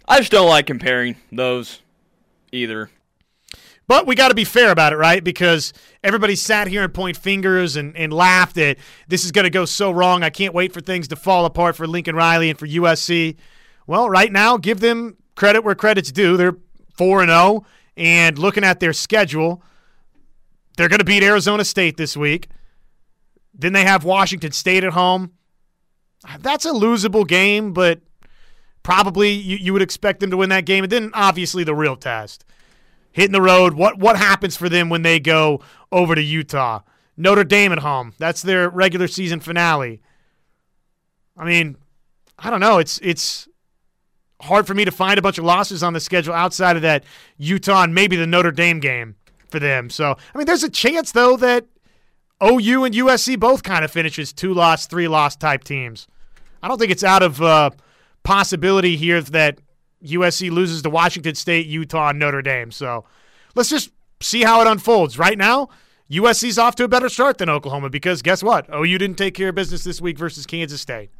I 0.07 0.19
just 0.19 0.33
don't 0.33 0.49
like 0.49 0.67
comparing 0.67 1.17
those 1.33 1.81
either. 2.53 2.91
But 3.87 4.07
we 4.07 4.15
got 4.15 4.29
to 4.29 4.35
be 4.35 4.45
fair 4.45 4.71
about 4.71 4.95
it, 4.95 4.97
right? 4.97 5.23
Because 5.23 5.75
everybody 6.03 6.37
sat 6.37 6.69
here 6.69 6.83
and 6.83 6.95
point 6.95 7.19
fingers 7.19 7.77
and, 7.77 7.95
and 7.97 8.15
laughed 8.15 8.57
at 8.57 8.79
this 9.09 9.27
is 9.27 9.33
going 9.33 9.45
to 9.45 9.51
go 9.51 9.67
so 9.67 9.91
wrong. 9.91 10.23
I 10.23 10.31
can't 10.31 10.55
wait 10.55 10.73
for 10.73 10.81
things 10.81 11.09
to 11.09 11.17
fall 11.17 11.45
apart 11.45 11.77
for 11.77 11.87
Lincoln 11.87 12.17
Riley 12.17 12.49
and 12.49 12.59
for 12.59 12.67
USC. 12.67 13.37
Well, 13.87 14.09
right 14.09 14.33
now, 14.33 14.57
give 14.57 14.81
them 14.81 15.19
credit 15.35 15.65
where 15.65 15.75
credit's 15.75 16.11
due. 16.11 16.39
They're 16.39 16.57
4 16.97 17.23
and 17.23 17.31
0 17.31 17.67
and 17.97 18.39
looking 18.39 18.65
at 18.65 18.81
their 18.81 18.93
schedule, 18.93 19.63
they're 20.77 20.89
going 20.89 20.99
to 20.99 21.05
beat 21.05 21.23
Arizona 21.23 21.65
State 21.65 21.97
this 21.97 22.17
week. 22.17 22.49
Then 23.53 23.73
they 23.73 23.85
have 23.85 24.05
Washington 24.05 24.53
State 24.53 24.83
at 24.83 24.93
home. 24.93 25.33
That's 26.41 26.65
a 26.65 26.71
losable 26.71 27.27
game, 27.27 27.73
but 27.73 28.01
probably 28.83 29.31
you, 29.31 29.57
you 29.57 29.73
would 29.73 29.83
expect 29.83 30.21
them 30.21 30.31
to 30.31 30.37
win 30.37 30.51
that 30.51 30.67
game. 30.67 30.85
And 30.85 30.93
then 30.93 31.11
obviously 31.15 31.65
the 31.65 31.75
real 31.75 31.97
test 31.97 32.45
hitting 33.13 33.33
the 33.33 33.41
road. 33.41 33.75
What 33.75 33.99
what 33.99 34.17
happens 34.17 34.57
for 34.57 34.69
them 34.69 34.91
when 34.91 35.03
they 35.03 35.19
go 35.19 35.61
over 35.91 36.15
to 36.15 36.23
Utah? 36.23 36.81
Notre 37.17 37.45
Dame 37.45 37.73
at 37.73 37.79
home. 37.79 38.13
That's 38.19 38.43
their 38.43 38.69
regular 38.69 39.07
season 39.07 39.41
finale. 39.41 40.03
I 41.37 41.45
mean, 41.45 41.77
I 42.39 42.51
don't 42.51 42.61
know. 42.61 42.79
It's 42.79 42.99
it's 43.03 43.49
hard 44.43 44.67
for 44.67 44.75
me 44.75 44.85
to 44.85 44.91
find 44.91 45.19
a 45.19 45.23
bunch 45.23 45.39
of 45.39 45.45
losses 45.45 45.83
on 45.83 45.93
the 45.93 46.01
schedule 46.01 46.35
outside 46.35 46.77
of 46.77 46.83
that 46.83 47.05
Utah 47.39 47.85
and 47.85 47.95
maybe 47.95 48.17
the 48.17 48.27
Notre 48.27 48.51
Dame 48.51 48.81
game 48.81 49.15
for 49.49 49.59
them. 49.59 49.89
So, 49.89 50.17
I 50.35 50.39
mean, 50.39 50.47
there's 50.47 50.65
a 50.65 50.71
chance 50.71 51.13
though 51.13 51.37
that 51.37 51.67
OU 52.43 52.85
and 52.85 52.95
USC 52.95 53.39
both 53.39 53.63
kind 53.63 53.85
of 53.85 53.91
finishes 53.91 54.33
two 54.33 54.53
loss, 54.53 54.87
three 54.87 55.09
loss 55.09 55.37
type 55.37 55.65
teams. 55.65 56.09
I 56.65 56.69
don't 56.69 56.79
think 56.79 56.91
it's 56.91 57.05
out 57.05 57.23
of 57.23 57.43
uh, 57.43 57.73
possibility 58.23 58.97
here 58.97 59.21
that 59.21 59.59
USC 60.03 60.51
loses 60.51 60.81
to 60.81 60.89
Washington 60.89 61.35
State, 61.35 61.67
Utah, 61.67 62.09
and 62.09 62.19
Notre 62.19 62.41
Dame. 62.41 62.71
So 62.71 63.05
let's 63.55 63.69
just 63.69 63.91
see 64.23 64.45
how 64.45 64.63
it 64.63 64.67
unfolds. 64.67 65.19
Right 65.19 65.37
now, 65.37 65.69
USC's 66.11 66.59
off 66.59 66.75
to 66.77 66.85
a 66.85 66.89
better 66.89 67.11
start 67.11 67.37
than 67.37 67.51
Oklahoma 67.51 67.91
because 67.91 68.23
guess 68.23 68.43
what? 68.43 68.67
OU 68.75 68.97
didn't 68.97 69.19
take 69.19 69.35
care 69.35 69.51
of 69.51 69.55
business 69.55 69.85
this 69.85 70.01
week 70.01 70.17
versus 70.17 70.47
Kansas 70.47 70.81
State. 70.81 71.11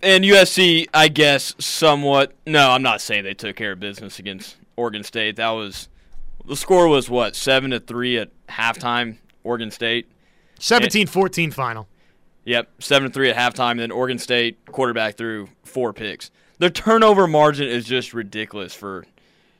And 0.00 0.22
USC, 0.22 0.86
I 0.94 1.08
guess, 1.08 1.56
somewhat. 1.58 2.32
No, 2.46 2.70
I'm 2.70 2.82
not 2.82 3.00
saying 3.00 3.24
they 3.24 3.34
took 3.34 3.56
care 3.56 3.72
of 3.72 3.80
business 3.80 4.20
against 4.20 4.56
Oregon 4.76 5.02
State. 5.02 5.34
That 5.34 5.50
was 5.50 5.88
the 6.46 6.54
score 6.54 6.86
was 6.86 7.10
what 7.10 7.34
seven 7.34 7.72
to 7.72 7.80
three 7.80 8.18
at 8.18 8.30
halftime. 8.46 9.16
Oregon 9.42 9.72
State. 9.72 10.06
17-14 10.60 11.52
final. 11.52 11.88
Yep, 12.44 12.82
seven 12.82 13.08
to 13.08 13.14
three 13.14 13.30
at 13.30 13.36
halftime. 13.36 13.72
And 13.72 13.80
then 13.80 13.90
Oregon 13.90 14.18
State 14.18 14.66
quarterback 14.66 15.16
threw 15.16 15.48
four 15.64 15.92
picks 15.92 16.30
the 16.58 16.70
turnover 16.70 17.26
margin 17.26 17.68
is 17.68 17.84
just 17.84 18.14
ridiculous 18.14 18.74
for 18.74 19.04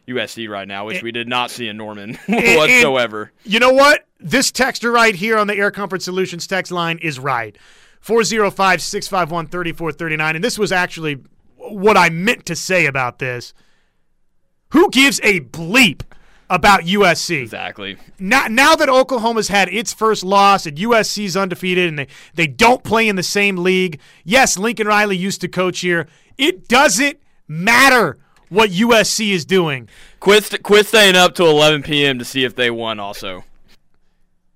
USC 0.08 0.48
right 0.48 0.66
now, 0.66 0.86
which 0.86 0.96
and, 0.96 1.04
we 1.04 1.12
did 1.12 1.28
not 1.28 1.50
see 1.50 1.68
in 1.68 1.76
Norman 1.76 2.18
and, 2.26 2.56
whatsoever. 2.58 3.32
And 3.44 3.52
you 3.52 3.58
know 3.58 3.72
what? 3.72 4.06
This 4.20 4.50
texter 4.50 4.92
right 4.92 5.14
here 5.14 5.38
on 5.38 5.46
the 5.46 5.56
Air 5.56 5.70
Comfort 5.70 6.02
Solutions 6.02 6.46
text 6.46 6.72
line 6.72 6.98
is 6.98 7.18
right. 7.18 7.56
405 8.00 8.82
651 8.82 9.48
3439. 9.48 10.36
And 10.36 10.44
this 10.44 10.58
was 10.58 10.72
actually 10.72 11.18
what 11.56 11.96
I 11.96 12.10
meant 12.10 12.46
to 12.46 12.56
say 12.56 12.86
about 12.86 13.18
this. 13.18 13.54
Who 14.70 14.90
gives 14.90 15.20
a 15.22 15.40
bleep 15.40 16.02
about 16.50 16.82
USC? 16.82 17.42
Exactly. 17.42 17.96
Now, 18.18 18.46
now 18.48 18.76
that 18.76 18.88
Oklahoma's 18.88 19.48
had 19.48 19.68
its 19.68 19.92
first 19.92 20.24
loss 20.24 20.66
and 20.66 20.76
USC's 20.76 21.36
undefeated 21.36 21.88
and 21.88 21.98
they, 21.98 22.06
they 22.34 22.46
don't 22.46 22.82
play 22.82 23.08
in 23.08 23.16
the 23.16 23.22
same 23.22 23.56
league, 23.56 24.00
yes, 24.24 24.58
Lincoln 24.58 24.86
Riley 24.86 25.16
used 25.16 25.40
to 25.42 25.48
coach 25.48 25.80
here. 25.80 26.06
It 26.36 26.68
doesn't 26.68 27.18
matter 27.48 28.18
what 28.48 28.70
USC 28.70 29.30
is 29.30 29.44
doing. 29.44 29.88
Quit, 30.20 30.62
quit 30.62 30.86
staying 30.86 31.16
up 31.16 31.34
till 31.34 31.48
11 31.48 31.82
p.m. 31.82 32.18
to 32.18 32.24
see 32.24 32.44
if 32.44 32.54
they 32.54 32.70
won. 32.70 33.00
Also, 33.00 33.44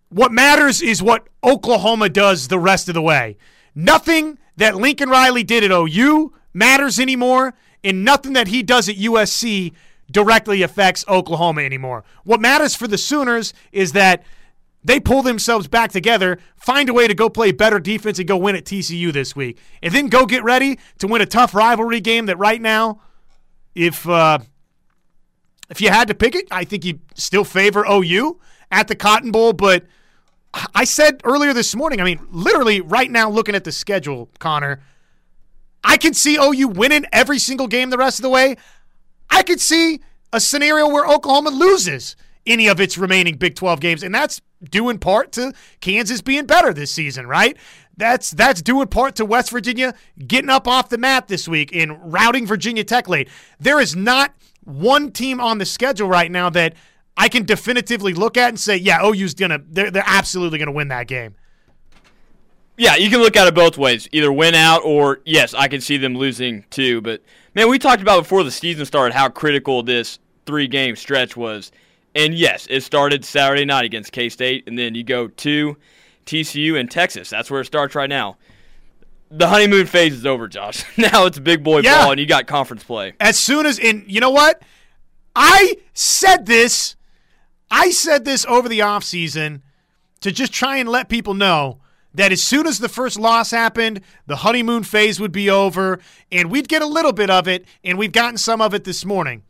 what 0.08 0.32
matters 0.32 0.80
is 0.80 1.02
what 1.02 1.28
Oklahoma 1.44 2.08
does 2.08 2.48
the 2.48 2.58
rest 2.58 2.88
of 2.88 2.94
the 2.94 3.02
way. 3.02 3.36
Nothing 3.74 4.38
that 4.56 4.76
Lincoln 4.76 5.08
Riley 5.08 5.44
did 5.44 5.64
at 5.64 5.70
OU 5.70 6.32
matters 6.52 6.98
anymore, 6.98 7.54
and 7.84 8.04
nothing 8.04 8.32
that 8.32 8.48
he 8.48 8.62
does 8.62 8.88
at 8.88 8.96
USC 8.96 9.72
directly 10.10 10.62
affects 10.62 11.04
Oklahoma 11.08 11.62
anymore. 11.62 12.04
What 12.24 12.40
matters 12.40 12.74
for 12.74 12.86
the 12.86 12.98
Sooners 12.98 13.52
is 13.72 13.92
that 13.92 14.24
they 14.84 15.00
pull 15.00 15.22
themselves 15.22 15.68
back 15.68 15.90
together, 15.90 16.38
find 16.56 16.88
a 16.88 16.94
way 16.94 17.08
to 17.08 17.14
go 17.14 17.28
play 17.28 17.52
better 17.52 17.78
defense 17.78 18.18
and 18.18 18.28
go 18.28 18.36
win 18.36 18.56
at 18.56 18.64
TCU 18.64 19.12
this 19.12 19.34
week, 19.34 19.58
and 19.82 19.92
then 19.92 20.08
go 20.08 20.24
get 20.24 20.44
ready 20.44 20.78
to 20.98 21.06
win 21.06 21.20
a 21.20 21.26
tough 21.26 21.54
rivalry 21.54 22.00
game 22.00 22.26
that 22.26 22.38
right 22.38 22.60
now, 22.60 23.00
if 23.74 24.08
uh, 24.08 24.38
if 25.68 25.80
you 25.80 25.90
had 25.90 26.08
to 26.08 26.14
pick 26.14 26.34
it, 26.34 26.46
I 26.50 26.64
think 26.64 26.84
you 26.84 27.00
still 27.14 27.44
favor 27.44 27.84
OU 27.88 28.40
at 28.70 28.88
the 28.88 28.94
Cotton 28.94 29.30
Bowl, 29.30 29.52
but– 29.52 29.84
I 30.74 30.84
said 30.84 31.20
earlier 31.24 31.52
this 31.52 31.74
morning, 31.74 32.00
I 32.00 32.04
mean, 32.04 32.26
literally 32.30 32.80
right 32.80 33.10
now, 33.10 33.28
looking 33.28 33.54
at 33.54 33.64
the 33.64 33.72
schedule, 33.72 34.30
Connor, 34.38 34.80
I 35.84 35.96
can 35.96 36.14
see 36.14 36.36
OU 36.36 36.68
winning 36.68 37.04
every 37.12 37.38
single 37.38 37.66
game 37.66 37.90
the 37.90 37.98
rest 37.98 38.18
of 38.18 38.22
the 38.22 38.30
way. 38.30 38.56
I 39.30 39.42
could 39.42 39.60
see 39.60 40.00
a 40.32 40.40
scenario 40.40 40.88
where 40.88 41.06
Oklahoma 41.06 41.50
loses 41.50 42.16
any 42.46 42.66
of 42.68 42.80
its 42.80 42.96
remaining 42.98 43.36
Big 43.36 43.54
12 43.54 43.80
games, 43.80 44.02
and 44.02 44.14
that's 44.14 44.40
due 44.62 44.88
in 44.88 44.98
part 44.98 45.32
to 45.32 45.52
Kansas 45.80 46.20
being 46.20 46.46
better 46.46 46.72
this 46.72 46.90
season, 46.90 47.26
right? 47.26 47.56
That's 47.96 48.30
that's 48.30 48.62
due 48.62 48.80
in 48.80 48.88
part 48.88 49.16
to 49.16 49.24
West 49.24 49.50
Virginia 49.50 49.94
getting 50.26 50.50
up 50.50 50.68
off 50.68 50.88
the 50.88 50.98
mat 50.98 51.28
this 51.28 51.48
week 51.48 51.74
and 51.74 52.12
routing 52.12 52.46
Virginia 52.46 52.84
Tech 52.84 53.08
late. 53.08 53.28
There 53.58 53.80
is 53.80 53.96
not 53.96 54.34
one 54.64 55.10
team 55.10 55.40
on 55.40 55.58
the 55.58 55.66
schedule 55.66 56.08
right 56.08 56.30
now 56.30 56.48
that 56.50 56.74
I 57.16 57.28
can 57.28 57.44
definitively 57.44 58.14
look 58.14 58.36
at 58.36 58.50
and 58.50 58.60
say, 58.60 58.76
yeah, 58.76 59.04
OU's 59.04 59.34
gonna 59.34 59.60
they're 59.68 59.90
they're 59.90 60.04
absolutely 60.06 60.58
gonna 60.58 60.72
win 60.72 60.88
that 60.88 61.08
game. 61.08 61.34
Yeah, 62.78 62.96
you 62.96 63.10
can 63.10 63.20
look 63.20 63.36
at 63.36 63.46
it 63.46 63.54
both 63.54 63.76
ways. 63.76 64.08
Either 64.12 64.32
win 64.32 64.54
out 64.54 64.82
or 64.84 65.20
yes, 65.24 65.52
I 65.52 65.68
can 65.68 65.80
see 65.80 65.96
them 65.96 66.14
losing 66.14 66.64
too. 66.70 67.00
But 67.00 67.22
man, 67.54 67.68
we 67.68 67.78
talked 67.78 68.00
about 68.00 68.22
before 68.22 68.44
the 68.44 68.50
season 68.50 68.86
started 68.86 69.14
how 69.14 69.28
critical 69.28 69.82
this 69.82 70.18
three 70.46 70.68
game 70.68 70.96
stretch 70.96 71.36
was. 71.36 71.72
And 72.14 72.34
yes, 72.34 72.66
it 72.70 72.82
started 72.82 73.24
Saturday 73.24 73.64
night 73.64 73.84
against 73.84 74.12
K 74.12 74.28
State, 74.28 74.64
and 74.66 74.78
then 74.78 74.94
you 74.94 75.04
go 75.04 75.28
to 75.28 75.76
TCU 76.24 76.78
and 76.78 76.90
Texas. 76.90 77.28
That's 77.28 77.50
where 77.50 77.60
it 77.60 77.66
starts 77.66 77.94
right 77.94 78.08
now. 78.08 78.38
The 79.30 79.48
honeymoon 79.48 79.86
phase 79.86 80.14
is 80.14 80.24
over, 80.24 80.48
Josh. 80.48 80.84
now 80.96 81.26
it's 81.26 81.38
big 81.38 81.62
boy 81.62 81.80
yeah. 81.80 82.02
ball, 82.02 82.12
and 82.12 82.20
you 82.20 82.26
got 82.26 82.46
conference 82.46 82.82
play. 82.82 83.12
As 83.20 83.38
soon 83.38 83.66
as, 83.66 83.78
in, 83.78 84.04
you 84.06 84.20
know 84.20 84.30
what? 84.30 84.62
I 85.36 85.76
said 85.92 86.46
this 86.46 86.96
I 87.70 87.90
said 87.90 88.24
this 88.24 88.44
over 88.46 88.68
the 88.68 88.80
offseason 88.80 89.62
to 90.20 90.32
just 90.32 90.52
try 90.52 90.78
and 90.78 90.88
let 90.88 91.08
people 91.08 91.34
know 91.34 91.80
that 92.18 92.32
as 92.32 92.42
soon 92.42 92.66
as 92.66 92.80
the 92.80 92.88
first 92.88 93.16
loss 93.16 93.52
happened, 93.52 94.00
the 94.26 94.34
honeymoon 94.34 94.82
phase 94.82 95.20
would 95.20 95.30
be 95.30 95.48
over, 95.48 96.00
and 96.32 96.50
we'd 96.50 96.68
get 96.68 96.82
a 96.82 96.86
little 96.86 97.12
bit 97.12 97.30
of 97.30 97.46
it, 97.46 97.64
and 97.84 97.96
we've 97.96 98.10
gotten 98.10 98.36
some 98.36 98.60
of 98.60 98.74
it 98.74 98.82
this 98.82 99.04
morning. 99.04 99.44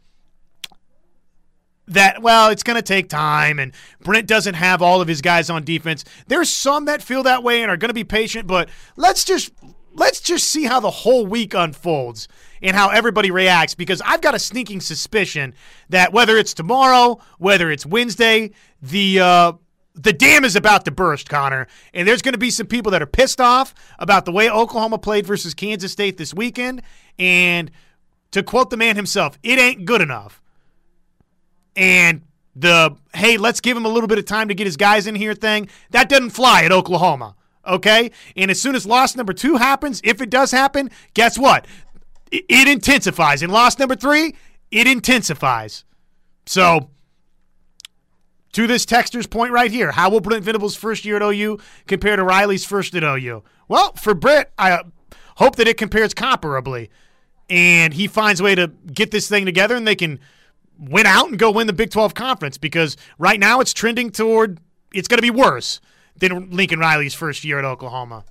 That, 1.87 2.21
well, 2.21 2.51
it's 2.51 2.63
going 2.63 2.77
to 2.77 2.83
take 2.83 3.09
time, 3.09 3.59
and 3.59 3.73
Brent 4.01 4.27
doesn't 4.27 4.53
have 4.53 4.83
all 4.83 5.01
of 5.01 5.09
his 5.09 5.23
guys 5.23 5.49
on 5.49 5.65
defense. 5.65 6.05
There's 6.27 6.51
some 6.51 6.85
that 6.85 7.01
feel 7.01 7.23
that 7.23 7.43
way 7.43 7.63
and 7.63 7.71
are 7.71 7.79
going 7.79 7.89
to 7.89 7.95
be 7.95 8.05
patient, 8.05 8.47
but 8.47 8.69
let's 8.97 9.25
just 9.25 9.51
let's 9.95 10.21
just 10.21 10.51
see 10.51 10.65
how 10.65 10.79
the 10.79 10.91
whole 10.91 11.27
week 11.27 11.55
unfolds 11.55 12.29
and 12.61 12.77
how 12.77 12.91
everybody 12.91 13.31
reacts 13.31 13.75
because 13.75 14.03
I've 14.05 14.21
got 14.21 14.35
a 14.35 14.39
sneaking 14.39 14.83
suspicion 14.83 15.55
that 15.89 16.13
whether 16.13 16.37
it's 16.37 16.53
tomorrow, 16.53 17.19
whether 17.39 17.71
it's 17.71 17.87
Wednesday, 17.87 18.51
the 18.83 19.21
uh, 19.21 19.53
the 19.99 20.13
dam 20.13 20.45
is 20.45 20.57
about 20.57 20.85
to 20.85 20.91
burst, 20.91 21.29
Connor, 21.29 21.67
and 21.93 22.07
there's 22.07 22.23
going 22.23 22.33
to 22.33 22.39
be 22.39 22.51
some 22.51 22.67
people 22.67 22.93
that 22.93 23.03
are 23.03 23.07
pissed 23.07 23.41
off 23.41 23.75
about 23.99 24.25
the 24.25 24.33
way 24.33 24.51
Oklahoma 24.51 24.99
played 24.99 25.27
versus 25.27 25.55
Kansas 25.55 25.93
State 25.93 26.17
this 26.17 26.33
weekend. 26.33 26.83
And 27.19 27.71
to 28.31 28.43
quote 28.43 28.71
the 28.71 28.77
man 28.77 28.97
himself, 28.97 29.39
it 29.43 29.59
ain't 29.59 29.85
good 29.85 30.01
enough. 30.01 30.43
And 31.77 32.23
the 32.55 32.97
hey, 33.15 33.37
let's 33.37 33.61
give 33.61 33.77
him 33.77 33.85
a 33.85 33.89
little 33.89 34.09
bit 34.09 34.19
of 34.19 34.25
time 34.25 34.49
to 34.49 34.55
get 34.55 34.67
his 34.67 34.77
guys 34.77 35.07
in 35.07 35.15
here 35.15 35.35
thing 35.35 35.69
that 35.91 36.09
doesn't 36.09 36.31
fly 36.31 36.63
at 36.63 36.73
Oklahoma. 36.73 37.35
Okay, 37.67 38.13
and 38.35 38.51
as 38.51 38.61
soon 38.61 38.75
as 38.75 38.87
loss 38.87 39.15
number 39.15 39.35
two 39.35 39.57
happens, 39.57 40.01
if 40.03 40.23
it 40.23 40.31
does 40.31 40.51
happen, 40.51 40.91
guess 41.13 41.39
what? 41.39 41.67
it 42.31 42.69
intensifies. 42.69 43.43
In 43.43 43.51
loss 43.51 43.79
number 43.79 43.97
three, 43.97 44.35
it 44.71 44.87
intensifies. 44.87 45.85
So, 46.47 46.91
to 48.53 48.67
this 48.67 48.87
texter's 48.87 49.27
point 49.27 49.53
right 49.53 49.71
here, 49.71 49.93
how 49.93 50.11
will 50.11 50.21
Brent 50.21 50.45
Venables' 50.45 50.77
first 50.77 51.05
year 51.05 51.17
at 51.17 51.23
OU 51.23 51.59
compare 51.87 52.17
to 52.17 52.25
Riley's 52.25 52.65
first 52.65 52.95
at 52.95 53.03
OU? 53.03 53.43
Well, 53.69 53.93
for 53.93 54.15
Brent, 54.15 54.49
I 54.59 54.81
hope 55.37 55.57
that 55.57 55.69
it 55.69 55.77
compares 55.77 56.15
comparably, 56.15 56.89
and 57.51 57.95
he 57.95 58.07
finds 58.07 58.41
a 58.41 58.45
way 58.45 58.55
to 58.55 58.69
get 58.93 59.11
this 59.11 59.29
thing 59.29 59.45
together, 59.45 59.77
and 59.77 59.87
they 59.87 59.97
can 59.97 60.19
win 60.79 61.07
out 61.07 61.29
and 61.29 61.39
go 61.39 61.51
win 61.51 61.67
the 61.67 61.73
Big 61.73 61.91
12 61.91 62.15
conference 62.15 62.57
because 62.57 62.97
right 63.19 63.41
now 63.41 63.61
it's 63.61 63.73
trending 63.73 64.11
toward 64.11 64.61
it's 64.95 65.09
going 65.09 65.19
to 65.19 65.23
be 65.23 65.31
worse 65.31 65.81
than 66.17 66.51
Lincoln 66.51 66.79
Riley's 66.79 67.15
first 67.15 67.45
year 67.45 67.59
at 67.59 67.65
Oklahoma. 67.65 68.25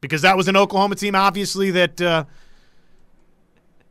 Because 0.00 0.22
that 0.22 0.36
was 0.36 0.48
an 0.48 0.56
Oklahoma 0.56 0.96
team, 0.96 1.14
obviously, 1.14 1.70
that 1.70 2.00
uh, 2.00 2.24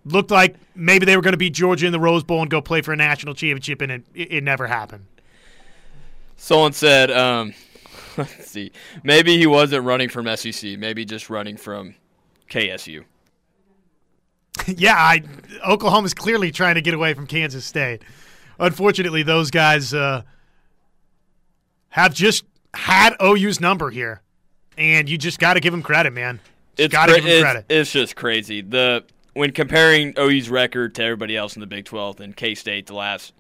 looked 0.06 0.32
like 0.32 0.56
maybe 0.76 1.06
they 1.06 1.16
were 1.16 1.22
going 1.22 1.34
to 1.34 1.38
beat 1.38 1.54
Georgia 1.54 1.86
in 1.86 1.92
the 1.92 2.00
Rose 2.00 2.24
Bowl 2.24 2.42
and 2.42 2.50
go 2.50 2.62
play 2.62 2.82
for 2.82 2.94
a 2.94 2.96
national 2.96 3.34
championship, 3.34 3.82
and 3.82 3.92
it, 3.92 4.04
it 4.14 4.44
never 4.44 4.68
happened. 4.68 5.06
Someone 6.36 6.74
said, 6.74 7.12
um, 7.12 7.54
let's 8.18 8.48
see, 8.48 8.72
maybe 9.04 9.38
he 9.38 9.48
wasn't 9.48 9.86
running 9.86 10.10
from 10.10 10.34
SEC, 10.36 10.78
maybe 10.78 11.06
just 11.06 11.30
running 11.30 11.58
from 11.58 11.96
KSU. 12.50 13.04
yeah, 14.68 14.96
I, 14.96 15.24
Oklahoma's 15.66 16.14
clearly 16.14 16.52
trying 16.52 16.76
to 16.76 16.82
get 16.82 16.94
away 16.94 17.14
from 17.14 17.28
Kansas 17.28 17.66
State. 17.66 18.02
Unfortunately, 18.60 19.24
those 19.24 19.50
guys 19.50 19.94
uh, 19.94 20.22
have 21.90 22.14
just 22.14 22.44
had 22.74 23.16
OU's 23.22 23.60
number 23.60 23.90
here 23.90 24.22
and 24.78 25.10
you 25.10 25.18
just 25.18 25.40
got 25.40 25.54
to 25.56 25.60
give 25.60 25.74
him 25.74 25.82
credit, 25.82 26.14
man. 26.14 26.40
Just 26.76 26.92
got 26.92 27.08
to 27.08 27.16
give 27.16 27.26
him 27.26 27.32
it's, 27.32 27.42
credit. 27.42 27.66
It's 27.70 27.92
just 27.92 28.16
crazy. 28.16 28.62
The 28.62 29.04
when 29.34 29.52
comparing 29.52 30.14
OU's 30.18 30.50
record 30.50 30.96
to 30.96 31.04
everybody 31.04 31.36
else 31.36 31.56
in 31.56 31.60
the 31.60 31.68
Big 31.68 31.86
12 31.86 32.20
and 32.20 32.36
K 32.36 32.56
State 32.56 32.88
the 32.88 32.94
last, 32.94 33.34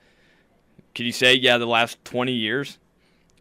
can 0.95 1.05
you 1.05 1.11
say 1.11 1.33
yeah 1.33 1.57
the 1.57 1.65
last 1.65 2.03
20 2.05 2.31
years? 2.31 2.79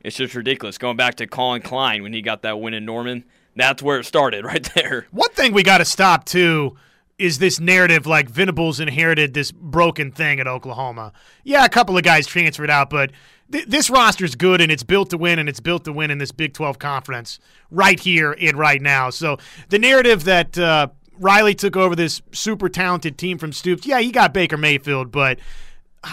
It's 0.05 0.17
just 0.17 0.35
ridiculous. 0.35 0.79
Going 0.79 0.97
back 0.97 1.15
to 1.17 1.27
Collin 1.27 1.63
Klein 1.63 2.03
when 2.03 2.13
he 2.13 2.23
got 2.23 2.43
that 2.43 2.61
win 2.61 2.75
in 2.75 2.85
Norman, 2.85 3.25
that's 3.55 3.83
where 3.83 3.99
it 4.01 4.05
started 4.05 4.45
right 4.45 4.69
there. 4.75 5.07
One 5.11 5.31
thing 5.31 5.53
we 5.53 5.63
got 5.63 5.79
to 5.79 5.85
stop 5.85 6.25
too 6.25 6.77
is 7.19 7.39
this 7.39 7.61
narrative 7.61 8.07
like 8.07 8.29
Venables 8.29 8.81
inherited 8.81 9.33
this 9.33 9.53
broken 9.53 10.11
thing 10.11 10.41
at 10.41 10.49
Oklahoma. 10.49 11.13
Yeah, 11.45 11.65
a 11.65 11.69
couple 11.69 11.97
of 11.97 12.03
guys 12.03 12.27
transferred 12.27 12.71
out, 12.71 12.91
but 12.91 13.13
th- 13.53 13.67
this 13.67 13.91
roster's 13.91 14.35
good 14.35 14.61
and 14.61 14.73
it's 14.73 14.83
built 14.83 15.11
to 15.11 15.19
win 15.19 15.39
and 15.39 15.49
it's 15.49 15.61
built 15.61 15.85
to 15.85 15.93
win 15.93 16.11
in 16.11 16.19
this 16.19 16.33
Big 16.33 16.53
12 16.53 16.79
conference 16.81 17.39
right 17.71 18.01
here 18.01 18.37
and 18.41 18.59
right 18.59 18.83
now. 18.83 19.11
So 19.11 19.37
the 19.69 19.79
narrative 19.79 20.25
that 20.25 20.59
uh, 20.59 20.89
Riley 21.19 21.55
took 21.55 21.77
over 21.77 21.95
this 21.95 22.23
super 22.33 22.69
talented 22.69 23.19
team 23.19 23.39
from 23.39 23.53
Stoops, 23.53 23.87
yeah, 23.87 24.01
he 24.01 24.11
got 24.11 24.33
Baker 24.35 24.57
Mayfield, 24.57 25.11
but 25.11 25.39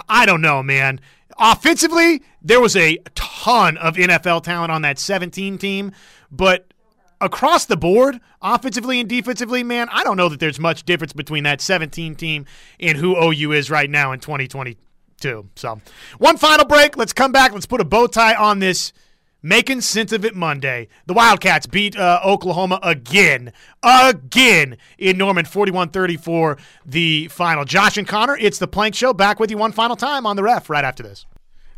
I 0.07 0.25
don't 0.25 0.41
know, 0.41 0.61
man. 0.61 0.99
Offensively, 1.37 2.21
there 2.41 2.59
was 2.59 2.75
a 2.75 2.97
ton 3.15 3.77
of 3.77 3.95
NFL 3.95 4.43
talent 4.43 4.71
on 4.71 4.81
that 4.81 4.99
17 4.99 5.57
team, 5.57 5.91
but 6.31 6.73
across 7.21 7.65
the 7.65 7.77
board, 7.77 8.19
offensively 8.41 8.99
and 8.99 9.09
defensively, 9.09 9.63
man, 9.63 9.87
I 9.91 10.03
don't 10.03 10.17
know 10.17 10.29
that 10.29 10.39
there's 10.39 10.59
much 10.59 10.83
difference 10.83 11.13
between 11.13 11.43
that 11.43 11.61
17 11.61 12.15
team 12.15 12.45
and 12.79 12.97
who 12.97 13.15
OU 13.17 13.53
is 13.53 13.69
right 13.69 13.89
now 13.89 14.11
in 14.11 14.19
2022. 14.19 15.49
So, 15.55 15.81
one 16.17 16.37
final 16.37 16.65
break. 16.65 16.97
Let's 16.97 17.13
come 17.13 17.31
back. 17.31 17.51
Let's 17.53 17.65
put 17.65 17.81
a 17.81 17.85
bow 17.85 18.07
tie 18.07 18.35
on 18.35 18.59
this. 18.59 18.93
Making 19.41 19.79
sense 19.79 20.11
of 20.11 20.25
it 20.25 20.35
Monday. 20.35 20.89
The 21.05 21.13
Wildcats 21.13 21.65
beat 21.65 21.97
uh, 21.97 22.19
Oklahoma 22.25 22.77
again, 22.83 23.53
again 23.81 24.77
in 24.97 25.17
Norman, 25.17 25.45
41 25.45 25.89
34, 25.89 26.57
the 26.85 27.27
final. 27.29 27.63
Josh 27.63 27.97
and 27.97 28.07
Connor, 28.07 28.35
it's 28.37 28.59
the 28.59 28.67
Plank 28.67 28.95
Show. 28.95 29.13
Back 29.13 29.39
with 29.39 29.49
you 29.49 29.57
one 29.57 29.71
final 29.71 29.95
time 29.95 30.25
on 30.25 30.35
the 30.35 30.43
ref 30.43 30.69
right 30.69 30.83
after 30.83 31.03
this. 31.03 31.25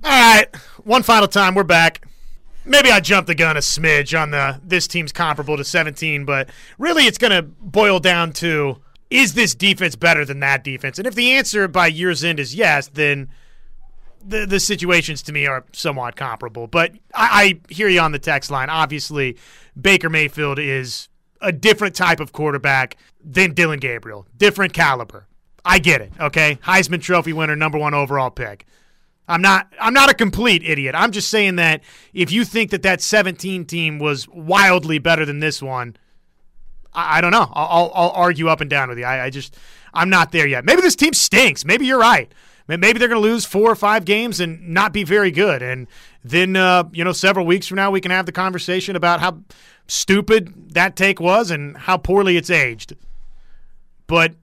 All 0.03 0.09
right, 0.09 0.55
one 0.83 1.03
final 1.03 1.27
time. 1.27 1.53
We're 1.53 1.63
back. 1.63 2.07
Maybe 2.65 2.91
I 2.91 2.99
jumped 2.99 3.27
the 3.27 3.35
gun 3.35 3.57
a 3.57 3.59
smidge 3.59 4.19
on 4.19 4.31
the 4.31 4.59
this 4.63 4.87
team's 4.87 5.11
comparable 5.11 5.57
to 5.57 5.63
17, 5.63 6.25
but 6.25 6.49
really 6.79 7.05
it's 7.05 7.19
going 7.19 7.31
to 7.31 7.43
boil 7.43 7.99
down 7.99 8.33
to 8.33 8.77
is 9.11 9.33
this 9.33 9.53
defense 9.53 9.95
better 9.95 10.25
than 10.25 10.39
that 10.39 10.63
defense? 10.63 10.97
And 10.97 11.05
if 11.05 11.13
the 11.13 11.33
answer 11.33 11.67
by 11.67 11.87
year's 11.87 12.23
end 12.23 12.39
is 12.39 12.55
yes, 12.55 12.87
then 12.87 13.29
the 14.25 14.45
the 14.45 14.59
situations 14.59 15.21
to 15.23 15.33
me 15.33 15.47
are 15.47 15.65
somewhat 15.71 16.15
comparable. 16.15 16.67
But 16.67 16.91
I, 17.13 17.59
I 17.69 17.73
hear 17.73 17.87
you 17.87 17.99
on 17.99 18.11
the 18.11 18.19
text 18.19 18.51
line. 18.51 18.69
Obviously, 18.69 19.37
Baker 19.79 20.09
Mayfield 20.09 20.59
is 20.59 21.09
a 21.41 21.51
different 21.51 21.95
type 21.95 22.19
of 22.19 22.31
quarterback 22.31 22.97
than 23.23 23.53
Dillon 23.53 23.79
Gabriel, 23.79 24.27
different 24.37 24.73
caliber. 24.73 25.27
I 25.63 25.79
get 25.79 26.01
it. 26.01 26.11
Okay, 26.19 26.57
Heisman 26.63 27.01
Trophy 27.01 27.33
winner, 27.33 27.55
number 27.55 27.77
one 27.77 27.93
overall 27.93 28.31
pick. 28.31 28.65
I'm 29.27 29.41
not. 29.41 29.71
I'm 29.79 29.93
not 29.93 30.09
a 30.09 30.13
complete 30.13 30.63
idiot. 30.63 30.95
I'm 30.97 31.11
just 31.11 31.29
saying 31.29 31.55
that 31.55 31.81
if 32.13 32.31
you 32.31 32.43
think 32.43 32.71
that 32.71 32.81
that 32.83 33.01
17 33.01 33.65
team 33.65 33.99
was 33.99 34.27
wildly 34.27 34.99
better 34.99 35.25
than 35.25 35.39
this 35.39 35.61
one, 35.61 35.95
I, 36.93 37.17
I 37.17 37.21
don't 37.21 37.31
know. 37.31 37.49
I'll, 37.53 37.91
I'll, 37.93 38.09
argue 38.09 38.47
up 38.49 38.61
and 38.61 38.69
down 38.69 38.89
with 38.89 38.97
you. 38.97 39.05
I, 39.05 39.25
I 39.25 39.29
just. 39.29 39.55
I'm 39.93 40.09
not 40.09 40.31
there 40.31 40.47
yet. 40.47 40.63
Maybe 40.63 40.81
this 40.81 40.95
team 40.95 41.13
stinks. 41.13 41.65
Maybe 41.65 41.85
you're 41.85 41.99
right. 41.99 42.31
Maybe 42.67 42.99
they're 42.99 43.07
going 43.07 43.21
to 43.21 43.27
lose 43.27 43.45
four 43.45 43.69
or 43.69 43.75
five 43.75 44.05
games 44.05 44.39
and 44.39 44.69
not 44.69 44.93
be 44.93 45.03
very 45.03 45.31
good. 45.31 45.61
And 45.61 45.87
then, 46.23 46.55
uh, 46.55 46.85
you 46.93 47.03
know, 47.03 47.11
several 47.11 47.45
weeks 47.45 47.67
from 47.67 47.75
now, 47.77 47.91
we 47.91 47.99
can 48.01 48.11
have 48.11 48.25
the 48.25 48.31
conversation 48.31 48.95
about 48.95 49.19
how 49.19 49.39
stupid 49.87 50.73
that 50.73 50.95
take 50.95 51.19
was 51.19 51.51
and 51.51 51.75
how 51.75 51.97
poorly 51.97 52.37
it's 52.37 52.49
aged. 52.49 52.95
But 54.07 54.35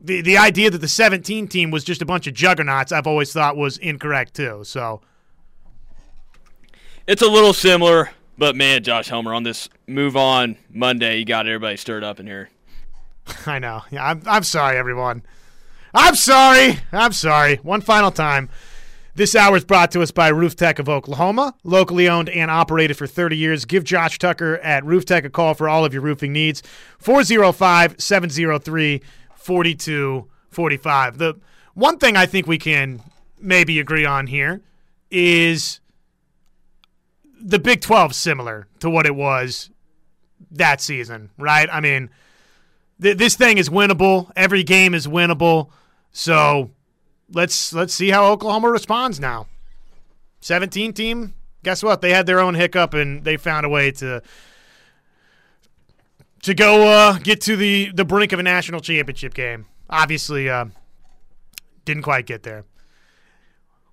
the 0.00 0.20
the 0.20 0.38
idea 0.38 0.70
that 0.70 0.78
the 0.78 0.88
17 0.88 1.48
team 1.48 1.70
was 1.70 1.84
just 1.84 2.02
a 2.02 2.06
bunch 2.06 2.26
of 2.26 2.34
juggernauts, 2.34 2.92
I've 2.92 3.06
always 3.06 3.32
thought 3.32 3.56
was 3.56 3.78
incorrect 3.78 4.34
too. 4.34 4.62
So 4.64 5.00
it's 7.06 7.22
a 7.22 7.28
little 7.28 7.52
similar, 7.52 8.10
but 8.36 8.56
man, 8.56 8.82
Josh 8.82 9.08
Helmer 9.08 9.34
on 9.34 9.42
this 9.42 9.68
move 9.86 10.16
on 10.16 10.56
Monday, 10.70 11.18
you 11.18 11.24
got 11.24 11.46
everybody 11.46 11.76
stirred 11.76 12.04
up 12.04 12.20
in 12.20 12.26
here. 12.26 12.50
I 13.46 13.58
know. 13.58 13.82
Yeah, 13.90 14.06
I'm 14.06 14.22
I'm 14.26 14.44
sorry, 14.44 14.76
everyone. 14.76 15.22
I'm 15.94 16.14
sorry. 16.14 16.80
I'm 16.92 17.12
sorry. 17.12 17.56
One 17.56 17.80
final 17.80 18.10
time. 18.10 18.48
This 19.14 19.34
hour 19.34 19.56
is 19.56 19.64
brought 19.64 19.90
to 19.92 20.02
us 20.02 20.12
by 20.12 20.28
Roof 20.28 20.54
Tech 20.54 20.78
of 20.78 20.88
Oklahoma, 20.88 21.54
locally 21.64 22.08
owned 22.08 22.28
and 22.28 22.52
operated 22.52 22.96
for 22.96 23.08
30 23.08 23.36
years. 23.36 23.64
Give 23.64 23.82
Josh 23.82 24.16
Tucker 24.16 24.58
at 24.58 24.84
Roof 24.84 25.06
Tech 25.06 25.24
a 25.24 25.30
call 25.30 25.54
for 25.54 25.68
all 25.68 25.84
of 25.84 25.92
your 25.92 26.02
roofing 26.02 26.32
needs. 26.32 26.62
405 26.98 28.00
703 28.00 29.02
4245. 29.34 31.18
The 31.18 31.34
one 31.74 31.98
thing 31.98 32.16
I 32.16 32.26
think 32.26 32.46
we 32.46 32.58
can 32.58 33.00
maybe 33.40 33.80
agree 33.80 34.04
on 34.04 34.28
here 34.28 34.62
is 35.10 35.80
the 37.40 37.58
Big 37.58 37.80
12 37.80 38.14
similar 38.14 38.68
to 38.78 38.88
what 38.88 39.06
it 39.06 39.16
was 39.16 39.70
that 40.50 40.80
season, 40.80 41.30
right? 41.38 41.68
I 41.72 41.80
mean, 41.80 42.10
th- 43.00 43.16
this 43.16 43.36
thing 43.36 43.58
is 43.58 43.68
winnable. 43.68 44.30
Every 44.36 44.62
game 44.62 44.94
is 44.94 45.06
winnable. 45.06 45.70
So 46.12 46.70
let's 47.32 47.72
let's 47.72 47.94
see 47.94 48.10
how 48.10 48.26
Oklahoma 48.26 48.70
responds 48.70 49.20
now. 49.20 49.46
17 50.40 50.92
team, 50.92 51.34
guess 51.62 51.82
what? 51.82 52.00
They 52.00 52.12
had 52.12 52.26
their 52.26 52.40
own 52.40 52.54
hiccup 52.54 52.94
and 52.94 53.24
they 53.24 53.36
found 53.36 53.66
a 53.66 53.68
way 53.68 53.90
to 53.92 54.22
to 56.42 56.54
go 56.54 56.86
uh, 56.86 57.18
get 57.18 57.40
to 57.42 57.56
the, 57.56 57.90
the 57.92 58.04
brink 58.04 58.32
of 58.32 58.38
a 58.38 58.42
national 58.42 58.80
championship 58.80 59.34
game. 59.34 59.66
Obviously, 59.90 60.48
uh, 60.48 60.66
didn't 61.84 62.02
quite 62.02 62.26
get 62.26 62.42
there. 62.42 62.64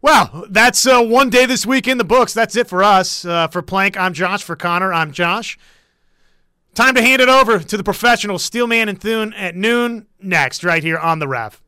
Well, 0.02 0.46
that's 0.50 0.86
uh, 0.86 1.02
one 1.02 1.32
day 1.32 1.48
this 1.48 1.66
week 1.66 1.88
in 1.88 1.98
the 1.98 2.04
books. 2.04 2.34
That's 2.34 2.56
it 2.56 2.68
for 2.68 2.84
us. 2.84 3.26
Uh, 3.26 3.48
for 3.48 3.64
Plank, 3.64 3.98
I'm 3.98 4.14
Josh. 4.14 4.44
For 4.44 4.56
Connor, 4.56 4.94
I'm 4.94 5.12
Josh. 5.12 5.58
Time 6.76 6.94
to 6.96 7.02
hand 7.02 7.22
it 7.22 7.30
over 7.30 7.60
to 7.60 7.78
the 7.78 7.86
professional 7.86 8.38
Steelman 8.38 8.90
and 8.90 9.00
Thune 9.00 9.34
at 9.36 9.56
noon 9.56 10.08
next, 10.20 10.62
right 10.62 10.84
here 10.84 10.98
on 10.98 11.20
the 11.20 11.28
ref. 11.28 11.62